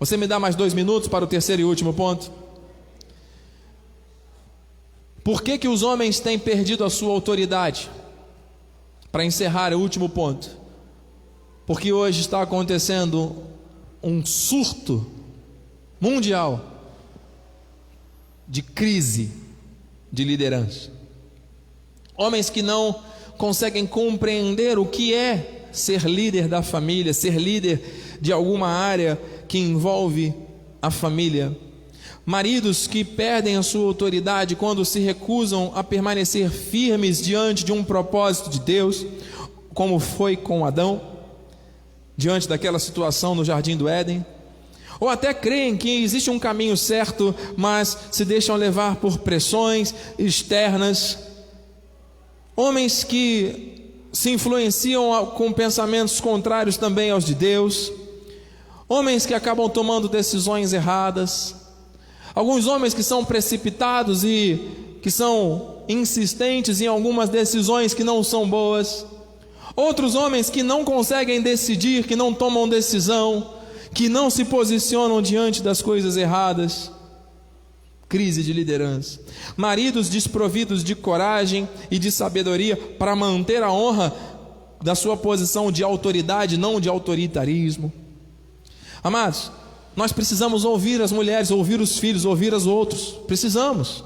Você 0.00 0.16
me 0.16 0.26
dá 0.26 0.40
mais 0.40 0.56
dois 0.56 0.74
minutos 0.74 1.08
para 1.08 1.24
o 1.24 1.28
terceiro 1.28 1.62
e 1.62 1.64
último 1.64 1.94
ponto? 1.94 2.32
Por 5.22 5.40
que, 5.40 5.56
que 5.56 5.68
os 5.68 5.84
homens 5.84 6.18
têm 6.18 6.36
perdido 6.36 6.84
a 6.84 6.90
sua 6.90 7.12
autoridade? 7.12 7.88
Para 9.12 9.24
encerrar 9.24 9.72
o 9.72 9.78
último 9.78 10.08
ponto. 10.08 10.65
Porque 11.66 11.92
hoje 11.92 12.20
está 12.20 12.40
acontecendo 12.42 13.36
um 14.02 14.24
surto 14.24 15.04
mundial 16.00 16.64
de 18.46 18.62
crise 18.62 19.30
de 20.12 20.22
liderança. 20.22 20.92
Homens 22.16 22.48
que 22.48 22.62
não 22.62 23.00
conseguem 23.36 23.84
compreender 23.84 24.78
o 24.78 24.86
que 24.86 25.12
é 25.12 25.66
ser 25.72 26.04
líder 26.04 26.46
da 26.46 26.62
família, 26.62 27.12
ser 27.12 27.36
líder 27.36 28.18
de 28.20 28.32
alguma 28.32 28.68
área 28.68 29.20
que 29.48 29.58
envolve 29.58 30.32
a 30.80 30.90
família. 30.90 31.56
Maridos 32.24 32.86
que 32.86 33.04
perdem 33.04 33.56
a 33.56 33.62
sua 33.62 33.86
autoridade 33.86 34.56
quando 34.56 34.84
se 34.84 35.00
recusam 35.00 35.72
a 35.74 35.84
permanecer 35.84 36.50
firmes 36.50 37.20
diante 37.20 37.64
de 37.64 37.72
um 37.72 37.84
propósito 37.84 38.50
de 38.50 38.60
Deus, 38.60 39.04
como 39.74 39.98
foi 39.98 40.36
com 40.36 40.64
Adão, 40.64 41.15
diante 42.16 42.48
daquela 42.48 42.78
situação 42.78 43.34
no 43.34 43.44
jardim 43.44 43.76
do 43.76 43.88
Éden. 43.88 44.24
Ou 44.98 45.08
até 45.08 45.34
creem 45.34 45.76
que 45.76 46.02
existe 46.02 46.30
um 46.30 46.38
caminho 46.38 46.76
certo, 46.76 47.34
mas 47.56 47.96
se 48.10 48.24
deixam 48.24 48.56
levar 48.56 48.96
por 48.96 49.18
pressões 49.18 49.94
externas. 50.18 51.18
Homens 52.56 53.04
que 53.04 53.92
se 54.12 54.30
influenciam 54.30 55.26
com 55.36 55.52
pensamentos 55.52 56.20
contrários 56.20 56.78
também 56.78 57.10
aos 57.10 57.24
de 57.24 57.34
Deus. 57.34 57.92
Homens 58.88 59.26
que 59.26 59.34
acabam 59.34 59.68
tomando 59.68 60.08
decisões 60.08 60.72
erradas. 60.72 61.54
Alguns 62.34 62.66
homens 62.66 62.94
que 62.94 63.02
são 63.02 63.24
precipitados 63.24 64.24
e 64.24 64.58
que 65.02 65.10
são 65.10 65.82
insistentes 65.88 66.80
em 66.80 66.86
algumas 66.86 67.28
decisões 67.28 67.92
que 67.92 68.02
não 68.02 68.24
são 68.24 68.48
boas. 68.48 69.04
Outros 69.76 70.14
homens 70.14 70.48
que 70.48 70.62
não 70.62 70.84
conseguem 70.84 71.40
decidir, 71.42 72.06
que 72.06 72.16
não 72.16 72.32
tomam 72.32 72.68
decisão 72.68 73.54
que 73.96 74.10
não 74.10 74.28
se 74.28 74.44
posicionam 74.44 75.22
diante 75.22 75.62
das 75.62 75.80
coisas 75.80 76.18
erradas. 76.18 76.92
Crise 78.06 78.42
de 78.42 78.52
liderança. 78.52 79.18
Maridos 79.56 80.10
desprovidos 80.10 80.84
de 80.84 80.94
coragem 80.94 81.66
e 81.90 81.98
de 81.98 82.12
sabedoria 82.12 82.76
para 82.76 83.16
manter 83.16 83.62
a 83.62 83.72
honra 83.72 84.14
da 84.82 84.94
sua 84.94 85.16
posição 85.16 85.72
de 85.72 85.82
autoridade, 85.82 86.58
não 86.58 86.78
de 86.78 86.90
autoritarismo. 86.90 87.90
Amados, 89.02 89.50
nós 89.96 90.12
precisamos 90.12 90.66
ouvir 90.66 91.00
as 91.00 91.10
mulheres, 91.10 91.50
ouvir 91.50 91.80
os 91.80 91.98
filhos, 91.98 92.26
ouvir 92.26 92.52
os 92.52 92.66
outros. 92.66 93.16
Precisamos. 93.26 94.04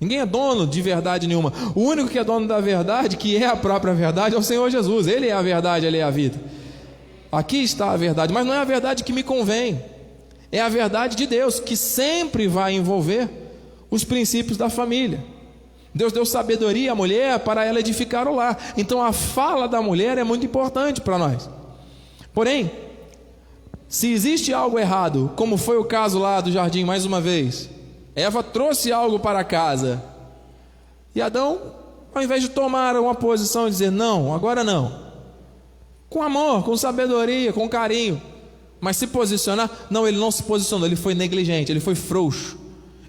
Ninguém 0.00 0.20
é 0.20 0.26
dono 0.26 0.66
de 0.66 0.80
verdade 0.80 1.26
nenhuma. 1.26 1.52
O 1.74 1.82
único 1.82 2.08
que 2.08 2.18
é 2.18 2.24
dono 2.24 2.48
da 2.48 2.58
verdade, 2.58 3.18
que 3.18 3.36
é 3.36 3.46
a 3.46 3.56
própria 3.56 3.92
verdade, 3.92 4.34
é 4.34 4.38
o 4.38 4.42
Senhor 4.42 4.70
Jesus. 4.70 5.06
Ele 5.06 5.28
é 5.28 5.32
a 5.32 5.42
verdade, 5.42 5.84
ele 5.84 5.98
é 5.98 6.02
a 6.02 6.10
vida. 6.10 6.40
Aqui 7.30 7.62
está 7.62 7.90
a 7.90 7.96
verdade, 7.96 8.32
mas 8.32 8.46
não 8.46 8.54
é 8.54 8.58
a 8.58 8.64
verdade 8.64 9.04
que 9.04 9.12
me 9.12 9.22
convém. 9.22 9.80
É 10.50 10.60
a 10.60 10.68
verdade 10.68 11.14
de 11.14 11.26
Deus, 11.26 11.60
que 11.60 11.76
sempre 11.76 12.48
vai 12.48 12.72
envolver 12.72 13.28
os 13.90 14.02
princípios 14.02 14.56
da 14.56 14.70
família. 14.70 15.22
Deus 15.94 16.12
deu 16.12 16.24
sabedoria 16.24 16.92
à 16.92 16.94
mulher 16.94 17.38
para 17.40 17.64
ela 17.64 17.78
edificar 17.80 18.26
o 18.26 18.34
lar. 18.34 18.58
Então 18.76 19.02
a 19.02 19.12
fala 19.12 19.68
da 19.68 19.82
mulher 19.82 20.16
é 20.18 20.24
muito 20.24 20.46
importante 20.46 21.00
para 21.00 21.18
nós. 21.18 21.48
Porém, 22.32 22.70
se 23.88 24.12
existe 24.12 24.52
algo 24.52 24.78
errado, 24.78 25.32
como 25.36 25.56
foi 25.56 25.76
o 25.76 25.84
caso 25.84 26.18
lá 26.18 26.40
do 26.40 26.50
jardim 26.50 26.84
mais 26.84 27.04
uma 27.04 27.20
vez, 27.20 27.68
Eva 28.14 28.42
trouxe 28.42 28.92
algo 28.92 29.18
para 29.18 29.44
casa. 29.44 30.02
E 31.14 31.20
Adão, 31.20 31.60
ao 32.14 32.22
invés 32.22 32.42
de 32.42 32.48
tomar 32.48 32.96
uma 32.96 33.14
posição 33.14 33.66
e 33.66 33.70
dizer 33.70 33.90
não, 33.90 34.34
agora 34.34 34.62
não, 34.64 35.10
com 36.08 36.22
amor, 36.22 36.64
com 36.64 36.76
sabedoria, 36.76 37.52
com 37.52 37.68
carinho. 37.68 38.20
Mas 38.80 38.96
se 38.96 39.06
posicionar, 39.06 39.70
não, 39.90 40.08
ele 40.08 40.16
não 40.16 40.30
se 40.30 40.42
posicionou, 40.42 40.86
ele 40.86 40.96
foi 40.96 41.14
negligente, 41.14 41.70
ele 41.70 41.80
foi 41.80 41.94
frouxo. 41.94 42.58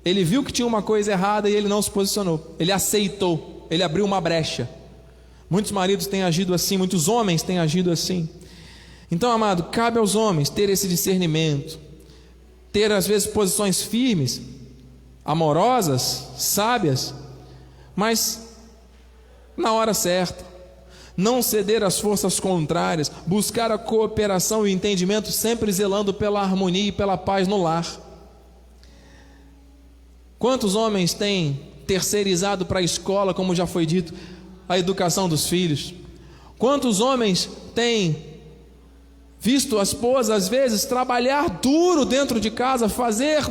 Ele 0.03 0.23
viu 0.23 0.43
que 0.43 0.51
tinha 0.51 0.67
uma 0.67 0.81
coisa 0.81 1.11
errada 1.11 1.49
e 1.49 1.55
ele 1.55 1.67
não 1.67 1.81
se 1.81 1.89
posicionou. 1.89 2.55
Ele 2.59 2.71
aceitou, 2.71 3.67
ele 3.69 3.81
abriu 3.81 4.03
uma 4.03 4.19
brecha. 4.19 4.69
Muitos 5.49 5.71
maridos 5.71 6.07
têm 6.07 6.23
agido 6.23 6.53
assim, 6.53 6.77
muitos 6.77 7.07
homens 7.07 7.41
têm 7.43 7.59
agido 7.59 7.91
assim. 7.91 8.29
Então, 9.09 9.31
amado, 9.31 9.63
cabe 9.63 9.99
aos 9.99 10.15
homens 10.15 10.49
ter 10.49 10.69
esse 10.69 10.87
discernimento, 10.87 11.77
ter 12.71 12.91
às 12.91 13.05
vezes 13.05 13.27
posições 13.27 13.81
firmes, 13.81 14.41
amorosas, 15.25 16.29
sábias, 16.37 17.13
mas 17.95 18.57
na 19.55 19.73
hora 19.73 19.93
certa 19.93 20.51
não 21.15 21.41
ceder 21.41 21.83
às 21.83 21.99
forças 21.99 22.39
contrárias, 22.39 23.11
buscar 23.27 23.71
a 23.71 23.77
cooperação 23.77 24.65
e 24.65 24.71
o 24.71 24.73
entendimento, 24.73 25.31
sempre 25.31 25.71
zelando 25.71 26.13
pela 26.13 26.41
harmonia 26.41 26.87
e 26.87 26.91
pela 26.91 27.17
paz 27.17 27.47
no 27.47 27.61
lar. 27.61 27.85
Quantos 30.39 30.73
homens 30.73 31.13
têm 31.13 31.59
terceirizado 31.85 32.65
para 32.65 32.79
a 32.79 32.83
escola, 32.83 33.33
como 33.33 33.53
já 33.53 33.67
foi 33.67 33.85
dito, 33.85 34.13
a 34.67 34.79
educação 34.79 35.29
dos 35.29 35.47
filhos? 35.47 35.93
Quantos 36.57 36.99
homens 36.99 37.49
têm 37.75 38.31
visto 39.39 39.77
a 39.79 39.83
esposa, 39.83 40.33
às 40.33 40.47
vezes, 40.47 40.85
trabalhar 40.85 41.59
duro 41.61 42.05
dentro 42.05 42.39
de 42.39 42.49
casa, 42.49 42.87
fazer 42.87 43.47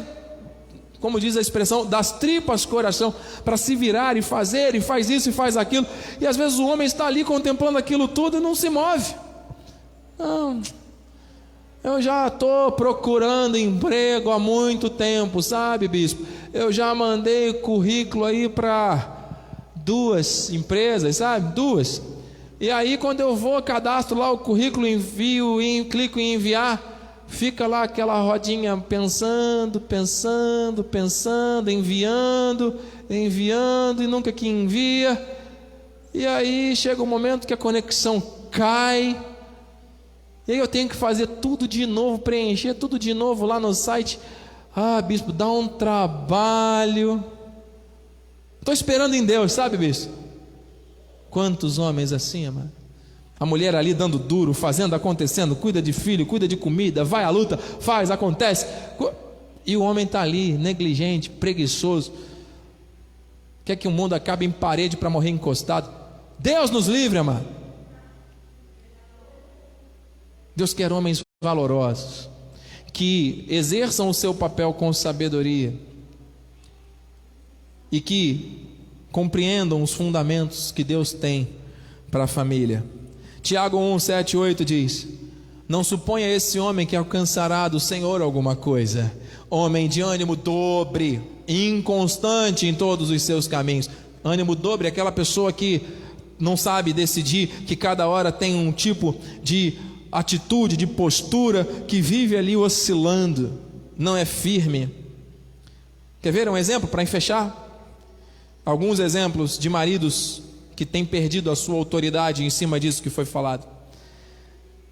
como 1.01 1.19
diz 1.19 1.37
a 1.37 1.41
expressão, 1.41 1.87
das 1.87 2.13
tripas 2.13 2.67
coração, 2.67 3.15
para 3.45 3.57
se 3.57 3.75
virar 3.75 4.17
e 4.17 4.23
fazer, 4.23 4.75
e 4.75 4.81
faz 4.81 5.09
isso 5.09 5.31
e 5.31 5.33
faz 5.33 5.57
aquilo, 5.57 5.87
e 6.21 6.27
às 6.27 6.37
vezes 6.37 6.59
o 6.59 6.67
homem 6.67 6.87
está 6.87 7.07
ali 7.07 7.25
contemplando 7.25 7.79
aquilo 7.79 8.07
tudo 8.07 8.37
e 8.37 8.41
não 8.41 8.55
se 8.55 8.69
move. 8.69 9.15
Não, 10.19 10.61
eu 11.83 12.03
já 12.03 12.27
estou 12.27 12.73
procurando 12.73 13.57
emprego 13.57 14.31
há 14.31 14.39
muito 14.39 14.91
tempo, 14.91 15.43
sabe, 15.43 15.89
bispo? 15.89 16.27
Eu 16.53 16.71
já 16.71 16.95
mandei 16.95 17.55
currículo 17.55 18.27
aí 18.27 18.51
para 18.51 19.17
duas 19.75 20.51
empresas, 20.51 21.17
sabe? 21.17 21.55
Duas. 21.55 22.03
E 22.61 22.71
aí, 22.71 22.99
quando 22.99 23.21
eu 23.21 23.35
vou, 23.35 23.63
cadastro 23.63 24.19
lá 24.19 24.31
o 24.31 24.37
currículo, 24.37 24.87
envio, 24.87 25.57
clico 25.89 26.21
em 26.21 26.35
enviar 26.35 26.90
fica 27.31 27.67
lá 27.67 27.85
aquela 27.85 28.21
rodinha 28.21 28.77
pensando, 28.77 29.81
pensando, 29.81 30.83
pensando, 30.83 31.71
enviando, 31.71 32.77
enviando 33.09 34.03
e 34.03 34.07
nunca 34.07 34.33
que 34.33 34.49
envia. 34.49 35.39
E 36.13 36.27
aí 36.27 36.75
chega 36.75 37.01
o 37.01 37.05
um 37.05 37.09
momento 37.09 37.47
que 37.47 37.55
a 37.55 37.57
conexão 37.57 38.21
cai. 38.51 39.25
E 40.47 40.53
aí 40.53 40.59
eu 40.59 40.67
tenho 40.67 40.89
que 40.89 40.97
fazer 40.97 41.29
tudo 41.29 41.69
de 41.69 41.87
novo, 41.87 42.19
preencher 42.19 42.75
tudo 42.75 42.99
de 42.99 43.15
novo 43.15 43.47
lá 43.47 43.61
no 43.61 43.73
site. 43.73 44.19
Ah, 44.75 45.01
bispo, 45.01 45.33
dá 45.33 45.49
um 45.49 45.69
trabalho. 45.69 47.25
Estou 48.59 48.75
esperando 48.75 49.15
em 49.15 49.25
Deus, 49.25 49.53
sabe, 49.53 49.77
bispo? 49.77 50.13
Quantos 51.31 51.79
homens 51.79 52.13
assim, 52.13 52.45
amado? 52.45 52.80
A 53.41 53.47
mulher 53.47 53.75
ali 53.75 53.95
dando 53.95 54.19
duro, 54.19 54.53
fazendo, 54.53 54.95
acontecendo, 54.95 55.57
cuida 55.57 55.81
de 55.81 55.95
filho, 55.95 56.27
cuida 56.27 56.47
de 56.47 56.59
comida, 56.59 57.03
vai 57.03 57.25
à 57.25 57.31
luta, 57.31 57.57
faz, 57.57 58.11
acontece. 58.11 58.67
E 59.65 59.75
o 59.79 59.83
homem 59.83 60.05
está 60.05 60.21
ali, 60.21 60.53
negligente, 60.53 61.31
preguiçoso. 61.31 62.13
Quer 63.65 63.77
que 63.77 63.89
o 63.89 63.91
mundo 63.91 64.13
acabe 64.13 64.45
em 64.45 64.51
parede 64.51 64.95
para 64.95 65.09
morrer 65.09 65.31
encostado? 65.31 65.91
Deus 66.39 66.71
nos 66.71 66.87
livre, 66.87 67.17
amado. 67.17 67.47
Deus 70.55 70.75
quer 70.75 70.93
homens 70.93 71.23
valorosos, 71.43 72.29
que 72.93 73.47
exerçam 73.49 74.11
o 74.11 74.15
seu 74.15 74.35
papel 74.35 74.75
com 74.75 74.93
sabedoria 74.93 75.73
e 77.91 78.03
que 78.03 78.69
compreendam 79.11 79.83
os 79.83 79.95
fundamentos 79.95 80.71
que 80.71 80.85
Deus 80.85 81.15
tem 81.15 81.49
para 82.11 82.25
a 82.25 82.27
família. 82.27 82.85
Tiago 83.43 83.79
1, 83.79 83.99
7 83.99 84.37
8 84.37 84.65
diz: 84.65 85.09
Não 85.69 85.83
suponha 85.83 86.29
esse 86.29 86.59
homem 86.59 86.87
que 86.87 86.97
alcançará 86.97 87.69
do 87.69 87.81
Senhor 87.81 88.21
alguma 88.21 88.55
coisa. 88.55 89.13
Homem 89.49 89.89
de 89.89 90.01
ânimo 90.01 90.37
dobre, 90.37 91.21
inconstante 91.49 92.67
em 92.67 92.75
todos 92.75 93.11
os 93.11 93.23
seus 93.23 93.49
caminhos. 93.49 93.89
Ânimo 94.23 94.55
dobre 94.55 94.87
é 94.87 94.91
aquela 94.91 95.11
pessoa 95.11 95.53
que 95.53 95.83
não 96.39 96.57
sabe 96.57 96.93
decidir, 96.93 97.49
que 97.67 97.77
cada 97.77 98.07
hora 98.07 98.31
tem 98.31 98.55
um 98.55 98.73
tipo 98.73 99.15
de 99.43 99.75
atitude, 100.13 100.77
de 100.77 100.87
postura, 100.87 101.65
que 101.65 102.01
vive 102.01 102.37
ali 102.37 102.57
oscilando, 102.57 103.53
não 103.97 104.17
é 104.17 104.25
firme. 104.25 104.89
Quer 106.23 106.33
ver 106.33 106.49
um 106.49 106.57
exemplo 106.57 106.89
para 106.89 107.05
fechar? 107.07 107.69
Alguns 108.65 108.99
exemplos 108.99 109.59
de 109.59 109.69
maridos 109.69 110.43
que 110.81 110.87
tem 110.87 111.05
perdido 111.05 111.51
a 111.51 111.55
sua 111.55 111.75
autoridade 111.75 112.43
em 112.43 112.49
cima 112.49 112.81
disso 112.81 113.03
que 113.03 113.11
foi 113.11 113.27
falado. 113.27 113.69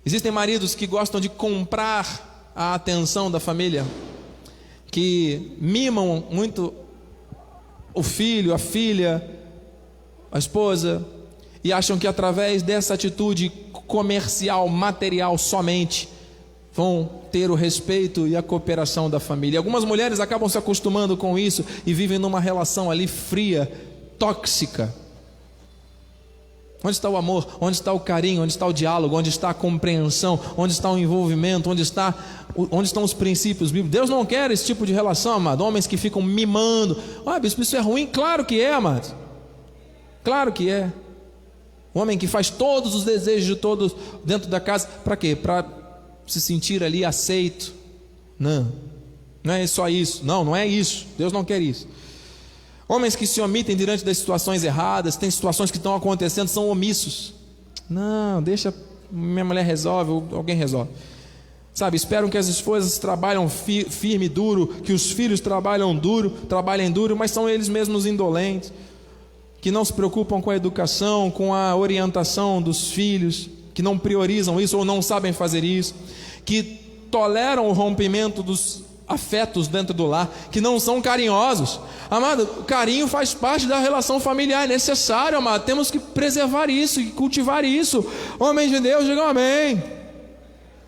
Existem 0.04 0.30
maridos 0.30 0.74
que 0.74 0.86
gostam 0.86 1.18
de 1.18 1.30
comprar 1.30 2.52
a 2.54 2.74
atenção 2.74 3.30
da 3.30 3.40
família, 3.40 3.86
que 4.90 5.56
mimam 5.58 6.24
muito 6.30 6.74
o 7.94 8.02
filho, 8.02 8.52
a 8.52 8.58
filha, 8.58 9.26
a 10.30 10.38
esposa, 10.38 11.02
e 11.64 11.72
acham 11.72 11.98
que 11.98 12.06
através 12.06 12.62
dessa 12.62 12.92
atitude 12.92 13.48
comercial, 13.86 14.68
material 14.68 15.38
somente, 15.38 16.06
vão 16.70 17.22
ter 17.32 17.50
o 17.50 17.54
respeito 17.54 18.28
e 18.28 18.36
a 18.36 18.42
cooperação 18.42 19.08
da 19.08 19.18
família. 19.18 19.58
Algumas 19.58 19.86
mulheres 19.86 20.20
acabam 20.20 20.50
se 20.50 20.58
acostumando 20.58 21.16
com 21.16 21.38
isso 21.38 21.64
e 21.86 21.94
vivem 21.94 22.18
numa 22.18 22.40
relação 22.40 22.90
ali 22.90 23.06
fria, 23.06 23.72
tóxica. 24.18 24.94
Onde 26.82 26.96
está 26.96 27.08
o 27.08 27.16
amor? 27.16 27.58
Onde 27.60 27.76
está 27.76 27.92
o 27.92 27.98
carinho? 27.98 28.42
Onde 28.42 28.52
está 28.52 28.66
o 28.66 28.72
diálogo? 28.72 29.16
Onde 29.16 29.28
está 29.28 29.50
a 29.50 29.54
compreensão? 29.54 30.38
Onde 30.56 30.72
está 30.72 30.90
o 30.90 30.96
envolvimento? 30.98 31.68
Onde, 31.68 31.82
está, 31.82 32.14
onde 32.70 32.86
estão 32.86 33.02
os 33.02 33.12
princípios 33.12 33.72
bíblicos? 33.72 33.90
Deus 33.90 34.10
não 34.10 34.24
quer 34.24 34.50
esse 34.52 34.64
tipo 34.64 34.86
de 34.86 34.92
relação, 34.92 35.32
amado. 35.32 35.64
Homens 35.64 35.88
que 35.88 35.96
ficam 35.96 36.22
mimando. 36.22 36.96
Ah, 37.26 37.38
bispo, 37.40 37.62
isso 37.62 37.76
é 37.76 37.80
ruim? 37.80 38.06
Claro 38.06 38.44
que 38.44 38.60
é, 38.60 38.72
amado. 38.72 39.12
Claro 40.22 40.52
que 40.52 40.70
é. 40.70 40.92
O 41.92 41.98
homem 41.98 42.16
que 42.16 42.28
faz 42.28 42.48
todos 42.48 42.94
os 42.94 43.02
desejos 43.02 43.46
de 43.46 43.56
todos 43.56 43.94
dentro 44.24 44.48
da 44.48 44.60
casa, 44.60 44.86
para 45.02 45.16
quê? 45.16 45.34
Para 45.34 45.66
se 46.28 46.40
sentir 46.40 46.84
ali 46.84 47.04
aceito. 47.04 47.74
Não, 48.38 48.70
não 49.42 49.54
é 49.54 49.66
só 49.66 49.88
isso. 49.88 50.24
Não, 50.24 50.44
não 50.44 50.54
é 50.54 50.64
isso. 50.64 51.08
Deus 51.18 51.32
não 51.32 51.44
quer 51.44 51.60
isso. 51.60 51.88
Homens 52.88 53.14
que 53.14 53.26
se 53.26 53.40
omitem 53.40 53.76
diante 53.76 54.02
das 54.02 54.16
situações 54.16 54.64
erradas, 54.64 55.14
tem 55.14 55.30
situações 55.30 55.70
que 55.70 55.76
estão 55.76 55.94
acontecendo, 55.94 56.48
são 56.48 56.68
omissos. 56.68 57.34
Não, 57.88 58.42
deixa, 58.42 58.74
minha 59.10 59.44
mulher 59.44 59.64
resolve, 59.64 60.34
alguém 60.34 60.56
resolve. 60.56 60.90
Sabe, 61.74 61.96
esperam 61.96 62.30
que 62.30 62.38
as 62.38 62.48
esposas 62.48 62.98
trabalham 62.98 63.48
fi, 63.48 63.84
firme, 63.84 64.28
duro, 64.28 64.66
que 64.66 64.92
os 64.92 65.12
filhos 65.12 65.38
trabalham 65.38 65.94
duro, 65.94 66.30
trabalhem 66.48 66.90
duro, 66.90 67.14
mas 67.14 67.30
são 67.30 67.48
eles 67.48 67.68
mesmos 67.68 68.06
indolentes, 68.06 68.72
que 69.60 69.70
não 69.70 69.84
se 69.84 69.92
preocupam 69.92 70.40
com 70.40 70.50
a 70.50 70.56
educação, 70.56 71.30
com 71.30 71.54
a 71.54 71.76
orientação 71.76 72.60
dos 72.62 72.90
filhos 72.90 73.50
que 73.74 73.82
não 73.82 73.96
priorizam 73.96 74.60
isso 74.60 74.76
ou 74.76 74.84
não 74.84 75.00
sabem 75.00 75.32
fazer 75.32 75.62
isso, 75.62 75.94
que 76.44 76.64
toleram 77.12 77.68
o 77.68 77.72
rompimento 77.72 78.42
dos 78.42 78.82
afetos 79.08 79.66
dentro 79.68 79.94
do 79.94 80.06
lar, 80.06 80.28
que 80.50 80.60
não 80.60 80.78
são 80.78 81.00
carinhosos. 81.00 81.80
Amado, 82.10 82.46
carinho 82.66 83.08
faz 83.08 83.32
parte 83.32 83.66
da 83.66 83.78
relação 83.78 84.20
familiar, 84.20 84.64
é 84.64 84.68
necessário, 84.68 85.38
amado. 85.38 85.64
Temos 85.64 85.90
que 85.90 85.98
preservar 85.98 86.68
isso 86.68 87.00
e 87.00 87.10
cultivar 87.10 87.64
isso. 87.64 88.04
Homens 88.38 88.70
de 88.70 88.80
Deus, 88.80 89.04
digam 89.06 89.26
amém. 89.26 89.82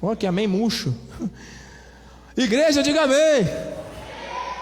Olha 0.02 0.16
que 0.16 0.26
amém 0.26 0.46
murcho. 0.46 0.94
Igreja, 2.36 2.82
diga 2.82 3.02
amém. 3.02 3.48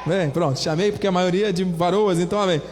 Bem, 0.06 0.30
pronto, 0.30 0.58
chamei 0.58 0.90
porque 0.90 1.06
a 1.06 1.12
maioria 1.12 1.48
é 1.48 1.52
de 1.52 1.64
varoas, 1.64 2.18
então 2.18 2.40
amém. 2.40 2.62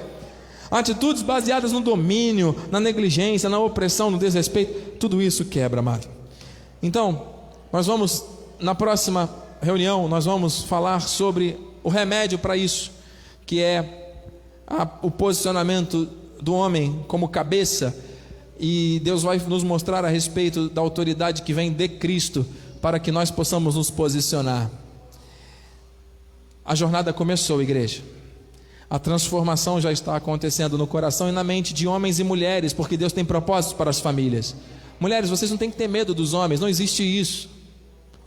Atitudes 0.70 1.22
baseadas 1.22 1.70
no 1.72 1.80
domínio, 1.80 2.56
na 2.70 2.80
negligência, 2.80 3.48
na 3.48 3.58
opressão, 3.58 4.10
no 4.10 4.18
desrespeito, 4.18 4.98
tudo 4.98 5.22
isso 5.22 5.44
quebra, 5.44 5.80
amado. 5.80 6.08
Então, 6.82 7.26
nós 7.72 7.86
vamos, 7.86 8.24
na 8.58 8.74
próxima 8.74 9.28
reunião, 9.60 10.08
nós 10.08 10.24
vamos 10.24 10.62
falar 10.64 11.00
sobre 11.00 11.58
o 11.82 11.88
remédio 11.88 12.38
para 12.38 12.56
isso, 12.56 12.90
que 13.44 13.62
é 13.62 14.12
a, 14.66 14.88
o 15.02 15.10
posicionamento 15.10 16.08
do 16.40 16.54
homem 16.54 17.04
como 17.06 17.28
cabeça, 17.28 17.96
e 18.58 19.00
Deus 19.04 19.22
vai 19.22 19.38
nos 19.38 19.62
mostrar 19.62 20.04
a 20.04 20.08
respeito 20.08 20.68
da 20.68 20.80
autoridade 20.80 21.42
que 21.42 21.52
vem 21.52 21.72
de 21.72 21.88
Cristo, 21.88 22.46
para 22.80 22.98
que 22.98 23.12
nós 23.12 23.30
possamos 23.30 23.74
nos 23.74 23.90
posicionar. 23.90 24.70
A 26.64 26.74
jornada 26.74 27.12
começou, 27.12 27.62
igreja. 27.62 28.02
A 28.88 28.98
transformação 28.98 29.80
já 29.80 29.90
está 29.90 30.16
acontecendo 30.16 30.78
no 30.78 30.86
coração 30.86 31.28
e 31.28 31.32
na 31.32 31.42
mente 31.42 31.74
de 31.74 31.86
homens 31.86 32.18
e 32.18 32.24
mulheres, 32.24 32.72
porque 32.72 32.96
Deus 32.96 33.12
tem 33.12 33.24
propósitos 33.24 33.76
para 33.76 33.90
as 33.90 34.00
famílias. 34.00 34.54
Mulheres, 34.98 35.28
vocês 35.28 35.50
não 35.50 35.58
têm 35.58 35.70
que 35.70 35.76
ter 35.76 35.88
medo 35.88 36.14
dos 36.14 36.34
homens, 36.34 36.60
não 36.60 36.68
existe 36.68 37.02
isso. 37.02 37.55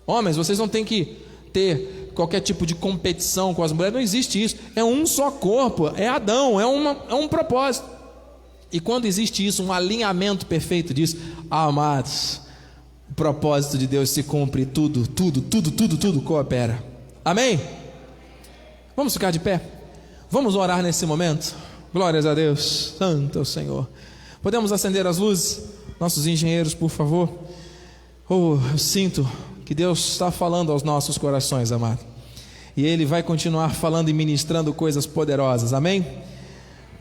Homens, 0.10 0.38
vocês 0.38 0.58
não 0.58 0.68
têm 0.68 0.84
que 0.84 1.18
ter 1.54 2.12
qualquer 2.16 2.40
tipo 2.40 2.66
de 2.66 2.74
competição 2.74 3.54
com 3.54 3.62
as 3.62 3.72
mulheres, 3.72 3.94
não 3.94 4.02
existe 4.02 4.44
isso. 4.44 4.56
É 4.76 4.84
um 4.84 5.06
só 5.06 5.30
corpo, 5.30 5.88
é 5.96 6.08
Adão, 6.08 6.60
é, 6.60 6.66
uma, 6.66 6.98
é 7.08 7.14
um 7.14 7.28
propósito. 7.28 7.88
E 8.72 8.80
quando 8.80 9.06
existe 9.06 9.46
isso, 9.46 9.62
um 9.62 9.72
alinhamento 9.72 10.48
perfeito 10.48 10.96
disso, 10.96 11.16
amados, 11.48 12.42
o 13.12 13.14
propósito 13.14 13.78
de 13.78 13.86
Deus 13.86 14.10
se 14.10 14.24
cumpre, 14.24 14.66
tudo, 14.66 15.06
tudo, 15.06 15.42
tudo, 15.42 15.70
tudo, 15.70 15.96
tudo 15.96 16.22
coopera. 16.22 16.84
Amém? 17.24 17.62
Vamos 18.96 19.14
ficar 19.14 19.30
de 19.30 19.38
pé? 19.38 19.62
Vamos 20.28 20.56
orar 20.56 20.82
nesse 20.82 21.06
momento? 21.06 21.56
Glórias 21.94 22.26
a 22.26 22.34
Deus, 22.34 22.96
Santo 22.98 23.42
é 23.42 23.46
Senhor. 23.46 23.88
Podemos 24.42 24.72
acender 24.72 25.06
as 25.06 25.20
luzes? 25.20 25.66
Nossos 26.00 26.26
engenheiros, 26.26 26.74
por 26.74 26.90
favor. 26.90 27.30
Oh, 28.28 28.58
eu 28.72 28.78
sinto 28.80 29.30
que 29.70 29.76
Deus 29.76 30.14
está 30.14 30.32
falando 30.32 30.72
aos 30.72 30.82
nossos 30.82 31.16
corações, 31.16 31.72
amado. 31.72 32.00
E 32.76 32.84
Ele 32.84 33.06
vai 33.06 33.22
continuar 33.22 33.70
falando 33.70 34.10
e 34.10 34.14
ministrando 34.14 34.74
coisas 34.74 35.06
poderosas, 35.06 35.74
amém? 35.74 36.04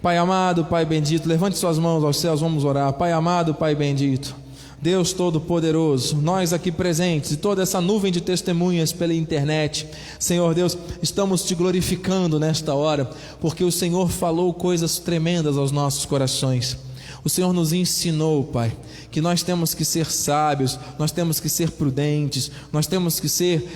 Pai 0.03 0.19
amado, 0.19 0.67
Pai 0.67 0.85
bendito, 0.85 1.27
levante 1.27 1.57
suas 1.57 1.79
mãos 1.79 2.05
aos 2.05 2.21
céus, 2.21 2.43
vamos 2.43 2.67
orar. 2.67 2.93
Pai 2.93 3.11
amado, 3.11 3.55
Pai 3.55 3.75
bendito. 3.75 4.37
Deus 4.83 5.15
Todo-Poderoso, 5.15 6.19
nós 6.19 6.53
aqui 6.53 6.71
presentes 6.71 7.31
e 7.31 7.37
toda 7.39 7.63
essa 7.63 7.81
nuvem 7.81 8.13
de 8.13 8.21
testemunhas 8.21 8.93
pela 8.93 9.15
internet, 9.15 9.89
Senhor 10.21 10.53
Deus, 10.53 10.77
estamos 11.03 11.45
te 11.45 11.55
glorificando 11.55 12.39
nesta 12.39 12.75
hora, 12.75 13.09
porque 13.41 13.65
o 13.65 13.73
Senhor 13.73 14.11
falou 14.11 14.53
coisas 14.53 14.99
tremendas 14.99 15.57
aos 15.57 15.73
nossos 15.73 16.05
corações. 16.05 16.77
O 17.25 17.29
Senhor 17.29 17.53
nos 17.53 17.73
ensinou, 17.73 18.45
Pai, 18.45 18.73
que 19.11 19.21
nós 19.21 19.43
temos 19.43 19.75
que 19.75 19.85
ser 19.85 20.07
sábios, 20.07 20.79
nós 20.99 21.11
temos 21.11 21.41
que 21.41 21.49
ser 21.49 21.71
prudentes, 21.73 22.51
nós 22.73 22.87
temos 22.87 23.19
que 23.19 23.29
ser 23.29 23.67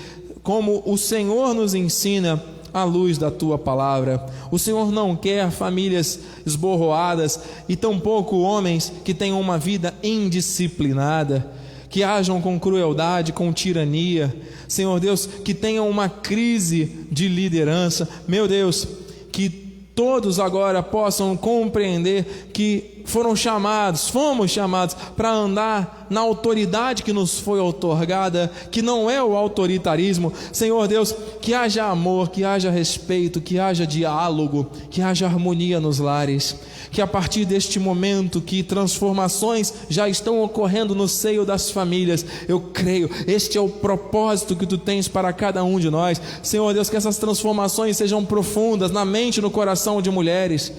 como 0.43 0.83
o 0.87 0.97
Senhor 0.97 1.55
nos 1.55 1.75
ensina 1.75 2.43
à 2.73 2.85
luz 2.85 3.19
da 3.19 3.31
tua 3.31 3.59
palavra. 3.59 4.25
O 4.51 4.59
Senhor 4.59 4.91
não 4.91 5.15
quer 5.15 5.51
famílias 5.51 6.19
esborroadas 6.45 7.39
e 7.69 7.77
tampouco 7.77 8.39
homens 8.41 8.93
que 9.05 9.15
tenham 9.15 9.41
uma 9.41 9.59
vida 9.59 9.95
indisciplinada, 10.03 11.51
que 11.89 12.03
hajam 12.03 12.41
com 12.41 12.59
crueldade, 12.59 13.33
com 13.33 13.53
tirania. 13.53 14.35
Senhor 14.67 14.99
Deus, 14.99 15.27
que 15.27 15.53
tenham 15.53 15.89
uma 15.89 16.09
crise 16.09 17.07
de 17.11 17.29
liderança. 17.29 18.09
Meu 18.27 18.49
Deus, 18.49 18.89
que 19.31 19.49
todos 19.95 20.41
agora 20.41 20.83
possam 20.83 21.37
compreender 21.37 22.49
que 22.53 22.92
foram 23.05 23.35
chamados, 23.35 24.09
fomos 24.09 24.51
chamados 24.51 24.95
para 25.17 25.31
andar 25.31 26.07
na 26.09 26.21
autoridade 26.21 27.03
que 27.03 27.13
nos 27.13 27.39
foi 27.39 27.59
otorgada, 27.59 28.53
que 28.71 28.83
não 28.83 29.11
é 29.11 29.23
o 29.23 29.37
autoritarismo. 29.37 30.33
Senhor 30.53 30.87
Deus, 30.87 31.15
que 31.41 31.55
haja 31.55 31.85
amor, 31.85 32.31
que 32.31 32.45
haja 32.45 32.71
respeito, 32.71 33.41
que 33.41 33.59
haja 33.59 33.87
diálogo, 33.87 34.71
que 34.91 35.01
haja 35.01 35.27
harmonia 35.27 35.81
nos 35.81 35.99
lares. 35.99 36.57
Que 36.91 37.01
a 37.01 37.07
partir 37.07 37.47
deste 37.47 37.81
momento 37.81 38.41
que 38.41 38.63
transformações 38.63 39.73
já 39.89 40.09
estão 40.09 40.43
ocorrendo 40.43 40.95
no 40.95 41.09
seio 41.09 41.47
das 41.47 41.71
famílias, 41.71 42.25
eu 42.47 42.61
creio, 42.61 43.11
este 43.27 43.57
é 43.57 43.61
o 43.61 43.69
propósito 43.69 44.55
que 44.55 44.67
tu 44.67 44.77
tens 44.77 45.09
para 45.09 45.33
cada 45.33 45.65
um 45.65 45.81
de 45.81 45.89
nós. 45.89 46.21
Senhor 46.43 46.73
Deus, 46.75 46.91
que 46.91 46.97
essas 46.97 47.17
transformações 47.17 47.97
sejam 47.97 48.25
profundas 48.25 48.91
na 48.91 49.05
mente 49.05 49.39
e 49.39 49.41
no 49.41 49.51
coração 49.51 50.03
de 50.03 50.11
mulheres 50.11 50.73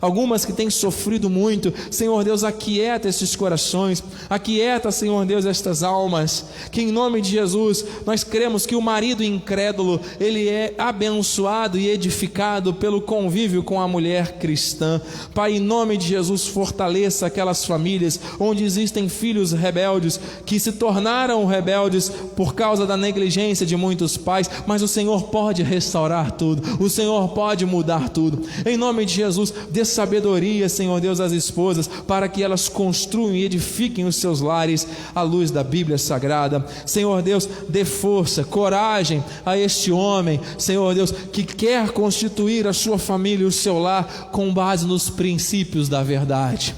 algumas 0.00 0.44
que 0.44 0.52
têm 0.52 0.70
sofrido 0.70 1.28
muito. 1.28 1.72
Senhor 1.90 2.22
Deus, 2.24 2.44
aquieta 2.44 3.08
esses 3.08 3.34
corações, 3.34 4.02
aquieta, 4.28 4.90
Senhor 4.90 5.24
Deus, 5.24 5.44
estas 5.44 5.82
almas. 5.82 6.46
Que 6.70 6.82
em 6.82 6.92
nome 6.92 7.20
de 7.20 7.30
Jesus 7.30 7.84
nós 8.04 8.24
cremos 8.24 8.66
que 8.66 8.76
o 8.76 8.82
marido 8.82 9.24
incrédulo, 9.24 10.00
ele 10.20 10.48
é 10.48 10.74
abençoado 10.78 11.78
e 11.78 11.88
edificado 11.88 12.74
pelo 12.74 13.00
convívio 13.00 13.62
com 13.62 13.80
a 13.80 13.88
mulher 13.88 14.38
cristã. 14.38 15.00
Pai, 15.34 15.56
em 15.56 15.60
nome 15.60 15.96
de 15.96 16.08
Jesus, 16.08 16.46
fortaleça 16.46 17.26
aquelas 17.26 17.64
famílias 17.64 18.20
onde 18.38 18.64
existem 18.64 19.08
filhos 19.08 19.52
rebeldes 19.52 20.20
que 20.44 20.58
se 20.58 20.72
tornaram 20.72 21.44
rebeldes 21.46 22.08
por 22.36 22.54
causa 22.54 22.86
da 22.86 22.96
negligência 22.96 23.66
de 23.66 23.76
muitos 23.76 24.16
pais, 24.16 24.50
mas 24.66 24.82
o 24.82 24.88
Senhor 24.88 25.24
pode 25.24 25.62
restaurar 25.62 26.32
tudo. 26.32 26.82
O 26.82 26.88
Senhor 26.88 27.28
pode 27.28 27.64
mudar 27.64 28.08
tudo. 28.08 28.42
Em 28.64 28.76
nome 28.76 29.04
de 29.04 29.14
Jesus, 29.14 29.52
sabedoria, 29.86 30.68
Senhor 30.68 31.00
Deus, 31.00 31.20
às 31.20 31.32
esposas, 31.32 31.88
para 31.88 32.28
que 32.28 32.42
elas 32.42 32.68
construam 32.68 33.34
e 33.34 33.44
edifiquem 33.44 34.04
os 34.04 34.16
seus 34.16 34.40
lares 34.40 34.86
à 35.14 35.22
luz 35.22 35.50
da 35.50 35.64
Bíblia 35.64 35.96
Sagrada. 35.96 36.64
Senhor 36.84 37.22
Deus, 37.22 37.48
dê 37.68 37.84
força, 37.84 38.44
coragem 38.44 39.24
a 39.44 39.56
este 39.56 39.90
homem, 39.90 40.40
Senhor 40.58 40.94
Deus, 40.94 41.10
que 41.10 41.44
quer 41.44 41.90
constituir 41.90 42.66
a 42.66 42.72
sua 42.72 42.98
família 42.98 43.44
e 43.44 43.46
o 43.46 43.52
seu 43.52 43.78
lar 43.78 44.30
com 44.32 44.52
base 44.52 44.86
nos 44.86 45.08
princípios 45.08 45.88
da 45.88 46.02
verdade. 46.02 46.74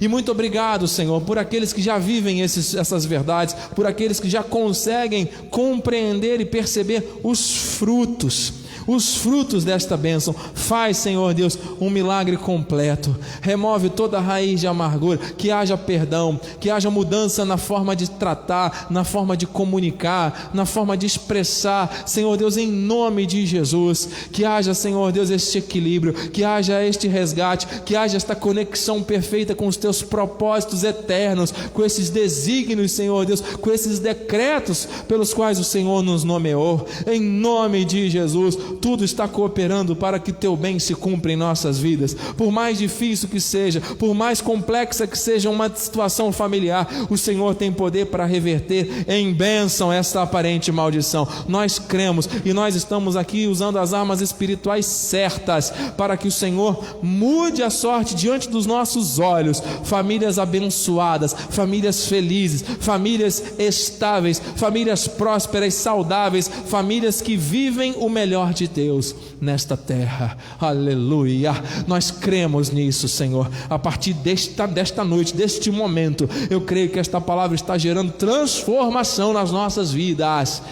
E 0.00 0.08
muito 0.08 0.30
obrigado, 0.30 0.86
Senhor, 0.88 1.20
por 1.22 1.38
aqueles 1.38 1.72
que 1.72 1.82
já 1.82 1.98
vivem 1.98 2.40
esses, 2.40 2.74
essas 2.74 3.04
verdades, 3.04 3.54
por 3.74 3.86
aqueles 3.86 4.20
que 4.20 4.28
já 4.28 4.42
conseguem 4.42 5.28
compreender 5.50 6.40
e 6.40 6.44
perceber 6.44 7.20
os 7.22 7.76
frutos 7.76 8.61
os 8.86 9.16
frutos 9.16 9.64
desta 9.64 9.96
bênção. 9.96 10.34
Faz, 10.54 10.96
Senhor 10.96 11.34
Deus, 11.34 11.58
um 11.80 11.90
milagre 11.90 12.36
completo. 12.36 13.14
Remove 13.40 13.90
toda 13.90 14.20
raiz 14.20 14.60
de 14.60 14.66
amargura, 14.66 15.18
que 15.18 15.50
haja 15.50 15.76
perdão, 15.76 16.40
que 16.60 16.70
haja 16.70 16.90
mudança 16.90 17.44
na 17.44 17.56
forma 17.56 17.94
de 17.94 18.10
tratar, 18.10 18.86
na 18.90 19.04
forma 19.04 19.36
de 19.36 19.46
comunicar, 19.46 20.50
na 20.54 20.66
forma 20.66 20.96
de 20.96 21.06
expressar. 21.06 22.04
Senhor 22.06 22.36
Deus, 22.36 22.56
em 22.56 22.66
nome 22.66 23.26
de 23.26 23.46
Jesus, 23.46 24.08
que 24.32 24.44
haja, 24.44 24.74
Senhor 24.74 25.12
Deus, 25.12 25.30
este 25.30 25.58
equilíbrio, 25.58 26.12
que 26.30 26.44
haja 26.44 26.84
este 26.84 27.08
resgate, 27.08 27.66
que 27.84 27.96
haja 27.96 28.16
esta 28.16 28.34
conexão 28.34 29.02
perfeita 29.02 29.54
com 29.54 29.66
os 29.66 29.76
teus 29.76 30.02
propósitos 30.02 30.84
eternos, 30.84 31.52
com 31.72 31.84
esses 31.84 32.10
desígnios, 32.10 32.92
Senhor 32.92 33.24
Deus, 33.24 33.40
com 33.40 33.70
esses 33.70 33.98
decretos 33.98 34.88
pelos 35.06 35.32
quais 35.32 35.58
o 35.58 35.64
Senhor 35.64 36.02
nos 36.02 36.24
nomeou. 36.24 36.86
Em 37.06 37.20
nome 37.20 37.84
de 37.84 38.08
Jesus, 38.10 38.56
tudo 38.80 39.04
está 39.04 39.28
cooperando 39.28 39.94
para 39.94 40.18
que 40.18 40.32
teu 40.32 40.56
bem 40.56 40.78
se 40.78 40.94
cumpra 40.94 41.32
em 41.32 41.36
nossas 41.36 41.78
vidas. 41.78 42.14
Por 42.36 42.50
mais 42.50 42.78
difícil 42.78 43.28
que 43.28 43.40
seja, 43.40 43.80
por 43.98 44.14
mais 44.14 44.40
complexa 44.40 45.06
que 45.06 45.18
seja 45.18 45.50
uma 45.50 45.70
situação 45.74 46.32
familiar, 46.32 46.88
o 47.08 47.16
Senhor 47.16 47.54
tem 47.54 47.72
poder 47.72 48.06
para 48.06 48.24
reverter 48.24 49.04
em 49.08 49.32
bênção 49.32 49.92
esta 49.92 50.22
aparente 50.22 50.70
maldição. 50.70 51.26
Nós 51.48 51.78
cremos 51.78 52.28
e 52.44 52.52
nós 52.52 52.74
estamos 52.74 53.16
aqui 53.16 53.46
usando 53.46 53.78
as 53.78 53.92
armas 53.92 54.20
espirituais 54.20 54.86
certas 54.86 55.72
para 55.96 56.16
que 56.16 56.28
o 56.28 56.32
Senhor 56.32 56.84
mude 57.02 57.62
a 57.62 57.70
sorte 57.70 58.14
diante 58.14 58.48
dos 58.48 58.66
nossos 58.66 59.18
olhos. 59.18 59.62
Famílias 59.84 60.38
abençoadas, 60.38 61.34
famílias 61.50 62.06
felizes, 62.06 62.64
famílias 62.80 63.42
estáveis, 63.58 64.40
famílias 64.56 65.06
prósperas, 65.08 65.74
saudáveis, 65.74 66.50
famílias 66.66 67.20
que 67.20 67.36
vivem 67.36 67.94
o 67.96 68.08
melhor 68.08 68.52
de 68.52 68.61
de 68.62 68.68
Deus 68.68 69.14
nesta 69.40 69.76
terra. 69.76 70.36
Aleluia. 70.60 71.52
Nós 71.86 72.10
cremos 72.10 72.70
nisso, 72.70 73.08
Senhor. 73.08 73.50
A 73.68 73.78
partir 73.78 74.14
desta, 74.14 74.66
desta 74.66 75.04
noite, 75.04 75.34
deste 75.34 75.70
momento, 75.70 76.28
eu 76.48 76.60
creio 76.60 76.90
que 76.90 76.98
esta 76.98 77.20
palavra 77.20 77.54
está 77.54 77.76
gerando 77.76 78.12
transformação 78.12 79.32
nas 79.32 79.50
nossas 79.50 79.90
vidas. 79.90 80.62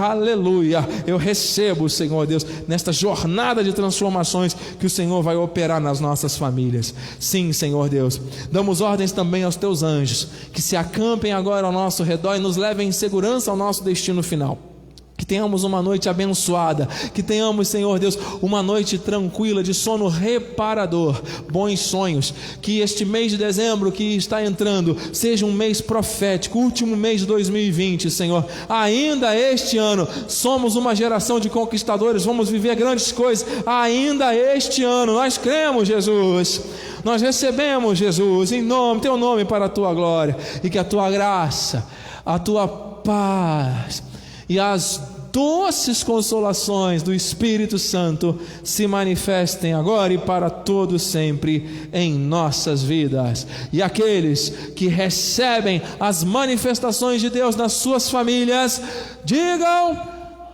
Aleluia. 0.00 0.86
Eu 1.06 1.16
recebo, 1.16 1.88
Senhor 1.88 2.26
Deus, 2.26 2.44
nesta 2.66 2.92
jornada 2.92 3.62
de 3.62 3.72
transformações 3.72 4.54
que 4.78 4.86
o 4.86 4.90
Senhor 4.90 5.22
vai 5.22 5.36
operar 5.36 5.80
nas 5.80 6.00
nossas 6.00 6.36
famílias. 6.36 6.94
Sim, 7.20 7.52
Senhor 7.52 7.88
Deus. 7.88 8.20
Damos 8.50 8.80
ordens 8.80 9.12
também 9.12 9.44
aos 9.44 9.56
teus 9.56 9.82
anjos 9.82 10.28
que 10.52 10.60
se 10.60 10.76
acampem 10.76 11.32
agora 11.32 11.66
ao 11.66 11.72
nosso 11.72 12.02
redor 12.02 12.36
e 12.36 12.40
nos 12.40 12.56
levem 12.56 12.88
em 12.88 12.92
segurança 12.92 13.50
ao 13.50 13.56
nosso 13.56 13.84
destino 13.84 14.22
final. 14.22 14.75
Que 15.16 15.24
tenhamos 15.24 15.64
uma 15.64 15.80
noite 15.80 16.08
abençoada, 16.08 16.86
que 17.14 17.22
tenhamos, 17.22 17.68
Senhor 17.68 17.98
Deus, 17.98 18.18
uma 18.42 18.62
noite 18.62 18.98
tranquila, 18.98 19.62
de 19.62 19.72
sono 19.72 20.08
reparador, 20.08 21.22
bons 21.50 21.80
sonhos. 21.80 22.34
Que 22.60 22.80
este 22.80 23.04
mês 23.04 23.32
de 23.32 23.38
dezembro 23.38 23.90
que 23.90 24.16
está 24.16 24.44
entrando 24.44 24.96
seja 25.12 25.46
um 25.46 25.52
mês 25.52 25.80
profético, 25.80 26.58
último 26.58 26.94
mês 26.96 27.20
de 27.20 27.26
2020, 27.26 28.10
Senhor. 28.10 28.44
Ainda 28.68 29.34
este 29.34 29.78
ano, 29.78 30.06
somos 30.28 30.76
uma 30.76 30.94
geração 30.94 31.40
de 31.40 31.48
conquistadores, 31.48 32.24
vamos 32.24 32.50
viver 32.50 32.74
grandes 32.74 33.10
coisas. 33.10 33.46
Ainda 33.64 34.34
este 34.34 34.84
ano, 34.84 35.14
nós 35.14 35.38
cremos, 35.38 35.88
Jesus. 35.88 36.60
Nós 37.02 37.22
recebemos, 37.22 37.98
Jesus, 37.98 38.52
em 38.52 38.60
nome, 38.60 39.00
teu 39.00 39.16
nome 39.16 39.44
para 39.44 39.66
a 39.66 39.68
tua 39.68 39.94
glória, 39.94 40.36
e 40.62 40.68
que 40.68 40.78
a 40.78 40.84
tua 40.84 41.10
graça, 41.10 41.86
a 42.24 42.38
tua 42.38 42.66
paz, 42.66 44.02
e 44.48 44.58
as 44.60 45.00
doces 45.32 46.02
consolações 46.02 47.02
do 47.02 47.12
Espírito 47.12 47.78
Santo 47.78 48.40
se 48.64 48.86
manifestem 48.86 49.74
agora 49.74 50.14
e 50.14 50.18
para 50.18 50.48
todo 50.48 50.98
sempre 50.98 51.90
em 51.92 52.14
nossas 52.14 52.82
vidas. 52.82 53.46
E 53.70 53.82
aqueles 53.82 54.48
que 54.74 54.88
recebem 54.88 55.82
as 56.00 56.24
manifestações 56.24 57.20
de 57.20 57.28
Deus 57.28 57.54
nas 57.54 57.74
suas 57.74 58.08
famílias, 58.08 58.80
digam 59.24 60.00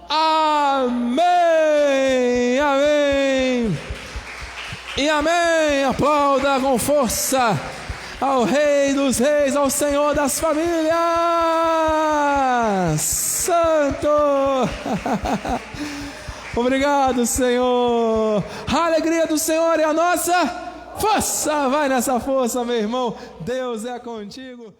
amém. 0.08 1.20
Amém. 2.58 3.78
E 4.96 5.08
amém. 5.08 5.84
Aplauda 5.84 6.58
com 6.58 6.76
força 6.76 7.81
ao 8.22 8.44
Rei 8.44 8.94
dos 8.94 9.18
Reis, 9.18 9.56
ao 9.56 9.68
Senhor 9.68 10.14
das 10.14 10.38
famílias. 10.38 10.94
Santo! 13.00 14.08
Obrigado, 16.54 17.26
Senhor. 17.26 18.44
A 18.72 18.86
alegria 18.86 19.26
do 19.26 19.36
Senhor 19.36 19.80
é 19.80 19.84
a 19.84 19.92
nossa 19.92 20.32
força. 20.98 21.68
Vai 21.68 21.88
nessa 21.88 22.20
força, 22.20 22.64
meu 22.64 22.76
irmão. 22.76 23.16
Deus 23.40 23.84
é 23.84 23.98
contigo. 23.98 24.72